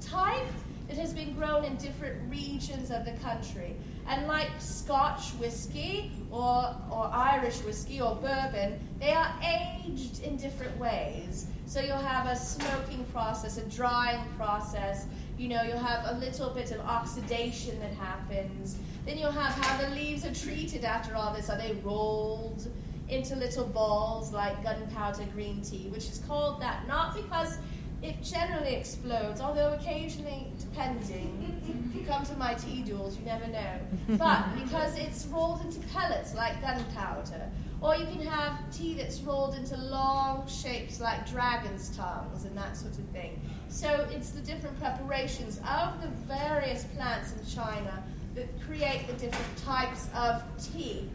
type 0.00 0.46
that 0.88 0.96
has 0.96 1.14
been 1.14 1.34
grown 1.34 1.64
in 1.64 1.76
different 1.76 2.30
regions 2.30 2.90
of 2.90 3.04
the 3.04 3.12
country. 3.22 3.74
And 4.08 4.26
like 4.26 4.48
Scotch 4.58 5.30
whiskey 5.40 6.10
or, 6.30 6.74
or 6.90 7.10
Irish 7.12 7.58
whiskey 7.62 8.00
or 8.00 8.16
bourbon, 8.16 8.78
they 8.98 9.12
are 9.12 9.32
aged 9.42 10.22
in 10.22 10.36
different 10.36 10.76
ways. 10.78 11.46
So 11.66 11.80
you'll 11.80 11.96
have 11.96 12.26
a 12.26 12.36
smoking 12.36 13.04
process, 13.12 13.58
a 13.58 13.62
drying 13.70 14.24
process. 14.36 15.06
You 15.38 15.48
know, 15.48 15.62
you'll 15.62 15.78
have 15.78 16.16
a 16.16 16.18
little 16.18 16.50
bit 16.50 16.70
of 16.72 16.80
oxidation 16.80 17.78
that 17.80 17.94
happens. 17.94 18.76
Then 19.06 19.18
you'll 19.18 19.30
have 19.32 19.52
how 19.64 19.82
the 19.82 19.94
leaves 19.94 20.24
are 20.24 20.34
treated 20.34 20.84
after 20.84 21.16
all 21.16 21.32
this. 21.34 21.48
Are 21.48 21.58
they 21.58 21.72
rolled 21.82 22.68
into 23.08 23.36
little 23.36 23.66
balls 23.66 24.32
like 24.32 24.62
gunpowder 24.62 25.24
green 25.34 25.60
tea, 25.62 25.88
which 25.88 26.08
is 26.08 26.22
called 26.26 26.60
that 26.60 26.86
not 26.88 27.14
because 27.14 27.58
it 28.02 28.20
generally 28.22 28.74
explodes, 28.74 29.40
although 29.40 29.74
occasionally, 29.74 30.52
depending, 30.58 31.60
if 31.68 31.94
you 31.94 32.04
come 32.04 32.24
to 32.26 32.34
my 32.34 32.54
tea 32.54 32.82
duels, 32.82 33.16
you 33.16 33.24
never 33.24 33.46
know. 33.46 33.78
But 34.18 34.44
because 34.62 34.98
it's 34.98 35.26
rolled 35.26 35.60
into 35.64 35.78
pellets 35.88 36.34
like 36.34 36.60
gunpowder. 36.60 37.48
Or 37.80 37.96
you 37.96 38.06
can 38.06 38.20
have 38.26 38.58
tea 38.72 38.94
that's 38.94 39.20
rolled 39.20 39.54
into 39.54 39.76
long 39.76 40.46
shapes 40.48 41.00
like 41.00 41.28
dragon's 41.28 41.96
tongues 41.96 42.44
and 42.44 42.56
that 42.56 42.76
sort 42.76 42.92
of 42.92 43.04
thing. 43.06 43.40
So 43.68 44.06
it's 44.10 44.30
the 44.30 44.40
different 44.40 44.78
preparations 44.80 45.58
of 45.58 46.00
the 46.02 46.08
various 46.26 46.84
plants 46.96 47.32
in 47.32 47.46
China 47.46 48.02
that 48.34 48.48
create 48.66 49.06
the 49.06 49.14
different 49.14 49.56
types 49.58 50.08
of 50.14 50.42
tea. 50.72 51.08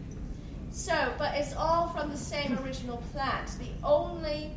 So, 0.72 1.14
but 1.18 1.36
it's 1.36 1.56
all 1.56 1.90
from 1.90 2.12
the 2.12 2.18
same 2.18 2.58
original 2.60 3.02
plant. 3.14 3.50
The 3.60 3.72
only 3.86 4.52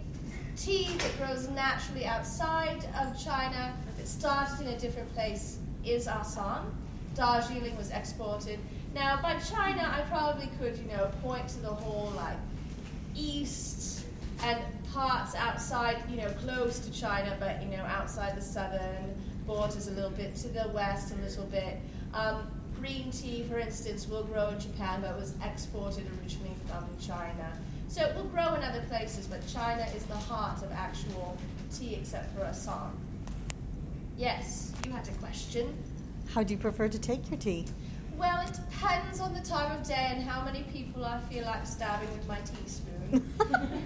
tea 0.57 0.89
that 0.99 1.19
grows 1.19 1.49
naturally 1.49 2.07
outside 2.07 2.85
of 3.01 3.23
China 3.23 3.75
that 3.97 4.09
started 4.09 4.67
in 4.67 4.75
a 4.75 4.79
different 4.79 5.13
place 5.15 5.59
is 5.85 6.07
Assam. 6.07 6.75
Darjeeling 7.15 7.77
was 7.77 7.91
exported. 7.91 8.59
Now, 8.95 9.21
by 9.23 9.39
China, 9.39 9.83
I 9.83 10.03
probably 10.09 10.49
could, 10.59 10.77
you 10.79 10.87
know, 10.89 11.11
point 11.23 11.49
to 11.49 11.59
the 11.61 11.69
whole 11.69 12.13
like 12.17 12.37
east 13.15 14.05
and 14.43 14.59
parts 14.93 15.35
outside, 15.35 16.03
you 16.11 16.17
know, 16.17 16.31
close 16.45 16.79
to 16.81 16.93
China, 16.93 17.37
but 17.39 17.63
you 17.63 17.77
know, 17.77 17.85
outside 17.85 18.37
the 18.37 18.43
southern 18.43 19.15
borders 19.47 19.89
a 19.89 19.93
little 19.93 20.11
bit, 20.11 20.35
to 20.37 20.49
the 20.49 20.71
west 20.75 21.13
a 21.13 21.17
little 21.23 21.45
bit. 21.47 21.79
Um, 22.15 22.47
green 22.79 23.11
tea, 23.11 23.45
for 23.49 23.59
instance, 23.59 24.09
will 24.09 24.25
grow 24.25 24.49
in 24.49 24.61
Japan, 24.61 25.03
but 25.03 25.19
was 25.19 25.35
exported 25.45 26.07
originally 26.19 26.55
from 26.67 26.85
China. 27.01 27.53
So 27.91 28.05
it 28.05 28.15
will 28.15 28.25
grow 28.25 28.55
in 28.55 28.63
other 28.63 28.83
places, 28.89 29.27
but 29.27 29.45
China 29.49 29.85
is 29.97 30.05
the 30.05 30.15
heart 30.15 30.63
of 30.63 30.71
actual 30.71 31.37
tea, 31.77 31.97
except 31.97 32.33
for 32.37 32.45
Assam. 32.45 32.97
Yes, 34.17 34.73
you 34.87 34.93
had 34.93 35.09
a 35.09 35.13
question. 35.15 35.77
How 36.33 36.45
do 36.45 36.55
you 36.55 36.61
prefer 36.61 36.87
to 36.87 36.99
take 37.01 37.29
your 37.29 37.41
tea? 37.41 37.65
Well, 38.17 38.47
it 38.47 38.53
depends 38.53 39.19
on 39.19 39.35
the 39.35 39.41
time 39.41 39.77
of 39.77 39.85
day 39.85 40.13
and 40.15 40.23
how 40.23 40.45
many 40.45 40.63
people 40.73 41.05
I 41.05 41.19
feel 41.23 41.45
like 41.45 41.67
stabbing 41.67 42.09
with 42.13 42.29
my 42.29 42.39
teaspoon. 42.43 43.29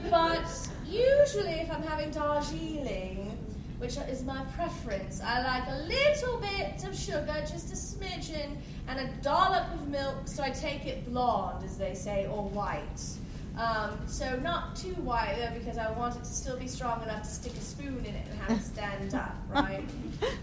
but 0.10 0.68
usually, 0.86 1.60
if 1.60 1.72
I'm 1.72 1.82
having 1.82 2.10
Darjeeling, 2.10 3.38
which 3.78 3.96
is 3.96 4.22
my 4.22 4.44
preference, 4.54 5.22
I 5.24 5.42
like 5.42 5.66
a 5.66 5.86
little 5.88 6.38
bit 6.40 6.86
of 6.86 6.94
sugar, 6.94 7.36
just 7.50 7.72
a 7.72 7.76
smidgen, 7.76 8.58
and 8.86 9.00
a 9.00 9.10
dollop 9.22 9.72
of 9.72 9.88
milk, 9.88 10.16
so 10.26 10.42
I 10.42 10.50
take 10.50 10.84
it 10.84 11.06
blonde, 11.06 11.64
as 11.64 11.78
they 11.78 11.94
say, 11.94 12.26
or 12.26 12.42
white. 12.50 13.00
Um, 13.56 14.00
so 14.06 14.36
not 14.40 14.74
too 14.74 14.94
wide 14.94 15.36
though, 15.38 15.56
because 15.56 15.78
I 15.78 15.90
want 15.92 16.16
it 16.16 16.24
to 16.24 16.30
still 16.30 16.58
be 16.58 16.66
strong 16.66 17.02
enough 17.02 17.22
to 17.22 17.28
stick 17.28 17.52
a 17.52 17.60
spoon 17.60 18.04
in 18.04 18.14
it 18.14 18.26
and 18.28 18.40
have 18.40 18.58
it 18.58 18.62
stand 18.62 19.14
up, 19.14 19.36
right? 19.48 19.88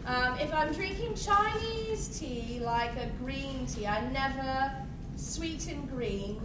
Um, 0.06 0.40
if 0.40 0.54
I'm 0.54 0.72
drinking 0.74 1.16
Chinese 1.16 2.20
tea, 2.20 2.62
like 2.64 2.96
a 2.96 3.10
green 3.20 3.66
tea, 3.66 3.86
I 3.86 4.10
never 4.12 4.72
sweeten 5.18 5.86
green. 5.94 6.40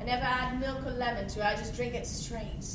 I 0.00 0.04
never 0.04 0.24
add 0.24 0.60
milk 0.60 0.86
or 0.86 0.92
lemon 0.92 1.28
to 1.28 1.40
it. 1.40 1.44
I 1.44 1.54
just 1.54 1.74
drink 1.74 1.94
it 1.94 2.06
straight. 2.06 2.66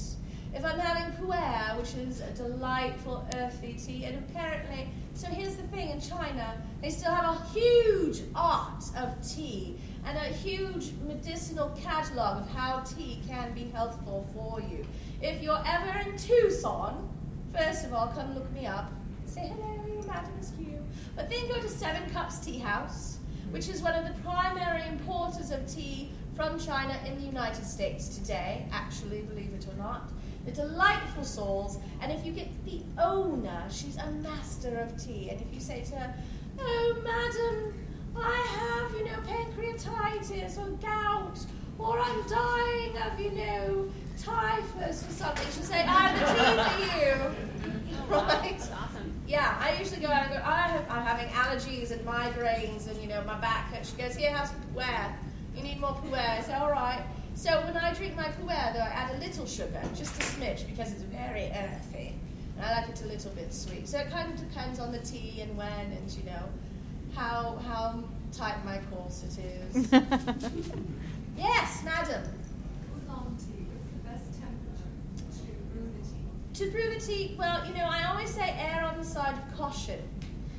If 0.54 0.66
I'm 0.66 0.80
having 0.80 1.14
pu'er, 1.18 1.78
which 1.78 1.94
is 1.96 2.22
a 2.22 2.32
delightful 2.32 3.28
earthy 3.36 3.74
tea, 3.74 4.06
and 4.06 4.18
apparently, 4.30 4.90
so 5.14 5.28
here's 5.28 5.56
the 5.56 5.64
thing 5.64 5.90
in 5.90 6.02
China, 6.02 6.62
they 6.82 6.90
still 6.90 7.12
have 7.12 7.36
a 7.36 7.44
huge 7.50 8.22
art 8.36 8.84
of 8.98 9.16
tea 9.28 9.78
and 10.08 10.18
a 10.18 10.38
huge 10.38 10.94
medicinal 11.06 11.70
catalog 11.82 12.42
of 12.42 12.50
how 12.52 12.80
tea 12.80 13.22
can 13.28 13.54
be 13.54 13.66
healthful 13.74 14.26
for 14.34 14.62
you. 14.62 14.86
If 15.22 15.44
you're 15.44 15.62
ever 15.68 16.10
in 16.10 16.18
Tucson, 16.18 17.10
first 17.54 17.84
of 17.86 17.94
all, 17.94 18.08
come 18.08 18.34
look 18.34 18.50
me 18.54 18.66
up. 18.66 18.90
Say 19.26 19.52
hello, 19.54 20.02
Madam 20.08 20.32
Askew. 20.40 20.80
But 21.16 21.30
then 21.30 21.48
go 21.50 21.56
to 21.56 21.68
Seven 21.68 22.10
Cups 22.12 22.40
Tea 22.40 22.58
House, 22.58 23.18
which 23.52 23.68
is 23.68 23.82
one 23.82 23.94
of 23.96 24.06
the 24.06 24.22
primary 24.22 24.88
importers 24.88 25.52
of 25.52 25.68
tea 25.68 26.12
from 26.36 26.58
China 26.58 26.98
in 27.06 27.20
the 27.20 27.26
United 27.26 27.66
States 27.66 28.08
today, 28.18 28.66
actually, 28.72 29.24
believe 29.24 29.52
it 29.54 29.68
or 29.68 29.76
not. 29.78 30.10
They're 30.46 30.56
delightful 30.56 31.26
souls, 31.26 31.80
and 32.00 32.14
if 32.14 32.26
you 32.26 32.32
get 32.32 32.48
the 32.64 32.82
owner, 32.98 33.66
she's 33.70 33.98
a 33.98 34.10
master 34.12 34.78
of 34.78 35.04
tea, 35.04 35.30
and 35.30 35.42
if 35.42 35.54
you 35.54 35.60
say 35.60 35.84
to 35.84 35.96
her, 35.96 36.16
Oh, 36.60 36.98
madam, 37.04 37.74
I 38.22 38.36
have, 38.36 38.92
you 38.92 39.06
know, 39.06 39.18
pancreatitis 39.28 40.58
or 40.58 40.70
gout, 40.78 41.40
or 41.80 42.00
I'm 42.00 42.28
dying 42.28 42.98
of, 42.98 43.20
you 43.20 43.32
know, 43.32 43.90
typhus 44.18 45.08
or 45.08 45.12
something. 45.12 45.46
She'll 45.54 45.64
say, 45.64 45.82
I 45.82 46.08
have 46.10 46.58
a 46.58 46.82
tea 46.82 46.90
for 46.90 47.06
you. 47.06 47.36
Right? 48.10 48.62
Yeah, 49.28 49.58
I 49.60 49.78
usually 49.78 50.00
go 50.00 50.08
out 50.08 50.28
and 50.28 50.34
go, 50.36 50.42
I 50.42 50.70
have, 50.70 50.90
I'm 50.90 51.04
having 51.04 51.28
allergies 51.28 51.92
and 51.92 52.00
migraines 52.06 52.88
and, 52.88 53.02
you 53.02 53.10
know, 53.10 53.22
my 53.26 53.38
back 53.40 53.74
hurts. 53.74 53.92
She 53.92 54.02
goes, 54.02 54.16
here, 54.16 54.32
have 54.32 54.48
some 54.48 54.62
pu'er. 54.74 55.14
You 55.54 55.64
need 55.64 55.82
more 55.82 55.92
pu'er. 55.96 56.18
I 56.18 56.42
say, 56.42 56.54
all 56.54 56.72
right. 56.72 57.04
So 57.36 57.52
when 57.66 57.76
I 57.76 57.94
drink 57.94 58.16
my 58.16 58.30
pu'er, 58.30 58.74
though, 58.74 58.80
I 58.80 58.92
add 58.94 59.16
a 59.16 59.20
little 59.20 59.46
sugar, 59.46 59.82
just 59.94 60.16
a 60.22 60.24
smidge, 60.24 60.66
because 60.68 60.94
it's 60.94 61.02
very 61.04 61.52
earthy. 61.54 62.14
And 62.56 62.66
I 62.66 62.80
like 62.80 62.90
it 62.90 63.02
a 63.02 63.08
little 63.08 63.32
bit 63.32 63.54
sweet. 63.54 63.90
So 63.90 64.00
it 64.00 64.10
kind 64.10 64.32
of 64.34 64.40
depends 64.40 64.80
on 64.80 64.94
the 64.94 65.00
tea 65.00 65.42
and 65.42 65.58
when 65.58 65.68
and, 65.68 66.10
you 66.12 66.24
know, 66.24 66.44
how, 67.18 67.58
how 67.68 68.04
tight 68.32 68.64
my 68.64 68.78
corset 68.92 69.32
is. 69.40 69.92
yes, 71.38 71.84
madam. 71.84 72.24
Oolong 72.94 73.36
tea. 73.40 73.66
What's 73.74 73.90
the 73.92 74.02
best 74.08 74.40
temperature 74.40 74.92
to 75.32 75.52
brew 75.74 75.90
the 75.98 76.04
tea? 76.08 76.66
To 76.66 76.72
brew 76.72 76.94
the 76.94 77.00
tea, 77.00 77.36
well, 77.38 77.66
you 77.68 77.74
know, 77.74 77.86
I 77.86 78.04
always 78.04 78.30
say 78.30 78.56
err 78.60 78.84
on 78.84 79.00
the 79.00 79.04
side 79.04 79.34
of 79.34 79.58
caution. 79.58 80.00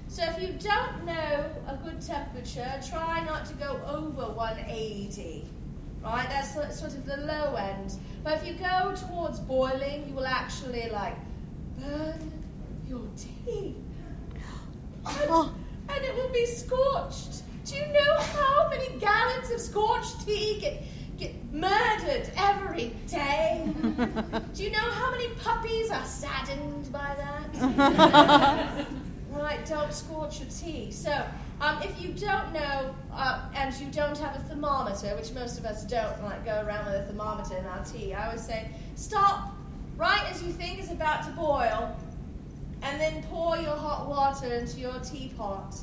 So 0.08 0.24
if 0.24 0.42
you 0.42 0.54
don't 0.58 1.04
know 1.04 1.44
a 1.68 1.78
good 1.84 2.00
temperature, 2.00 2.80
try 2.88 3.24
not 3.24 3.46
to 3.46 3.54
go 3.54 3.80
over 3.86 4.32
180. 4.32 5.44
Right, 6.02 6.28
that's 6.28 6.54
sort 6.54 6.72
sort 6.72 6.92
of 6.92 7.06
the 7.06 7.18
low 7.18 7.54
end. 7.54 7.94
But 8.24 8.34
if 8.34 8.46
you 8.46 8.54
go 8.54 8.94
towards 8.96 9.38
boiling, 9.40 10.08
you 10.08 10.14
will 10.14 10.26
actually 10.26 10.88
like 10.90 11.16
burn 11.78 12.32
your 12.88 13.02
tea. 13.16 13.76
Oh. 15.06 15.54
And 15.88 16.04
it 16.04 16.14
will 16.14 16.30
be 16.30 16.46
scorched. 16.46 17.42
Do 17.64 17.76
you 17.76 17.86
know 17.86 18.16
how 18.18 18.68
many 18.70 18.98
gallons 18.98 19.50
of 19.50 19.60
scorched 19.60 20.24
tea 20.26 20.58
get, 20.60 20.82
get 21.18 21.52
murdered 21.52 22.30
every 22.36 22.92
day? 23.06 23.70
Do 24.54 24.62
you 24.62 24.70
know 24.70 24.78
how 24.78 25.10
many 25.10 25.28
puppies 25.34 25.90
are 25.90 26.04
saddened 26.04 26.90
by 26.90 27.14
that? 27.16 28.86
right, 29.30 29.66
don't 29.66 29.92
scorch 29.92 30.40
your 30.40 30.48
tea. 30.48 30.90
So, 30.90 31.24
um, 31.60 31.82
if 31.82 32.00
you 32.00 32.12
don't 32.12 32.52
know 32.52 32.94
uh, 33.12 33.48
and 33.54 33.74
you 33.80 33.88
don't 33.90 34.16
have 34.18 34.36
a 34.36 34.40
thermometer, 34.40 35.14
which 35.16 35.32
most 35.32 35.58
of 35.58 35.64
us 35.64 35.84
don't, 35.84 36.22
like 36.22 36.44
go 36.44 36.64
around 36.66 36.86
with 36.86 36.94
a 37.02 37.04
thermometer 37.04 37.56
in 37.56 37.66
our 37.66 37.84
tea, 37.84 38.14
I 38.14 38.26
always 38.26 38.44
say 38.44 38.70
stop 38.94 39.54
right 39.96 40.24
as 40.30 40.42
you 40.42 40.52
think 40.52 40.78
it's 40.78 40.92
about 40.92 41.24
to 41.24 41.30
boil, 41.32 41.96
and 42.82 43.00
then 43.00 43.22
pour 43.24 43.56
your 43.56 43.76
hot 43.76 44.08
water 44.08 44.52
into 44.54 44.80
your 44.80 44.98
teapot, 45.00 45.74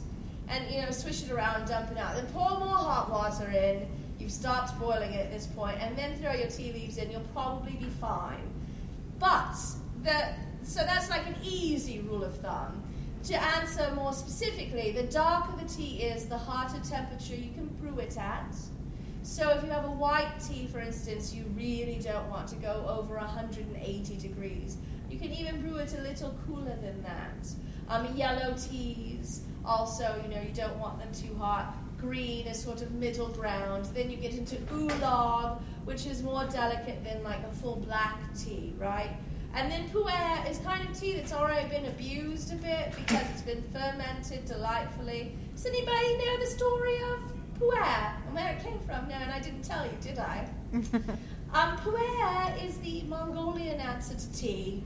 and 0.48 0.70
you 0.72 0.82
know 0.82 0.92
swish 0.92 1.24
it 1.24 1.32
around, 1.32 1.68
dump 1.68 1.92
it 1.92 1.98
out. 1.98 2.16
Then 2.16 2.28
pour 2.28 2.50
more 2.60 2.68
hot 2.68 3.10
water 3.10 3.50
in. 3.50 3.88
You've 4.20 4.32
stopped 4.32 4.80
boiling 4.80 5.12
it 5.12 5.26
at 5.26 5.32
this 5.32 5.48
point, 5.48 5.78
and 5.82 5.98
then 5.98 6.18
throw 6.20 6.34
your 6.34 6.48
tea 6.48 6.72
leaves 6.72 6.98
in. 6.98 7.12
You'll 7.12 7.22
probably 7.34 7.74
be 7.74 7.90
fine. 8.00 8.50
But 9.20 9.56
the 10.04 10.34
so 10.64 10.80
that's 10.82 11.10
like 11.10 11.26
an 11.28 11.36
easy 11.44 12.00
rule 12.00 12.24
of 12.24 12.36
thumb. 12.38 12.82
To 13.26 13.42
answer 13.58 13.92
more 13.96 14.14
specifically, 14.14 14.92
the 14.92 15.04
darker 15.04 15.54
the 15.60 15.68
tea 15.68 16.04
is, 16.04 16.26
the 16.26 16.38
hotter 16.38 16.80
temperature 16.88 17.36
you 17.36 17.52
can 17.54 17.68
brew 17.82 17.98
it 18.00 18.18
at. 18.18 18.56
So 19.24 19.50
if 19.50 19.64
you 19.64 19.72
have 19.72 19.86
a 19.86 19.92
white 19.92 20.34
tea, 20.48 20.68
for 20.68 20.80
instance, 20.80 21.34
you 21.34 21.46
really 21.56 22.00
don't 22.04 22.30
want 22.30 22.48
to 22.50 22.56
go 22.58 22.86
over 22.88 23.16
180 23.16 24.18
degrees. 24.18 24.78
You 25.10 25.20
can 25.20 25.32
even 25.34 25.62
brew 25.62 25.78
it 25.78 25.94
a 25.98 26.02
little 26.02 26.38
cooler 26.46 26.76
than 26.82 27.02
that. 27.04 27.48
Um, 27.90 28.16
yellow 28.16 28.56
teas, 28.58 29.42
also, 29.64 30.20
you 30.24 30.34
know, 30.34 30.42
you 30.42 30.54
don't 30.54 30.78
want 30.80 31.00
them 31.00 31.10
too 31.14 31.36
hot. 31.36 31.76
Green 32.00 32.48
is 32.48 32.62
sort 32.62 32.82
of 32.82 32.92
middle 32.92 33.30
ground. 33.30 33.86
Then 33.94 34.10
you 34.10 34.18
get 34.18 34.34
into 34.34 34.58
oolong, 34.74 35.64
which 35.86 36.06
is 36.06 36.24
more 36.24 36.46
delicate 36.46 37.04
than 37.04 37.24
like 37.24 37.44
a 37.44 37.54
full 37.56 37.78
black 37.78 38.18
tea, 38.36 38.74
right? 38.78 39.12
And 39.54 39.72
then 39.72 39.88
pu'er 39.90 40.50
is 40.50 40.58
kind 40.60 40.88
of 40.88 41.00
tea 41.00 41.14
that's 41.14 41.32
already 41.32 41.70
been 41.70 41.86
abused 41.86 42.52
a 42.52 42.58
bit 42.58 42.92
because 42.96 43.24
it's 43.32 43.42
been 43.42 43.64
fermented 43.72 44.46
delightfully. 44.46 45.36
Does 45.56 45.66
anybody 45.66 46.18
know 46.18 46.40
the 46.40 46.46
story 46.48 46.98
of 46.98 47.20
pu'er 47.60 48.12
and 48.26 48.36
where 48.36 48.52
it 48.54 48.62
came 48.62 48.80
from? 48.80 49.08
No, 49.08 49.16
and 49.16 49.32
I 49.32 49.40
didn't 49.40 49.64
tell 49.64 49.86
you, 49.86 49.94
did 50.02 50.20
I? 50.20 50.50
Um, 51.54 51.78
pu'er 51.78 52.66
is 52.66 52.78
the 52.80 53.04
Mongolian 53.04 53.80
answer 53.80 54.14
to 54.14 54.34
tea. 54.34 54.84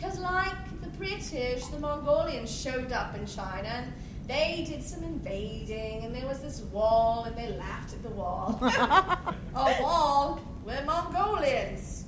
Because, 0.00 0.18
like 0.18 0.80
the 0.80 0.88
British, 0.96 1.66
the 1.66 1.78
Mongolians 1.78 2.50
showed 2.50 2.90
up 2.90 3.14
in 3.14 3.26
China 3.26 3.68
and 3.68 3.92
they 4.26 4.64
did 4.66 4.82
some 4.82 5.02
invading, 5.02 6.04
and 6.04 6.14
there 6.14 6.26
was 6.26 6.38
this 6.38 6.60
wall, 6.72 7.24
and 7.24 7.36
they 7.36 7.48
laughed 7.56 7.92
at 7.92 8.02
the 8.04 8.10
wall. 8.10 8.58
a 8.62 9.82
wall? 9.82 10.40
We're 10.64 10.84
Mongolians. 10.84 12.04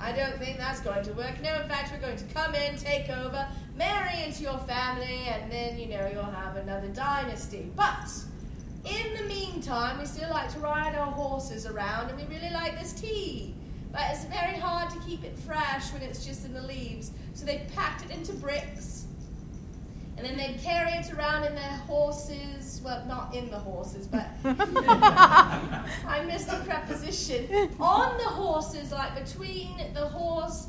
I 0.00 0.12
don't 0.12 0.38
think 0.38 0.56
that's 0.56 0.80
going 0.80 1.04
to 1.04 1.12
work. 1.12 1.40
No, 1.42 1.60
in 1.60 1.68
fact, 1.68 1.92
we're 1.92 2.00
going 2.00 2.16
to 2.16 2.24
come 2.32 2.54
in, 2.54 2.76
take 2.78 3.10
over, 3.10 3.46
marry 3.76 4.24
into 4.24 4.42
your 4.42 4.58
family, 4.60 5.26
and 5.28 5.52
then, 5.52 5.78
you 5.78 5.88
know, 5.88 6.08
you'll 6.10 6.24
have 6.24 6.56
another 6.56 6.88
dynasty. 6.88 7.70
But 7.76 8.10
in 8.86 9.14
the 9.18 9.24
meantime, 9.24 9.98
we 9.98 10.06
still 10.06 10.30
like 10.30 10.50
to 10.54 10.58
ride 10.60 10.94
our 10.96 11.12
horses 11.12 11.66
around, 11.66 12.08
and 12.08 12.18
we 12.18 12.34
really 12.34 12.52
like 12.52 12.80
this 12.80 12.94
tea. 12.94 13.54
But 13.92 14.02
it's 14.10 14.24
very 14.24 14.56
hard 14.58 14.90
to 14.90 14.98
keep 15.00 15.24
it 15.24 15.38
fresh 15.38 15.92
when 15.92 16.02
it's 16.02 16.24
just 16.24 16.44
in 16.44 16.52
the 16.52 16.62
leaves. 16.62 17.12
So 17.34 17.44
they 17.44 17.66
packed 17.74 18.04
it 18.04 18.10
into 18.10 18.32
bricks, 18.32 19.04
and 20.16 20.26
then 20.26 20.36
they'd 20.36 20.60
carry 20.62 20.92
it 20.92 21.12
around 21.12 21.44
in 21.44 21.54
their 21.54 21.76
horses. 21.86 22.80
Well, 22.84 23.04
not 23.06 23.34
in 23.34 23.50
the 23.50 23.58
horses, 23.58 24.06
but 24.06 24.28
I 24.44 26.24
missed 26.26 26.48
the 26.48 26.62
preposition. 26.64 27.70
On 27.80 28.16
the 28.16 28.24
horses, 28.24 28.92
like 28.92 29.14
between 29.24 29.92
the 29.92 30.06
horse 30.06 30.68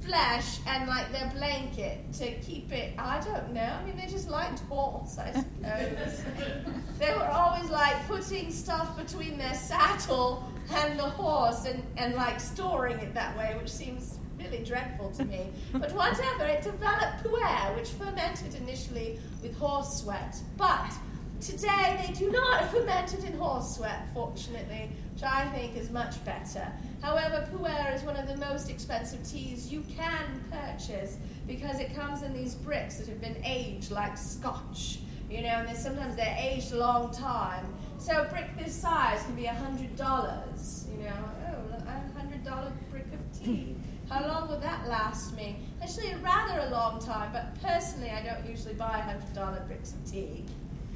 flesh 0.00 0.58
and 0.66 0.88
like 0.88 1.10
their 1.12 1.30
blanket 1.34 2.12
to 2.14 2.32
keep 2.40 2.72
it. 2.72 2.94
I 2.98 3.20
don't 3.20 3.52
know. 3.52 3.60
I 3.60 3.84
mean, 3.84 3.96
they 3.96 4.06
just 4.06 4.28
liked 4.28 4.60
horse, 4.60 5.18
I 5.18 5.32
suppose. 5.32 6.22
they 6.98 7.12
were 7.12 7.28
always 7.28 7.70
like 7.70 8.06
putting 8.06 8.50
stuff 8.50 8.96
between 8.96 9.38
their 9.38 9.54
saddle 9.54 10.44
and 10.72 10.98
the 10.98 11.04
horse 11.04 11.66
and, 11.66 11.82
and 11.96 12.14
like 12.14 12.40
storing 12.40 12.98
it 12.98 13.14
that 13.14 13.36
way, 13.36 13.56
which 13.60 13.70
seems 13.70 14.18
really 14.38 14.64
dreadful 14.64 15.10
to 15.10 15.24
me. 15.24 15.50
But 15.72 15.92
whatever, 15.92 16.44
it 16.44 16.62
developed 16.62 17.22
pu'er, 17.22 17.76
which 17.76 17.88
fermented 17.90 18.54
initially 18.54 19.18
with 19.42 19.56
horse 19.56 20.02
sweat. 20.02 20.36
But 20.56 20.92
today 21.40 22.04
they 22.06 22.12
do 22.12 22.30
not 22.30 22.70
ferment 22.70 23.14
it 23.14 23.24
in 23.24 23.32
horse 23.38 23.76
sweat, 23.76 24.06
fortunately, 24.12 24.90
which 25.14 25.22
I 25.22 25.46
think 25.50 25.76
is 25.76 25.90
much 25.90 26.22
better. 26.24 26.66
However, 27.02 27.48
pu'er 27.52 27.94
is 27.94 28.02
one 28.02 28.16
of 28.16 28.28
the 28.28 28.36
most 28.36 28.70
expensive 28.70 29.26
teas 29.26 29.72
you 29.72 29.82
can 29.96 30.44
purchase 30.50 31.16
because 31.46 31.80
it 31.80 31.94
comes 31.94 32.22
in 32.22 32.32
these 32.32 32.54
bricks 32.54 32.96
that 32.96 33.08
have 33.08 33.20
been 33.20 33.42
aged 33.44 33.90
like 33.90 34.16
scotch. 34.18 34.98
You 35.30 35.42
know, 35.42 35.64
and 35.68 35.76
sometimes 35.76 36.16
they're 36.16 36.36
aged 36.38 36.72
a 36.72 36.78
long 36.78 37.12
time. 37.12 37.72
So 37.98 38.22
a 38.22 38.24
brick 38.24 38.48
this 38.58 38.74
size 38.74 39.22
can 39.22 39.36
be 39.36 39.46
a 39.46 39.54
hundred 39.54 39.94
dollars. 39.96 40.86
You 40.90 41.04
know, 41.04 41.14
oh, 41.48 41.76
a 41.86 42.18
hundred 42.18 42.44
dollar 42.44 42.72
brick 42.90 43.06
of 43.12 43.40
tea. 43.40 43.76
How 44.10 44.26
long 44.26 44.48
would 44.48 44.60
that 44.60 44.88
last 44.88 45.36
me? 45.36 45.60
Actually, 45.80 46.16
rather 46.16 46.66
a 46.66 46.70
long 46.70 46.98
time, 47.00 47.30
but 47.32 47.54
personally, 47.62 48.10
I 48.10 48.22
don't 48.24 48.44
usually 48.44 48.74
buy 48.74 49.04
$100 49.36 49.66
bricks 49.68 49.92
of 49.92 50.10
tea. 50.10 50.44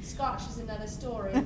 Scotch 0.05 0.47
is 0.47 0.59
another 0.59 0.87
story. 0.87 1.31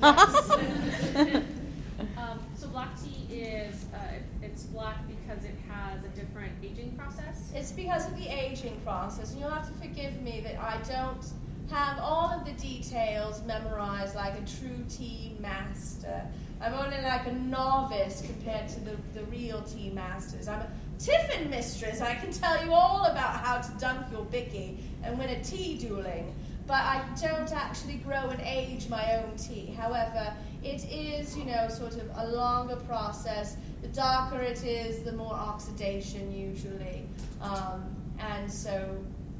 Um, 2.16 2.38
so 2.56 2.66
black 2.68 2.88
tea 3.02 3.34
is 3.34 3.84
uh, 3.94 3.98
it's 4.42 4.64
black 4.64 4.96
because 5.06 5.44
it 5.44 5.54
has 5.68 6.02
a 6.02 6.08
different 6.08 6.52
aging 6.62 6.92
process. 6.96 7.50
it's 7.54 7.72
because 7.72 8.06
of 8.06 8.16
the 8.16 8.26
aging 8.26 8.80
process, 8.84 9.32
and 9.32 9.40
you'll 9.40 9.50
have 9.50 9.66
to 9.66 9.86
forgive 9.86 10.20
me 10.22 10.40
that 10.40 10.58
I 10.58 10.78
don't 10.88 11.24
have 11.70 11.98
all 11.98 12.30
of 12.30 12.44
the 12.44 12.52
details 12.52 13.42
memorized 13.44 14.14
like 14.14 14.34
a 14.34 14.44
true 14.58 14.84
tea 14.88 15.36
master. 15.40 16.22
I'm 16.60 16.74
only 16.74 17.00
like 17.02 17.26
a 17.26 17.32
novice 17.32 18.22
compared 18.22 18.68
to 18.70 18.80
the, 18.80 18.96
the 19.14 19.24
real 19.24 19.62
tea 19.62 19.90
masters. 19.90 20.48
I'm 20.48 20.60
a 20.60 20.70
tiffin 20.98 21.48
mistress. 21.48 22.00
I 22.00 22.14
can 22.14 22.32
tell 22.32 22.64
you 22.64 22.72
all 22.72 23.04
about 23.04 23.44
how 23.44 23.58
to 23.58 23.70
dunk 23.78 24.06
your 24.10 24.24
bicky 24.24 24.78
and 25.02 25.18
win 25.18 25.30
a 25.30 25.42
tea 25.42 25.78
dueling. 25.78 26.34
But 26.70 26.84
I 26.84 27.02
don't 27.20 27.52
actually 27.52 27.96
grow 27.96 28.28
and 28.28 28.40
age 28.42 28.88
my 28.88 29.16
own 29.16 29.36
tea. 29.36 29.74
However, 29.76 30.32
it 30.62 30.84
is, 30.84 31.36
you 31.36 31.44
know, 31.44 31.66
sort 31.68 31.94
of 31.94 32.08
a 32.14 32.28
longer 32.28 32.76
process. 32.76 33.56
The 33.82 33.88
darker 33.88 34.40
it 34.40 34.62
is, 34.62 35.02
the 35.02 35.10
more 35.10 35.34
oxidation 35.34 36.32
usually. 36.32 37.08
Um, 37.42 37.92
and 38.20 38.48
so 38.48 38.88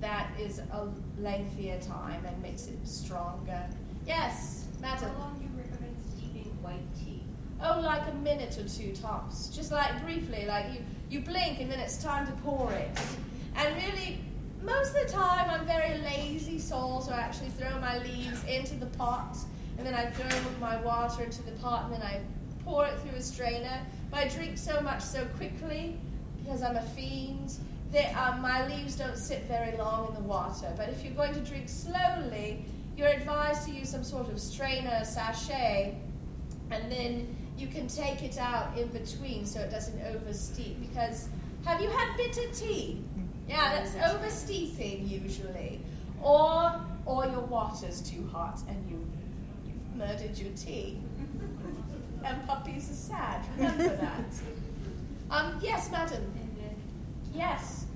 that 0.00 0.32
is 0.40 0.58
a 0.58 0.88
lengthier 1.20 1.78
time 1.80 2.24
and 2.26 2.42
makes 2.42 2.66
it 2.66 2.84
stronger. 2.84 3.64
Yes, 4.04 4.66
madam. 4.80 5.10
How 5.10 5.20
long 5.20 5.38
do 5.38 5.44
you 5.44 5.50
recommend 5.56 5.96
steeping 6.10 6.50
white 6.62 6.82
tea? 6.98 7.22
Oh, 7.62 7.78
like 7.78 8.08
a 8.08 8.14
minute 8.24 8.58
or 8.58 8.68
two 8.68 8.92
tops. 8.96 9.50
Just 9.50 9.70
like 9.70 10.02
briefly, 10.02 10.46
like 10.48 10.66
you, 10.72 10.80
you 11.08 11.20
blink 11.20 11.60
and 11.60 11.70
then 11.70 11.78
it's 11.78 12.02
time 12.02 12.26
to 12.26 12.32
pour 12.42 12.72
it. 12.72 12.90
And 13.54 13.76
really, 13.76 14.18
most 14.62 14.94
of 14.94 15.06
the 15.06 15.12
time 15.12 15.48
I'm 15.48 15.66
very 15.66 15.98
lazy 15.98 16.58
soul, 16.58 17.00
so 17.00 17.12
I 17.12 17.18
actually 17.18 17.50
throw 17.50 17.78
my 17.80 17.98
leaves 17.98 18.44
into 18.44 18.74
the 18.74 18.86
pot 18.86 19.36
and 19.78 19.86
then 19.86 19.94
I 19.94 20.10
throw 20.10 20.50
my 20.60 20.80
water 20.82 21.22
into 21.22 21.42
the 21.42 21.52
pot 21.52 21.84
and 21.84 21.94
then 21.94 22.02
I 22.02 22.20
pour 22.64 22.86
it 22.86 22.98
through 23.00 23.18
a 23.18 23.22
strainer. 23.22 23.80
But 24.10 24.20
I 24.20 24.28
drink 24.28 24.58
so 24.58 24.80
much 24.80 25.00
so 25.00 25.24
quickly 25.36 25.98
because 26.42 26.62
I'm 26.62 26.76
a 26.76 26.82
fiend 26.82 27.54
that 27.92 28.14
um, 28.14 28.42
my 28.42 28.66
leaves 28.68 28.96
don't 28.96 29.16
sit 29.16 29.44
very 29.44 29.76
long 29.76 30.08
in 30.08 30.14
the 30.14 30.28
water. 30.28 30.72
But 30.76 30.90
if 30.90 31.02
you're 31.02 31.14
going 31.14 31.34
to 31.34 31.40
drink 31.40 31.68
slowly, 31.68 32.64
you're 32.96 33.08
advised 33.08 33.66
to 33.66 33.72
use 33.72 33.88
some 33.88 34.04
sort 34.04 34.28
of 34.28 34.38
strainer 34.38 35.04
sachet 35.04 35.94
and 36.70 36.92
then 36.92 37.34
you 37.56 37.66
can 37.66 37.88
take 37.88 38.22
it 38.22 38.38
out 38.38 38.76
in 38.76 38.88
between 38.88 39.46
so 39.46 39.60
it 39.60 39.70
doesn't 39.70 39.98
oversteep. 40.00 40.80
Because 40.80 41.28
have 41.64 41.80
you 41.80 41.88
had 41.88 42.16
bitter 42.16 42.48
tea? 42.52 43.02
Yeah, 43.50 43.74
that's 43.84 43.94
oversteeping 44.14 45.08
usually, 45.08 45.80
or 46.22 46.72
or 47.04 47.26
your 47.26 47.40
water's 47.40 48.00
too 48.00 48.26
hot 48.32 48.60
and 48.68 48.78
you 48.88 49.04
you've 49.66 49.96
murdered 49.96 50.38
your 50.38 50.52
tea. 50.52 50.98
and 52.24 52.46
puppies 52.46 52.90
are 52.90 52.94
sad. 52.94 53.44
Remember 53.56 53.96
that. 53.96 54.24
Um, 55.32 55.60
yes, 55.62 55.88
madam. 55.92 56.24
Yes. 57.32 57.86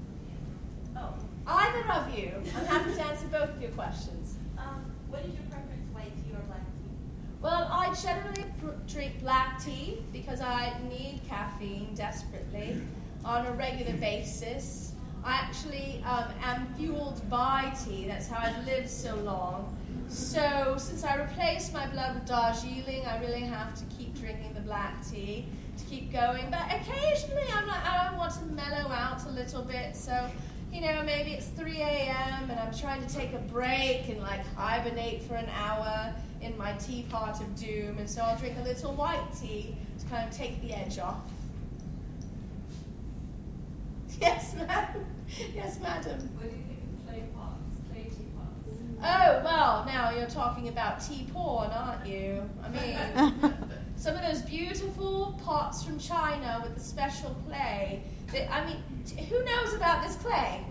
Oh, 0.96 1.12
Either 1.48 1.90
of 1.92 2.16
you. 2.16 2.30
I'm 2.56 2.66
happy 2.66 2.94
to 2.94 3.02
answer 3.02 3.26
both 3.26 3.50
of 3.50 3.60
your 3.60 3.72
questions. 3.72 4.36
um, 4.56 4.84
what 5.10 5.22
is 5.24 5.34
your 5.34 5.42
preference, 5.50 5.92
white 5.92 6.14
tea 6.24 6.32
or 6.32 6.42
black 6.46 6.60
tea? 6.60 6.94
Well, 7.42 7.68
I 7.72 7.92
generally 8.00 8.44
pr- 8.60 8.78
drink 8.86 9.20
black 9.20 9.60
tea 9.64 9.98
because 10.12 10.40
I 10.40 10.74
need 10.88 11.22
caffeine 11.28 11.92
desperately 11.96 12.80
on 13.24 13.46
a 13.46 13.52
regular 13.52 13.94
basis. 13.98 14.83
I 15.24 15.34
actually 15.34 16.04
um, 16.06 16.26
am 16.42 16.66
fueled 16.76 17.28
by 17.30 17.72
tea. 17.84 18.06
That's 18.06 18.28
how 18.28 18.46
I've 18.46 18.66
lived 18.66 18.90
so 18.90 19.16
long. 19.16 19.76
So 20.08 20.76
since 20.78 21.02
I 21.02 21.16
replaced 21.16 21.72
my 21.72 21.86
blood 21.86 22.14
with 22.14 22.26
Darjeeling, 22.26 23.06
I 23.06 23.18
really 23.20 23.40
have 23.40 23.74
to 23.76 23.84
keep 23.96 24.14
drinking 24.14 24.52
the 24.54 24.60
black 24.60 24.94
tea 25.08 25.46
to 25.78 25.84
keep 25.86 26.12
going. 26.12 26.50
But 26.50 26.66
occasionally, 26.66 27.44
I'm 27.54 27.66
like, 27.66 27.84
I 27.84 28.14
want 28.16 28.34
to 28.34 28.44
mellow 28.46 28.90
out 28.90 29.24
a 29.26 29.30
little 29.30 29.62
bit. 29.62 29.96
So 29.96 30.30
you 30.74 30.80
know, 30.80 31.04
maybe 31.04 31.30
it's 31.30 31.46
3 31.46 31.80
a.m. 31.80 32.50
and 32.50 32.58
I'm 32.58 32.74
trying 32.74 33.06
to 33.06 33.14
take 33.14 33.32
a 33.32 33.38
break 33.38 34.08
and 34.08 34.20
like 34.20 34.44
hibernate 34.56 35.22
for 35.22 35.36
an 35.36 35.48
hour 35.54 36.12
in 36.42 36.58
my 36.58 36.72
teapot 36.72 37.40
of 37.40 37.54
doom, 37.54 37.96
and 37.98 38.10
so 38.10 38.22
I'll 38.22 38.36
drink 38.36 38.56
a 38.58 38.64
little 38.64 38.92
white 38.92 39.24
tea 39.40 39.76
to 40.00 40.06
kind 40.06 40.28
of 40.28 40.36
take 40.36 40.60
the 40.60 40.74
edge 40.74 40.98
off. 40.98 41.22
Yes, 44.20 44.54
ma'am. 44.54 45.04
Yes, 45.54 45.78
madam. 45.80 46.18
What 46.34 46.50
do 46.50 46.56
you 46.56 46.62
think 46.62 46.78
of 46.84 47.06
clay 47.06 47.24
pots, 47.34 47.72
clay 47.90 48.04
tea 48.04 48.30
pots? 48.36 48.78
Oh, 49.02 49.42
well, 49.44 49.84
now 49.86 50.10
you're 50.10 50.28
talking 50.28 50.68
about 50.68 51.00
tea 51.00 51.26
porn, 51.32 51.70
aren't 51.70 52.06
you? 52.06 52.48
I 52.62 52.68
mean, 52.68 53.54
some 53.96 54.14
of 54.14 54.22
those 54.22 54.42
beautiful 54.42 55.38
pots 55.44 55.82
from 55.82 55.98
China 55.98 56.60
with 56.62 56.74
the 56.74 56.80
special 56.80 57.34
clay. 57.46 58.02
That, 58.32 58.52
I 58.52 58.64
mean, 58.66 58.82
t- 59.06 59.22
who 59.24 59.42
knows 59.44 59.74
about 59.74 60.06
this 60.06 60.16
clay? 60.16 60.64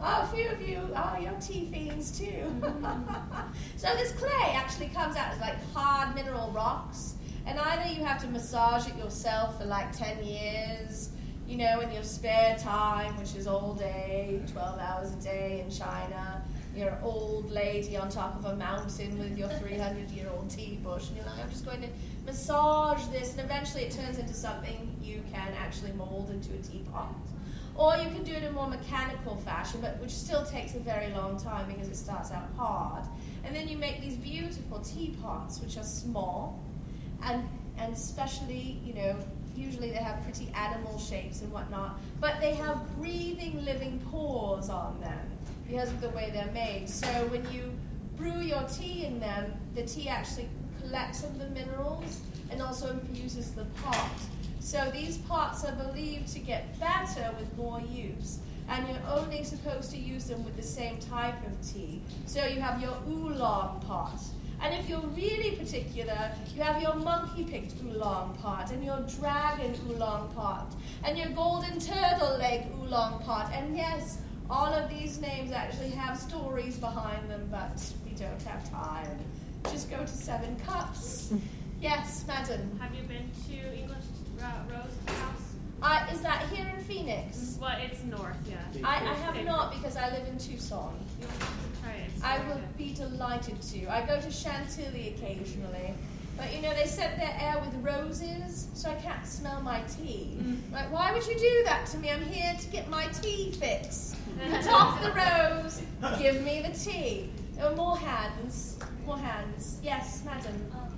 Oh, 0.00 0.22
a 0.22 0.34
few 0.34 0.48
of 0.48 0.60
you, 0.66 0.80
oh, 0.96 1.16
you're 1.20 1.32
tea 1.40 1.68
fiends 1.70 2.18
too. 2.18 2.24
Mm-hmm. 2.60 3.52
so 3.76 3.88
this 3.96 4.12
clay 4.12 4.52
actually 4.54 4.88
comes 4.88 5.16
out 5.16 5.32
as 5.32 5.40
like 5.40 5.56
hard 5.72 6.14
mineral 6.14 6.50
rocks, 6.50 7.14
and 7.46 7.58
either 7.58 7.92
you 7.92 8.04
have 8.04 8.20
to 8.22 8.28
massage 8.28 8.88
it 8.88 8.96
yourself 8.96 9.60
for 9.60 9.66
like 9.66 9.92
10 9.96 10.24
years, 10.24 11.10
you 11.52 11.58
know, 11.58 11.80
in 11.80 11.92
your 11.92 12.02
spare 12.02 12.56
time, 12.58 13.14
which 13.18 13.36
is 13.36 13.46
all 13.46 13.74
day, 13.74 14.40
12 14.52 14.78
hours 14.78 15.12
a 15.12 15.16
day 15.16 15.62
in 15.62 15.70
China. 15.70 16.42
You're 16.74 16.88
an 16.88 16.98
old 17.02 17.50
lady 17.50 17.94
on 17.94 18.08
top 18.08 18.38
of 18.38 18.46
a 18.46 18.56
mountain 18.56 19.18
with 19.18 19.36
your 19.36 19.50
300 19.50 20.10
year 20.12 20.30
old 20.34 20.48
tea 20.48 20.80
bush, 20.82 21.08
and 21.08 21.18
you're 21.18 21.26
like, 21.26 21.38
I'm 21.38 21.50
just 21.50 21.66
going 21.66 21.82
to 21.82 21.88
massage 22.24 23.04
this, 23.08 23.32
and 23.32 23.40
eventually 23.40 23.82
it 23.82 23.92
turns 23.92 24.16
into 24.16 24.32
something 24.32 24.96
you 25.02 25.22
can 25.30 25.52
actually 25.58 25.92
mold 25.92 26.30
into 26.30 26.54
a 26.54 26.62
teapot. 26.62 27.14
Or 27.74 27.96
you 27.96 28.08
can 28.08 28.24
do 28.24 28.32
it 28.32 28.44
in 28.44 28.48
a 28.48 28.52
more 28.52 28.68
mechanical 28.68 29.36
fashion, 29.36 29.82
but 29.82 30.00
which 30.00 30.10
still 30.10 30.46
takes 30.46 30.74
a 30.74 30.78
very 30.78 31.12
long 31.12 31.38
time 31.38 31.70
because 31.70 31.88
it 31.88 31.96
starts 31.96 32.30
out 32.30 32.48
hard. 32.56 33.04
And 33.44 33.54
then 33.54 33.68
you 33.68 33.76
make 33.76 34.00
these 34.00 34.16
beautiful 34.16 34.78
teapots, 34.78 35.60
which 35.60 35.76
are 35.76 35.84
small, 35.84 36.62
and 37.22 37.46
and 37.76 37.94
especially, 37.94 38.78
you 38.84 38.94
know, 38.94 39.16
usually 39.56 39.90
they 39.90 39.98
have 39.98 40.22
pretty 40.22 40.52
animal 40.54 40.98
shapes 40.98 41.42
and 41.42 41.52
whatnot, 41.52 41.98
but 42.20 42.40
they 42.40 42.54
have 42.54 42.78
breathing, 42.98 43.64
living 43.64 44.00
pores 44.10 44.68
on 44.68 45.00
them 45.00 45.30
because 45.66 45.90
of 45.90 46.00
the 46.00 46.10
way 46.10 46.30
they're 46.32 46.52
made. 46.52 46.88
So 46.88 47.06
when 47.26 47.50
you 47.52 47.72
brew 48.16 48.40
your 48.40 48.62
tea 48.64 49.04
in 49.04 49.18
them, 49.20 49.52
the 49.74 49.82
tea 49.82 50.08
actually 50.08 50.48
collects 50.80 51.20
some 51.20 51.30
of 51.30 51.38
the 51.38 51.48
minerals 51.50 52.20
and 52.50 52.60
also 52.60 52.90
infuses 52.90 53.52
the 53.52 53.64
pot. 53.82 54.10
So 54.60 54.90
these 54.92 55.18
pots 55.18 55.64
are 55.64 55.74
believed 55.74 56.28
to 56.34 56.38
get 56.38 56.78
better 56.78 57.34
with 57.38 57.56
more 57.56 57.80
use. 57.80 58.38
And 58.68 58.86
you're 58.88 59.06
only 59.08 59.42
supposed 59.42 59.90
to 59.90 59.98
use 59.98 60.26
them 60.26 60.44
with 60.44 60.56
the 60.56 60.62
same 60.62 60.98
type 60.98 61.34
of 61.46 61.72
tea. 61.72 62.00
So 62.26 62.44
you 62.44 62.60
have 62.60 62.80
your 62.80 62.96
oolong 63.08 63.80
pot. 63.80 64.20
And 64.62 64.74
if 64.74 64.88
you're 64.88 65.00
really 65.00 65.56
particular, 65.56 66.30
you 66.54 66.62
have 66.62 66.80
your 66.80 66.94
monkey 66.94 67.42
picked 67.44 67.74
oolong 67.82 68.36
pot 68.40 68.70
and 68.70 68.84
your 68.84 69.00
dragon 69.18 69.74
oolong 69.90 70.32
pot 70.34 70.72
and 71.04 71.18
your 71.18 71.30
golden 71.30 71.80
turtle 71.80 72.38
leg 72.38 72.66
oolong 72.80 73.20
pot. 73.24 73.50
And 73.52 73.76
yes, 73.76 74.18
all 74.48 74.72
of 74.72 74.88
these 74.88 75.20
names 75.20 75.50
actually 75.50 75.90
have 75.90 76.16
stories 76.16 76.76
behind 76.76 77.28
them, 77.28 77.48
but 77.50 77.82
we 78.04 78.12
don't 78.12 78.40
have 78.42 78.70
time. 78.70 79.18
Just 79.64 79.90
go 79.90 79.98
to 79.98 80.06
Seven 80.06 80.56
Cups. 80.66 81.32
Yes, 81.82 82.24
madam. 82.28 82.78
Have 82.80 82.94
you 82.94 83.02
been 83.02 83.28
to 83.48 83.76
English 83.76 84.04
uh, 84.40 84.52
Rose 84.70 85.16
House? 85.18 85.54
I, 85.82 86.08
is 86.12 86.20
that 86.20 86.48
here 86.50 86.64
in 86.78 86.84
Phoenix? 86.84 87.58
Well, 87.60 87.76
it's 87.82 88.04
north, 88.04 88.36
yeah. 88.48 88.58
I, 88.84 88.98
I 88.98 89.14
have 89.14 89.44
not 89.44 89.74
because 89.74 89.96
I 89.96 90.16
live 90.16 90.28
in 90.28 90.38
Tucson. 90.38 90.94
You'll 91.82 91.92
have 91.92 92.04
to 92.04 92.04
try 92.04 92.04
it. 92.04 92.10
It's 92.14 92.24
I 92.24 92.38
very 92.38 92.48
will 92.48 92.60
be 92.78 92.94
delighted 92.94 93.60
to. 93.62 93.92
I 93.92 94.06
go 94.06 94.20
to 94.20 94.30
Chantilly 94.30 95.14
occasionally. 95.16 95.94
But 96.36 96.54
you 96.54 96.62
know, 96.62 96.72
they 96.74 96.86
scent 96.86 97.18
their 97.18 97.36
air 97.38 97.60
with 97.60 97.74
roses, 97.84 98.68
so 98.72 98.90
I 98.90 98.94
can't 98.94 99.26
smell 99.26 99.60
my 99.60 99.82
tea. 99.82 100.38
Like, 100.72 100.90
why 100.90 101.12
would 101.12 101.26
you 101.26 101.38
do 101.38 101.62
that 101.66 101.86
to 101.88 101.98
me? 101.98 102.10
I'm 102.10 102.22
here 102.22 102.54
to 102.58 102.66
get 102.68 102.88
my 102.88 103.06
tea 103.08 103.52
fix. 103.52 104.16
Cut 104.50 104.66
off 104.68 105.02
the 105.02 105.12
rose, 105.12 105.82
give 106.18 106.42
me 106.42 106.62
the 106.62 106.72
tea. 106.76 107.28
Oh, 107.60 107.74
more 107.76 107.98
hands, 107.98 108.78
more 109.04 109.18
hands. 109.18 109.78
Yes, 109.82 110.22
madam. 110.24 110.54
Um, 110.72 110.88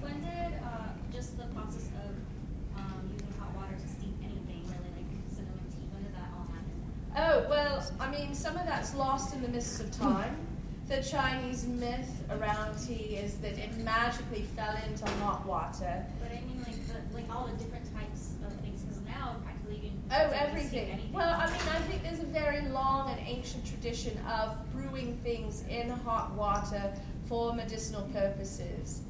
when 0.00 0.20
did 0.22 0.54
uh, 0.62 0.88
just 1.12 1.36
the 1.36 1.44
process 1.46 1.88
of 2.06 2.78
um, 2.78 3.10
using 3.12 3.26
hot 3.40 3.54
water 3.56 3.74
to 3.74 3.88
steep 3.88 4.14
anything, 4.22 4.62
really 4.70 5.02
like 5.02 5.10
cinnamon 5.34 5.66
tea, 5.74 5.88
when 5.92 6.04
did 6.04 6.14
that 6.14 6.30
all 6.38 6.46
happen? 6.46 6.78
Oh, 7.16 7.46
well, 7.48 7.82
I 7.98 8.10
mean, 8.10 8.34
some 8.34 8.56
of 8.56 8.66
that's 8.66 8.94
lost 8.94 9.34
in 9.34 9.40
the 9.40 9.48
mists 9.48 9.80
of 9.80 9.90
time. 9.90 10.36
The 10.88 11.02
Chinese 11.02 11.66
myth 11.66 12.22
around 12.30 12.78
tea 12.78 13.16
is 13.16 13.38
that 13.38 13.58
it 13.58 13.76
magically 13.78 14.42
fell 14.54 14.76
into 14.88 15.04
hot 15.18 15.44
water. 15.44 16.06
But 16.20 16.30
I 16.30 16.40
mean, 16.46 16.64
like 16.64 16.76
the, 16.86 17.12
like 17.12 17.24
all 17.28 17.48
the 17.48 17.56
different 17.56 17.92
types 17.92 18.34
of 18.46 18.52
things, 18.60 18.82
because 18.82 19.00
now 19.00 19.34
practically 19.42 19.80
you 19.82 19.90
can 19.90 20.02
Oh, 20.12 20.30
everything. 20.30 21.10
Well, 21.12 21.28
I 21.28 21.46
mean, 21.46 21.60
I 21.72 21.80
think 21.88 22.04
there's 22.04 22.20
a 22.20 22.26
very 22.26 22.68
long 22.68 23.10
and 23.10 23.18
ancient 23.26 23.66
tradition 23.66 24.16
of 24.28 24.56
brewing 24.72 25.18
things 25.24 25.64
in 25.68 25.90
hot 25.90 26.32
water 26.34 26.92
for 27.28 27.52
medicinal 27.52 28.02
purposes. 28.12 29.00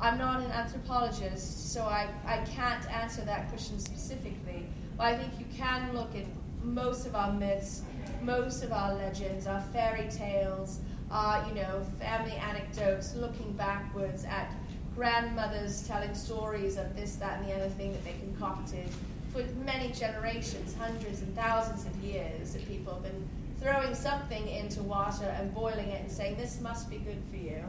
I'm 0.00 0.16
not 0.16 0.40
an 0.40 0.50
anthropologist, 0.52 1.70
so 1.70 1.82
I, 1.82 2.08
I 2.24 2.38
can't 2.46 2.90
answer 2.90 3.20
that 3.26 3.50
question 3.50 3.78
specifically. 3.78 4.64
But 4.96 5.04
I 5.08 5.18
think 5.18 5.34
you 5.38 5.44
can 5.54 5.92
look 5.94 6.16
at 6.16 6.24
most 6.66 7.06
of 7.06 7.14
our 7.14 7.32
myths, 7.32 7.82
most 8.22 8.62
of 8.62 8.72
our 8.72 8.94
legends, 8.94 9.46
our 9.46 9.60
fairy 9.72 10.08
tales, 10.10 10.80
our, 11.10 11.46
you 11.48 11.54
know, 11.54 11.86
family 12.00 12.32
anecdotes, 12.32 13.14
looking 13.14 13.52
backwards 13.52 14.24
at 14.24 14.52
grandmothers 14.94 15.86
telling 15.86 16.14
stories 16.14 16.76
of 16.76 16.96
this, 16.96 17.16
that, 17.16 17.40
and 17.40 17.48
the 17.48 17.54
other 17.54 17.68
thing 17.70 17.92
that 17.92 18.04
they 18.04 18.14
concocted 18.20 18.88
for 19.32 19.42
many 19.64 19.92
generations, 19.92 20.74
hundreds 20.78 21.20
and 21.20 21.34
thousands 21.36 21.84
of 21.86 21.94
years, 22.02 22.54
that 22.54 22.66
people 22.66 22.94
have 22.94 23.02
been 23.02 23.28
throwing 23.60 23.94
something 23.94 24.48
into 24.48 24.82
water 24.82 25.26
and 25.38 25.54
boiling 25.54 25.88
it 25.88 26.02
and 26.02 26.10
saying, 26.10 26.36
This 26.36 26.60
must 26.60 26.90
be 26.90 26.96
good 26.96 27.22
for 27.30 27.36
you. 27.36 27.62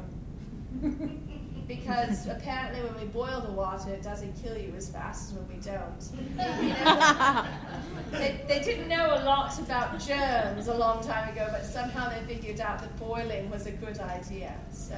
because 1.67 2.27
apparently, 2.35 2.81
when 2.81 2.95
we 2.99 3.05
boil 3.07 3.41
the 3.41 3.51
water, 3.51 3.91
it 3.91 4.01
doesn't 4.01 4.33
kill 4.41 4.57
you 4.57 4.73
as 4.75 4.89
fast 4.89 5.29
as 5.29 5.37
when 5.37 5.47
we 5.47 5.55
don't. 5.55 6.09
You 6.13 6.69
know? 6.85 7.45
they, 8.11 8.41
they 8.47 8.59
didn't 8.63 8.87
know 8.87 9.07
a 9.07 9.21
lot 9.23 9.57
about 9.59 9.99
germs 9.99 10.67
a 10.67 10.73
long 10.73 11.03
time 11.03 11.29
ago, 11.29 11.47
but 11.51 11.65
somehow 11.65 12.09
they 12.09 12.33
figured 12.33 12.61
out 12.61 12.79
that 12.79 12.97
boiling 12.99 13.49
was 13.49 13.65
a 13.65 13.71
good 13.71 13.99
idea. 13.99 14.55
So 14.71 14.97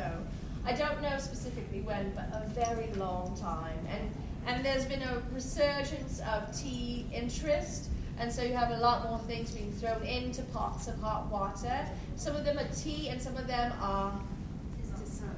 I 0.65 0.74
don't 0.74 1.01
know 1.01 1.17
specifically 1.17 1.82
when, 1.82 2.11
but 2.11 2.30
a 2.34 2.47
very 2.49 2.91
long 2.93 3.36
time. 3.39 3.80
And 3.89 4.11
and 4.45 4.65
there's 4.65 4.86
been 4.86 5.01
a 5.01 5.22
resurgence 5.34 6.22
of 6.22 6.57
tea 6.57 7.05
interest, 7.13 7.89
and 8.20 8.32
so 8.32 8.41
you 8.41 8.53
have 8.53 8.72
a 8.72 8.78
lot 8.78 9.07
more 9.07 9.20
things 9.20 9.51
being 9.51 9.72
thrown 9.74 10.03
into 10.03 10.41
pots 10.43 10.88
of 10.88 10.99
hot 10.99 11.28
water. 11.28 11.86
Some 12.15 12.36
of 12.36 12.45
them 12.45 12.57
are 12.57 12.67
tea, 12.76 13.09
and 13.09 13.22
some 13.22 13.36
of 13.38 13.47
them 13.47 13.74
are 13.82 14.11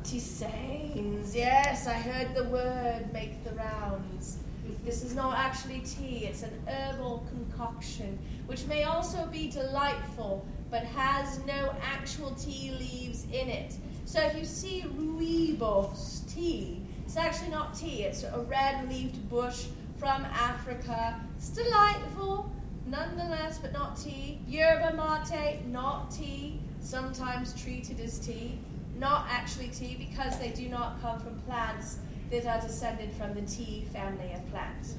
tisanes. 0.04 1.36
Yes, 1.36 1.88
I 1.88 1.94
heard 1.94 2.36
the 2.36 2.46
word 2.46 3.12
make 3.14 3.44
the 3.44 3.52
rounds. 3.52 4.38
This 4.84 5.04
is 5.04 5.16
not 5.16 5.38
actually 5.38 5.82
tea, 5.82 6.26
it's 6.26 6.44
an 6.44 6.54
herbal 6.68 7.26
concoction, 7.30 8.18
which 8.48 8.66
may 8.66 8.84
also 8.84 9.28
be 9.28 9.50
delightful, 9.50 10.46
but 10.72 10.84
has 10.84 11.40
no 11.46 11.74
actual 11.84 12.32
tea 12.32 12.72
leaves 12.80 13.26
in 13.26 13.48
it. 13.48 13.76
So 14.06 14.20
if 14.22 14.36
you 14.38 14.46
see 14.46 14.86
rooibos 14.98 16.34
tea, 16.34 16.82
it's 17.06 17.18
actually 17.18 17.50
not 17.50 17.76
tea, 17.76 18.04
it's 18.04 18.24
a 18.24 18.46
red 18.50 18.90
leaved 18.90 19.30
bush 19.30 19.66
from 19.98 20.26
Africa. 20.26 21.20
It's 21.38 21.50
delightful, 21.50 22.52
nonetheless, 22.88 23.60
but 23.60 23.74
not 23.74 23.98
tea. 23.98 24.40
Yerba 24.48 24.96
mate, 24.96 25.66
not 25.68 26.10
tea, 26.10 26.60
sometimes 26.80 27.54
treated 27.62 28.00
as 28.00 28.18
tea. 28.18 28.58
Not 29.02 29.26
actually 29.32 29.70
tea 29.70 29.96
because 29.98 30.38
they 30.38 30.50
do 30.50 30.70
not 30.70 31.02
come 31.02 31.20
from 31.20 31.40
plants 31.40 31.98
that 32.30 32.46
are 32.46 32.62
descended 32.62 33.12
from 33.14 33.34
the 33.34 33.42
tea 33.42 33.88
family 33.92 34.32
of 34.32 34.48
plants. 34.52 34.94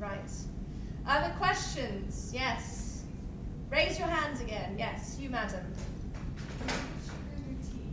Right. 0.00 0.18
Other 1.06 1.32
questions? 1.38 2.32
Yes. 2.34 3.04
Raise 3.70 4.00
your 4.00 4.08
hands 4.08 4.40
again. 4.40 4.74
Yes, 4.76 5.16
you, 5.20 5.30
madam. 5.30 5.64
Sugar 6.66 7.54
tea. 7.62 7.92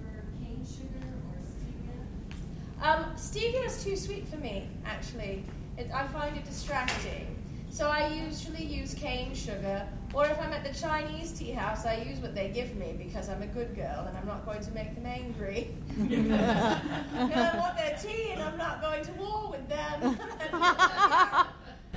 Do 0.00 0.44
cane 0.44 0.66
sugar 0.66 1.06
or 1.28 1.38
stevia? 1.46 3.04
Um, 3.04 3.04
stevia 3.14 3.66
is 3.66 3.84
too 3.84 3.96
sweet 3.96 4.26
for 4.26 4.38
me, 4.38 4.66
actually. 4.84 5.44
It, 5.78 5.92
I 5.94 6.08
find 6.08 6.36
it 6.36 6.44
distracting. 6.44 7.36
So 7.70 7.86
I 7.86 8.08
usually 8.08 8.64
use 8.64 8.94
cane 8.94 9.32
sugar, 9.32 9.86
or 10.12 10.26
if 10.26 10.38
I'm 10.40 10.52
at 10.52 10.64
the 10.64 10.78
Chinese 10.78 11.32
tea 11.32 11.52
house, 11.52 11.86
I 11.86 11.96
use 11.96 12.18
what 12.18 12.34
they 12.34 12.48
give 12.48 12.74
me 12.74 12.94
because 12.98 13.28
I'm 13.28 13.42
a 13.42 13.46
good 13.46 13.74
girl 13.74 14.06
and 14.08 14.16
I'm 14.16 14.26
not 14.26 14.44
going 14.44 14.60
to 14.60 14.70
make 14.72 14.94
them 14.94 15.06
angry. 15.06 15.68
I 15.98 17.52
want 17.56 17.76
their 17.76 17.96
tea 17.96 18.30
and 18.32 18.42
I'm 18.42 18.58
not 18.58 18.80
going 18.80 19.04
to 19.04 19.12
war 19.12 19.50
with 19.50 19.68
them. 19.68 20.18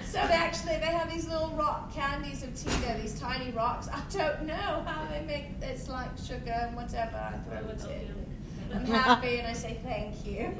so 0.05 0.19
they 0.27 0.33
actually 0.33 0.77
they 0.77 0.91
have 0.91 1.11
these 1.11 1.27
little 1.27 1.49
rock 1.49 1.93
candies 1.93 2.43
of 2.43 2.55
tea 2.55 2.69
there, 2.85 2.97
these 2.99 3.19
tiny 3.19 3.51
rocks. 3.51 3.87
I 3.87 4.01
don't 4.11 4.43
know 4.43 4.83
how 4.85 5.07
they 5.09 5.21
make 5.25 5.45
it's 5.61 5.89
like 5.89 6.11
sugar 6.17 6.51
and 6.51 6.75
whatever 6.75 7.17
I 7.17 7.37
throw 7.49 7.67
it 7.69 7.83
in. 7.91 8.23
I'm 8.75 8.85
happy 8.85 9.39
and 9.39 9.47
I 9.47 9.53
say 9.53 9.79
thank 9.83 10.25
you. 10.25 10.51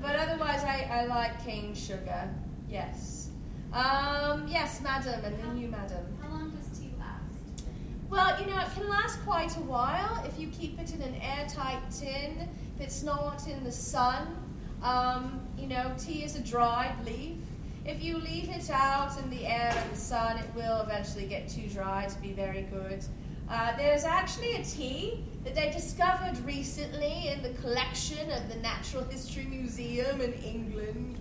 But 0.00 0.16
otherwise, 0.16 0.62
I, 0.64 0.88
I 0.90 1.04
like 1.06 1.44
cane 1.44 1.74
sugar. 1.74 2.28
Yes. 2.68 3.28
Um, 3.72 4.46
yes, 4.48 4.80
madam, 4.82 5.24
and 5.24 5.38
then 5.38 5.56
you, 5.56 5.68
madam. 5.68 6.04
How 6.20 6.28
long 6.28 6.50
does 6.50 6.78
tea 6.78 6.90
last? 6.98 7.64
Well, 8.12 8.38
you 8.38 8.46
know, 8.46 8.60
it 8.60 8.70
can 8.74 8.90
last 8.90 9.22
quite 9.24 9.56
a 9.56 9.60
while 9.60 10.22
if 10.26 10.38
you 10.38 10.48
keep 10.48 10.78
it 10.78 10.92
in 10.92 11.00
an 11.00 11.14
airtight 11.14 11.78
tin 11.90 12.46
that's 12.78 13.02
not 13.02 13.48
in 13.48 13.64
the 13.64 13.72
sun. 13.72 14.36
Um, 14.82 15.40
you 15.56 15.66
know, 15.66 15.90
tea 15.96 16.22
is 16.22 16.36
a 16.36 16.42
dried 16.42 16.94
leaf. 17.06 17.38
If 17.86 18.04
you 18.04 18.18
leave 18.18 18.50
it 18.50 18.68
out 18.68 19.18
in 19.18 19.30
the 19.30 19.46
air 19.46 19.72
and 19.74 19.90
the 19.90 19.96
sun, 19.96 20.36
it 20.36 20.44
will 20.54 20.82
eventually 20.82 21.24
get 21.24 21.48
too 21.48 21.66
dry 21.68 22.04
to 22.04 22.18
be 22.20 22.32
very 22.32 22.66
good. 22.70 23.02
Uh, 23.48 23.74
there's 23.78 24.04
actually 24.04 24.56
a 24.56 24.62
tea 24.62 25.24
that 25.44 25.54
they 25.54 25.70
discovered 25.70 26.36
recently 26.44 27.28
in 27.28 27.42
the 27.42 27.54
collection 27.62 28.30
of 28.30 28.46
the 28.50 28.56
Natural 28.56 29.04
History 29.04 29.46
Museum 29.46 30.20
in 30.20 30.34
England 30.34 31.18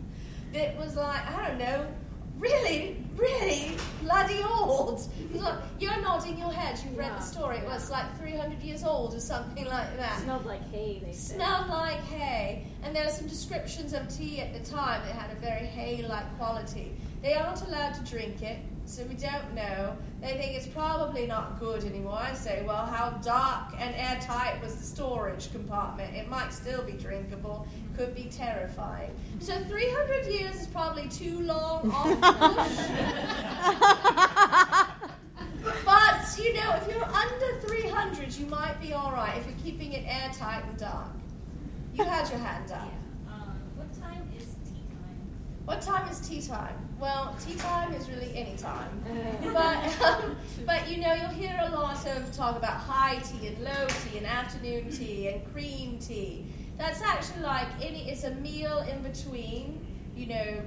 that 0.51 0.77
was 0.77 0.97
like, 0.97 1.25
I 1.25 1.47
don't 1.47 1.57
know, 1.57 1.87
really, 2.41 2.97
really 3.15 3.77
bloody 4.01 4.41
old. 4.43 5.07
Look, 5.33 5.61
You're 5.79 6.01
nodding 6.01 6.37
your 6.37 6.51
head, 6.51 6.79
you've 6.83 6.97
read 6.97 7.15
the 7.15 7.21
story. 7.21 7.57
It 7.57 7.63
yeah. 7.63 7.73
was 7.75 7.89
like 7.91 8.17
300 8.19 8.61
years 8.61 8.83
old 8.83 9.13
or 9.13 9.19
something 9.19 9.65
like 9.65 9.95
that. 9.97 10.19
smelled 10.21 10.45
like 10.45 10.69
hay, 10.71 11.01
they 11.05 11.13
said. 11.13 11.35
Smelled 11.35 11.67
like 11.69 12.01
hay, 12.05 12.65
and 12.83 12.95
there 12.95 13.05
are 13.05 13.11
some 13.11 13.27
descriptions 13.27 13.93
of 13.93 14.07
tea 14.09 14.41
at 14.41 14.53
the 14.53 14.69
time 14.69 15.01
that 15.05 15.15
had 15.15 15.31
a 15.31 15.39
very 15.39 15.65
hay-like 15.67 16.37
quality. 16.37 16.91
They 17.21 17.35
aren't 17.35 17.61
allowed 17.61 17.93
to 17.93 18.01
drink 18.11 18.41
it, 18.41 18.57
so 18.91 19.03
we 19.03 19.15
don't 19.15 19.53
know. 19.55 19.95
They 20.19 20.33
think 20.33 20.57
it's 20.57 20.67
probably 20.67 21.25
not 21.25 21.61
good 21.61 21.85
anymore. 21.85 22.19
I 22.21 22.33
say, 22.33 22.61
well, 22.67 22.85
how 22.85 23.11
dark 23.23 23.73
and 23.79 23.95
airtight 23.95 24.61
was 24.61 24.75
the 24.75 24.83
storage 24.83 25.49
compartment? 25.53 26.13
It 26.13 26.27
might 26.27 26.51
still 26.51 26.83
be 26.83 26.91
drinkable, 26.91 27.65
could 27.95 28.13
be 28.13 28.25
terrifying. 28.25 29.11
So 29.39 29.53
300 29.63 30.25
years 30.25 30.59
is 30.59 30.67
probably 30.67 31.07
too 31.07 31.39
long 31.39 31.89
off 31.89 32.21
But, 35.85 36.37
you 36.37 36.53
know, 36.53 36.75
if 36.75 36.85
you're 36.89 37.05
under 37.05 37.59
300, 37.61 38.35
you 38.35 38.45
might 38.47 38.77
be 38.81 38.93
alright 38.93 39.37
if 39.37 39.45
you're 39.45 39.55
keeping 39.63 39.93
it 39.93 40.03
airtight 40.05 40.65
and 40.65 40.75
dark. 40.77 41.11
You 41.93 42.03
had 42.03 42.29
your 42.29 42.39
hand 42.39 42.69
up. 42.73 42.91
Um, 43.29 43.55
what 43.75 43.89
time 44.01 44.29
is 44.37 44.47
tea 44.65 44.83
time? 44.89 45.31
What 45.71 45.81
time 45.81 46.05
is 46.09 46.19
tea 46.19 46.41
time? 46.41 46.75
Well, 46.99 47.33
tea 47.39 47.55
time 47.55 47.93
is 47.93 48.09
really 48.09 48.35
any 48.35 48.57
time. 48.57 48.91
But, 49.53 50.01
um, 50.01 50.35
but 50.65 50.89
you 50.89 50.97
know, 50.97 51.13
you'll 51.13 51.29
hear 51.29 51.57
a 51.63 51.69
lot 51.69 52.05
of 52.07 52.35
talk 52.35 52.57
about 52.57 52.73
high 52.73 53.19
tea 53.19 53.47
and 53.47 53.57
low 53.63 53.87
tea 53.87 54.17
and 54.17 54.27
afternoon 54.27 54.91
tea 54.91 55.29
and 55.29 55.53
cream 55.53 55.97
tea. 55.97 56.45
That's 56.77 57.01
actually 57.01 57.43
like 57.43 57.69
any. 57.81 58.09
It's 58.09 58.25
a 58.25 58.31
meal 58.31 58.79
in 58.79 59.01
between. 59.01 59.79
You 60.13 60.25
know, 60.27 60.61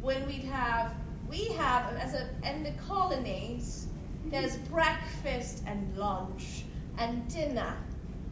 when 0.00 0.26
we'd 0.26 0.42
have 0.42 0.92
we 1.30 1.44
have 1.56 1.94
as 1.94 2.14
a 2.14 2.28
in 2.42 2.64
the 2.64 2.72
colonies. 2.88 3.86
There's 4.26 4.56
breakfast 4.56 5.62
and 5.68 5.96
lunch 5.96 6.64
and 6.98 7.28
dinner, 7.28 7.76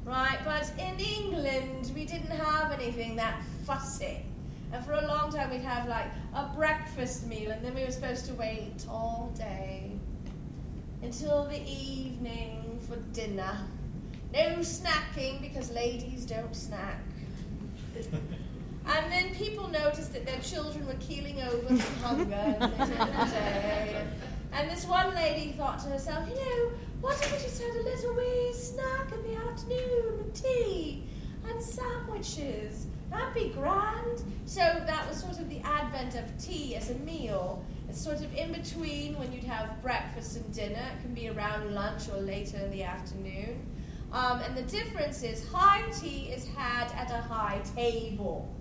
right? 0.05 0.41
But 0.45 0.73
in 0.77 0.99
England, 0.99 1.93
we 1.95 2.05
didn't 2.05 2.33
have 2.33 2.73
anything 2.73 3.15
that 3.15 3.41
fussy. 3.65 4.25
And 4.73 4.85
for 4.85 4.93
a 4.93 5.07
long 5.07 5.33
time, 5.33 5.51
we'd 5.51 5.61
have 5.61 5.89
like 5.89 6.07
a 6.35 6.51
breakfast 6.55 7.27
meal, 7.27 7.51
and 7.51 7.65
then 7.65 7.75
we 7.75 7.85
were 7.85 7.91
supposed 7.91 8.27
to 8.27 8.35
wait 8.35 8.85
all 8.89 9.33
day 9.37 9.93
until 11.03 11.45
the 11.45 11.63
evening 11.63 12.81
for 12.89 12.97
dinner. 13.13 13.59
No 14.33 14.57
snacking 14.59 15.41
because 15.41 15.71
ladies 15.71 16.25
don't 16.27 16.55
snack. 16.55 17.01
And 18.89 19.11
then 19.11 19.35
people 19.35 19.69
noticed 19.69 20.13
that 20.13 20.25
their 20.25 20.39
children 20.39 20.87
were 20.87 20.95
keeling 21.01 21.43
over 21.43 21.77
from 21.77 22.03
hunger 22.03 22.35
at 22.35 22.61
the 22.61 22.65
end 22.65 23.01
of 23.01 23.19
the 23.19 23.25
day. 23.35 24.07
And 24.53 24.71
this 24.71 24.87
one 24.87 25.15
lady 25.15 25.53
thought 25.53 25.81
to 25.81 25.89
herself, 25.89 26.29
you 26.29 26.37
know, 26.37 26.71
what 27.01 27.15
if 27.21 27.33
we 27.33 27.39
just 27.39 27.61
had 27.61 27.75
a 27.77 27.83
little 27.83 28.15
wee 28.15 28.53
snack 28.55 29.13
in 29.13 29.23
the 29.25 29.37
afternoon 29.41 30.19
with 30.19 30.41
tea 30.41 31.03
and 31.49 31.61
sandwiches? 31.61 32.87
That'd 33.11 33.35
be 33.35 33.51
grand. 33.51 34.23
So 34.47 34.61
that 34.61 35.09
was 35.09 35.19
sort 35.19 35.39
of 35.39 35.49
the 35.49 35.61
advent 35.61 36.15
of 36.15 36.25
tea 36.39 36.77
as 36.77 36.91
a 36.91 36.95
meal. 36.97 37.65
It's 37.89 38.01
sort 38.01 38.17
of 38.17 38.35
in 38.35 38.53
between 38.53 39.17
when 39.19 39.33
you'd 39.33 39.45
have 39.45 39.81
breakfast 39.83 40.37
and 40.37 40.53
dinner. 40.53 40.83
It 40.97 41.03
can 41.03 41.15
be 41.15 41.29
around 41.29 41.75
lunch 41.75 42.09
or 42.09 42.21
later 42.21 42.59
in 42.59 42.71
the 42.71 42.83
afternoon. 42.83 43.65
Um, 44.13 44.41
and 44.41 44.57
the 44.57 44.63
difference 44.63 45.23
is 45.23 45.47
high 45.49 45.83
tea 45.91 46.31
is 46.33 46.49
had 46.57 46.91
at 46.93 47.11
a 47.11 47.21
high 47.21 47.61
table. 47.75 48.53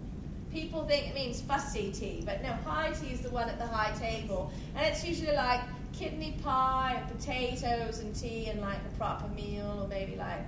People 0.52 0.86
think 0.86 1.10
it 1.10 1.16
means 1.16 1.42
fussy 1.42 1.92
tea, 1.92 2.24
but 2.26 2.42
no, 2.42 2.54
high 2.66 2.92
tea 2.94 3.14
is 3.14 3.22
the 3.22 3.30
one 3.30 3.50
at 3.50 3.60
the 3.60 3.68
high 3.68 3.92
table. 3.98 4.52
And 4.76 4.86
it's 4.86 5.06
usually 5.06 5.36
like 5.36 5.62
kidney 5.92 6.38
pie, 6.44 6.96
and 6.98 7.18
potatoes 7.18 8.00
and 8.00 8.16
tea, 8.16 8.48
and 8.48 8.62
like 8.62 8.78
a 8.78 8.98
proper 8.98 9.28
meal, 9.30 9.82
or 9.82 9.88
maybe 9.88 10.16
like 10.16 10.40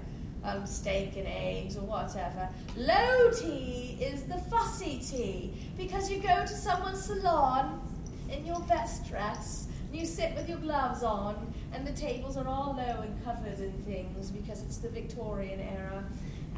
um, 0.44 0.66
steak 0.66 1.16
and 1.18 1.28
eggs 1.28 1.78
or 1.78 1.82
whatever. 1.82 2.50
Low 2.76 3.32
tea 3.32 3.98
is 4.00 4.24
the 4.24 4.38
fussy 4.50 5.00
tea 5.00 5.54
because 5.78 6.10
you 6.10 6.18
go 6.18 6.42
to 6.42 6.48
someone's 6.48 7.04
salon 7.04 7.82
in 8.30 8.46
your 8.46 8.60
best 8.62 9.08
dress, 9.08 9.68
and 9.88 9.96
you 9.96 10.06
sit 10.06 10.36
with 10.36 10.50
your 10.50 10.58
gloves 10.58 11.02
on, 11.02 11.54
and 11.74 11.88
the 11.88 11.94
tables 11.94 12.36
are 12.38 12.48
all 12.48 12.76
low 12.78 13.02
and 13.02 13.24
covered 13.24 13.60
in 13.60 13.72
things 13.84 14.32
because 14.32 14.62
it's 14.64 14.78
the 14.78 14.90
Victorian 14.90 15.60
era. 15.60 16.04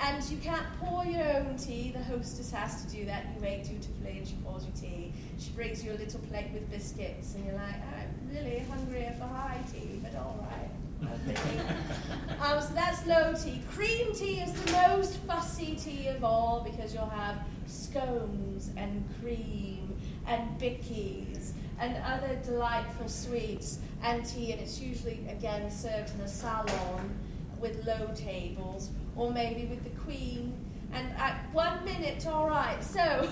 And 0.02 0.24
you 0.30 0.38
can't 0.38 0.66
pour 0.80 1.06
your 1.06 1.28
own 1.38 1.58
tea. 1.58 1.92
The 1.92 2.02
hostess 2.04 2.52
has 2.52 2.86
to 2.86 2.90
do 2.90 3.06
that. 3.06 3.26
You 3.36 3.42
wait 3.42 3.66
dutifully 3.66 4.20
and 4.20 4.28
she 4.28 4.36
pours 4.46 4.66
you 4.66 4.72
tea. 4.80 5.14
She 5.38 5.52
brings 5.52 5.84
you 5.84 5.92
a 5.92 6.00
little 6.00 6.22
plate 6.22 6.52
with 6.54 6.72
biscuits 6.72 7.36
and 7.36 7.46
you're 7.46 7.56
like, 7.56 7.76
I'm 7.76 8.30
really 8.34 8.60
hungry 8.60 9.10
for 9.18 9.26
high 9.26 9.60
tea, 9.74 10.00
but 10.02 10.16
all 10.16 10.48
right. 10.50 10.69
I'll 11.04 11.20
take 11.26 11.38
it." 11.38 12.41
um, 12.41 12.62
so 12.62 12.74
that's 12.74 13.06
low 13.06 13.34
tea. 13.34 13.62
Cream 13.72 14.14
tea 14.14 14.39
is 14.41 14.54
the 14.54 14.72
most 14.72 15.18
fussy 15.20 15.76
tea 15.76 16.08
of 16.08 16.24
all 16.24 16.62
because 16.70 16.93
you'll 16.93 17.10
have 17.10 17.38
scones 17.68 18.72
and 18.78 19.04
cream 19.22 19.95
and 20.28 20.60
bickies 20.60 21.52
and 21.80 21.95
other 22.06 22.36
delightful 22.43 23.08
sweets 23.08 23.80
and 24.04 24.26
tea, 24.26 24.52
and 24.52 24.62
it's 24.62 24.80
usually 24.80 25.20
again 25.30 25.70
served 25.72 26.14
in 26.16 26.22
a 26.22 26.28
salon 26.28 27.10
with 27.60 27.86
low 27.86 28.10
tables 28.16 28.89
or 29.16 29.32
maybe 29.32 29.66
with 29.66 29.84
the 29.84 29.89
queen. 30.02 30.54
And 30.91 31.08
at 31.18 31.36
one 31.54 31.84
minute, 31.86 32.26
all 32.26 32.47
right. 32.47 32.84
So 32.84 33.00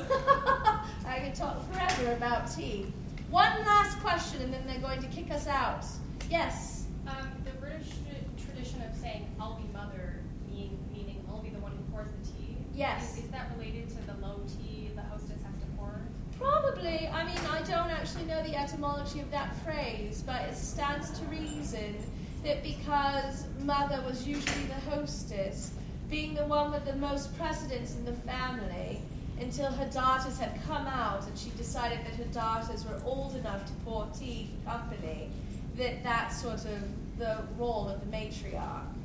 I 1.08 1.20
could 1.24 1.34
talk 1.34 1.72
forever 1.72 2.12
about 2.14 2.52
tea. 2.54 2.92
One 3.30 3.52
last 3.66 4.00
question, 4.00 4.42
and 4.42 4.54
then 4.54 4.66
they're 4.68 4.80
going 4.80 5.02
to 5.02 5.08
kick 5.08 5.32
us 5.32 5.48
out. 5.48 5.86
Yes. 6.30 6.86
Um, 7.08 7.30
the 7.44 7.52
British 7.52 7.88
tra- 7.90 8.46
tradition 8.46 8.82
of 8.84 8.96
saying 9.08 9.26
"I'll 9.40 9.56
be 9.56 9.68
mother," 9.74 10.22
mean, 10.50 10.78
meaning 10.92 11.24
I'll 11.30 11.42
be 11.42 11.50
the 11.50 11.60
one 11.60 11.72
who 11.72 11.84
pours 11.92 12.10
the 12.10 12.32
tea. 12.32 12.58
Yes. 12.74 13.18
Is, 13.18 13.26
is 13.26 13.32
that 13.32 13.52
related 13.58 13.90
to 13.90 13.96
the 14.08 14.14
low 14.26 14.42
tea 14.48 14.92
the 14.96 15.02
hostess 15.04 15.42
has 15.44 15.56
to 15.62 15.68
pour? 15.78 16.00
Probably. 16.38 17.08
I 17.08 17.26
mean, 17.26 17.40
I 17.50 17.62
don't 17.62 17.90
actually 17.90 18.26
know 18.26 18.44
the 18.44 18.56
etymology 18.56 19.20
of 19.20 19.32
that 19.32 19.56
phrase, 19.64 20.24
but 20.26 20.42
it 20.44 20.56
stands 20.56 21.18
to 21.20 21.26
reason 21.26 21.96
that 22.44 22.64
because 22.64 23.46
mother 23.60 24.02
was 24.06 24.28
usually 24.28 24.66
the 24.66 24.92
hostess, 24.92 25.72
being 26.10 26.36
the 26.36 26.46
one 26.46 26.72
with 26.72 26.86
the 26.86 26.96
most 26.96 27.36
precedence 27.38 27.96
in 27.96 28.06
the 28.06 28.14
family, 28.14 29.02
until 29.40 29.72
her 29.72 29.90
daughters 29.90 30.38
had 30.40 30.52
come 30.66 30.88
out 30.88 31.26
and 31.28 31.38
she 31.38 31.50
decided 31.52 32.00
that 32.00 32.16
her 32.16 32.32
daughters 32.34 32.86
were 32.86 33.00
old 33.06 33.36
enough 33.36 33.66
to 33.66 33.74
pour 33.86 34.08
tea 34.18 34.50
for 34.64 34.72
company, 34.72 35.30
that 35.78 36.04
that's 36.04 36.42
sort 36.42 36.66
of 36.66 36.80
the 37.20 37.38
role 37.58 37.88
of 37.88 38.00
the 38.00 38.18
matriarch. 38.18 38.97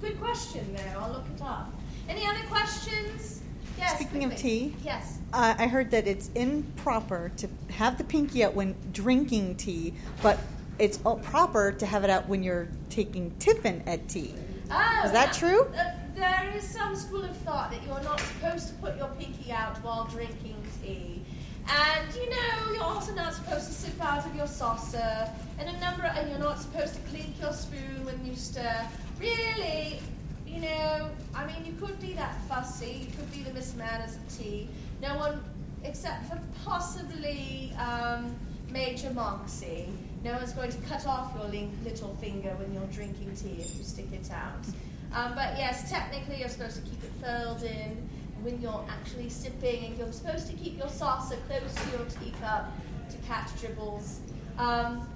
Good 0.00 0.20
question, 0.20 0.72
there. 0.74 0.96
I'll 0.98 1.10
look 1.12 1.24
it 1.34 1.42
up. 1.42 1.72
Any 2.08 2.26
other 2.26 2.44
questions? 2.48 3.42
Yes. 3.76 3.96
Speaking 3.96 4.24
of 4.24 4.36
tea, 4.36 4.74
Yes. 4.84 5.18
Uh, 5.32 5.54
I 5.58 5.66
heard 5.66 5.90
that 5.90 6.06
it's 6.08 6.30
improper 6.34 7.30
to 7.36 7.48
have 7.70 7.98
the 7.98 8.04
pinky 8.04 8.42
out 8.44 8.54
when 8.54 8.74
drinking 8.92 9.56
tea, 9.56 9.92
but 10.22 10.38
it's 10.78 11.00
all 11.04 11.18
proper 11.18 11.72
to 11.72 11.86
have 11.86 12.02
it 12.02 12.10
out 12.10 12.28
when 12.28 12.42
you're 12.42 12.68
taking 12.90 13.30
tiffin 13.38 13.82
at 13.86 14.08
tea. 14.08 14.34
Oh, 14.70 15.02
Is 15.04 15.12
that 15.12 15.32
true? 15.32 15.62
Uh, 15.76 15.92
there 16.14 16.52
is 16.56 16.64
some 16.64 16.96
school 16.96 17.24
of 17.24 17.36
thought 17.38 17.70
that 17.70 17.84
you're 17.86 18.02
not 18.02 18.20
supposed 18.20 18.68
to 18.68 18.74
put 18.74 18.96
your 18.96 19.08
pinky 19.18 19.52
out 19.52 19.76
while 19.84 20.06
drinking 20.06 20.56
tea. 20.82 21.22
And 21.68 22.14
you 22.14 22.30
know, 22.30 22.72
you're 22.72 22.82
also 22.82 23.14
not 23.14 23.34
supposed 23.34 23.66
to 23.66 23.72
sip 23.72 24.02
out 24.02 24.24
of 24.26 24.34
your 24.34 24.46
saucer, 24.46 25.28
and 25.58 25.68
a 25.68 25.78
number, 25.80 26.04
and 26.04 26.30
you're 26.30 26.38
not 26.38 26.58
supposed 26.58 26.94
to 26.94 27.00
clink 27.10 27.38
your 27.40 27.52
spoon 27.52 28.04
when 28.04 28.24
you 28.24 28.34
stir. 28.34 28.86
Really, 29.20 30.00
you 30.46 30.60
know, 30.60 31.10
I 31.34 31.46
mean, 31.46 31.64
you 31.64 31.72
could 31.80 32.00
be 32.00 32.12
that 32.12 32.40
fussy, 32.48 33.06
you 33.08 33.16
could 33.16 33.32
be 33.32 33.42
the 33.42 33.52
Miss 33.52 33.74
Manners 33.74 34.14
of 34.14 34.38
tea. 34.38 34.68
No 35.02 35.16
one, 35.16 35.42
except 35.82 36.26
for 36.26 36.40
possibly 36.64 37.72
um, 37.78 38.34
Major 38.70 39.10
Moxie, 39.10 39.88
no 40.22 40.32
one's 40.34 40.52
going 40.52 40.70
to 40.70 40.78
cut 40.82 41.06
off 41.06 41.32
your 41.34 41.50
little 41.84 42.14
finger 42.20 42.50
when 42.58 42.72
you're 42.72 42.90
drinking 42.92 43.34
tea 43.34 43.60
if 43.60 43.76
you 43.76 43.84
stick 43.84 44.06
it 44.12 44.30
out. 44.30 44.64
Um, 45.12 45.34
but 45.34 45.56
yes, 45.58 45.90
technically 45.90 46.38
you're 46.38 46.48
supposed 46.48 46.76
to 46.76 46.82
keep 46.82 47.02
it 47.02 47.12
furled 47.20 47.62
in 47.62 48.08
when 48.42 48.60
you're 48.60 48.84
actually 48.88 49.30
sipping, 49.30 49.84
and 49.86 49.98
you're 49.98 50.12
supposed 50.12 50.48
to 50.48 50.56
keep 50.56 50.78
your 50.78 50.88
saucer 50.88 51.38
close 51.48 51.74
to 51.74 51.90
your 51.90 52.06
teacup 52.06 52.70
to 53.10 53.16
catch 53.26 53.60
dribbles. 53.60 54.20
Um, 54.58 55.08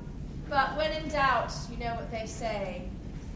but 0.49 0.77
when 0.77 0.91
in 0.93 1.09
doubt, 1.09 1.53
you 1.71 1.77
know 1.77 1.95
what 1.95 2.11
they 2.11 2.27
say 2.27 2.89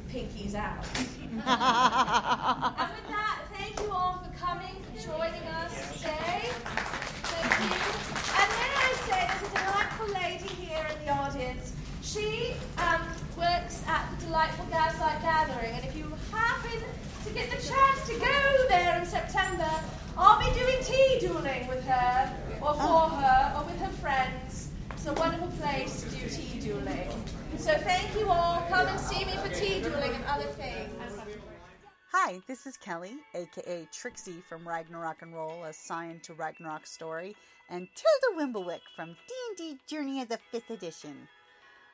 pinkies 0.08 0.54
out. 0.54 0.86
and 0.96 2.90
with 2.92 3.08
that, 3.08 3.40
thank 3.52 3.80
you 3.80 3.90
all 3.90 4.22
for 4.22 4.30
coming, 4.38 4.74
for 4.94 5.00
joining 5.02 5.42
us 5.42 5.98
today. 5.98 6.48
Thank 7.24 7.52
you. 7.60 8.16
And 8.38 8.50
then 8.50 8.72
I 8.76 8.92
say 9.06 9.20
there's 9.28 9.44
a 9.44 9.54
delightful 9.54 10.08
lady 10.14 10.48
here 10.54 10.86
in 10.90 11.06
the 11.06 11.12
audience. 11.12 11.72
She 12.02 12.54
um, 12.78 13.02
works 13.36 13.82
at 13.86 14.08
the 14.10 14.26
delightful 14.26 14.66
Gaslight 14.66 15.20
Gathering, 15.22 15.72
and 15.74 15.84
if 15.84 15.96
you 15.96 16.12
happen 16.32 16.80
to 17.26 17.30
get 17.32 17.50
the 17.50 17.56
chance 17.56 18.06
to 18.06 18.14
go 18.14 18.66
there 18.68 18.98
in 18.98 19.06
September, 19.06 19.70
I'll 20.16 20.38
be 20.38 20.58
doing 20.58 20.76
tea 20.82 21.18
dueling 21.20 21.66
with 21.68 21.84
her, 21.84 22.32
or 22.62 22.74
for 22.74 23.10
her, 23.10 23.54
or 23.56 23.64
with 23.64 23.78
her 23.80 23.92
friends. 24.00 24.68
It's 24.92 25.06
a 25.06 25.12
wonderful 25.14 25.48
place 25.58 26.02
to 26.02 26.10
do 26.10 26.28
tea 26.28 26.60
dueling. 26.60 27.10
So 27.58 27.72
thank 27.78 28.14
you 28.18 28.28
all. 28.28 28.62
Come 28.68 28.86
and 28.86 29.00
see 29.00 29.24
me 29.24 29.32
for 29.36 29.48
tea 29.48 29.80
dueling 29.80 30.12
and 30.12 30.24
other 30.26 30.44
things. 30.44 30.90
Hi, 32.12 32.40
this 32.46 32.66
is 32.66 32.76
Kelly, 32.76 33.16
aka 33.34 33.86
Trixie 33.92 34.42
from 34.48 34.66
Ragnarok 34.66 35.22
and 35.22 35.34
Roll, 35.34 35.64
a 35.64 35.72
Scion 35.72 36.20
to 36.20 36.34
Ragnarok 36.34 36.86
story, 36.86 37.36
and 37.68 37.88
Tilda 37.94 38.40
Wimblewick 38.40 38.80
from 38.94 39.16
D&D 39.56 39.78
Journey 39.86 40.22
of 40.22 40.28
the 40.28 40.38
5th 40.52 40.70
Edition. 40.70 41.28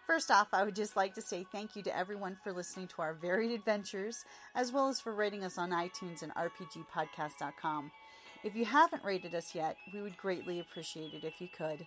First 0.06 0.30
off, 0.30 0.48
I 0.52 0.64
would 0.64 0.74
just 0.74 0.96
like 0.96 1.14
to 1.14 1.22
say 1.22 1.46
thank 1.52 1.76
you 1.76 1.82
to 1.84 1.96
everyone 1.96 2.36
for 2.42 2.52
listening 2.52 2.88
to 2.88 3.02
our 3.02 3.14
varied 3.14 3.52
adventures, 3.52 4.24
as 4.54 4.72
well 4.72 4.88
as 4.88 5.00
for 5.00 5.12
rating 5.12 5.44
us 5.44 5.58
on 5.58 5.70
iTunes 5.70 6.22
and 6.22 6.32
RPGpodcast.com. 6.34 7.90
If 8.42 8.56
you 8.56 8.64
haven't 8.64 9.04
rated 9.04 9.34
us 9.34 9.54
yet, 9.54 9.76
we 9.94 10.02
would 10.02 10.16
greatly 10.16 10.60
appreciate 10.60 11.14
it 11.14 11.24
if 11.24 11.40
you 11.40 11.48
could. 11.56 11.86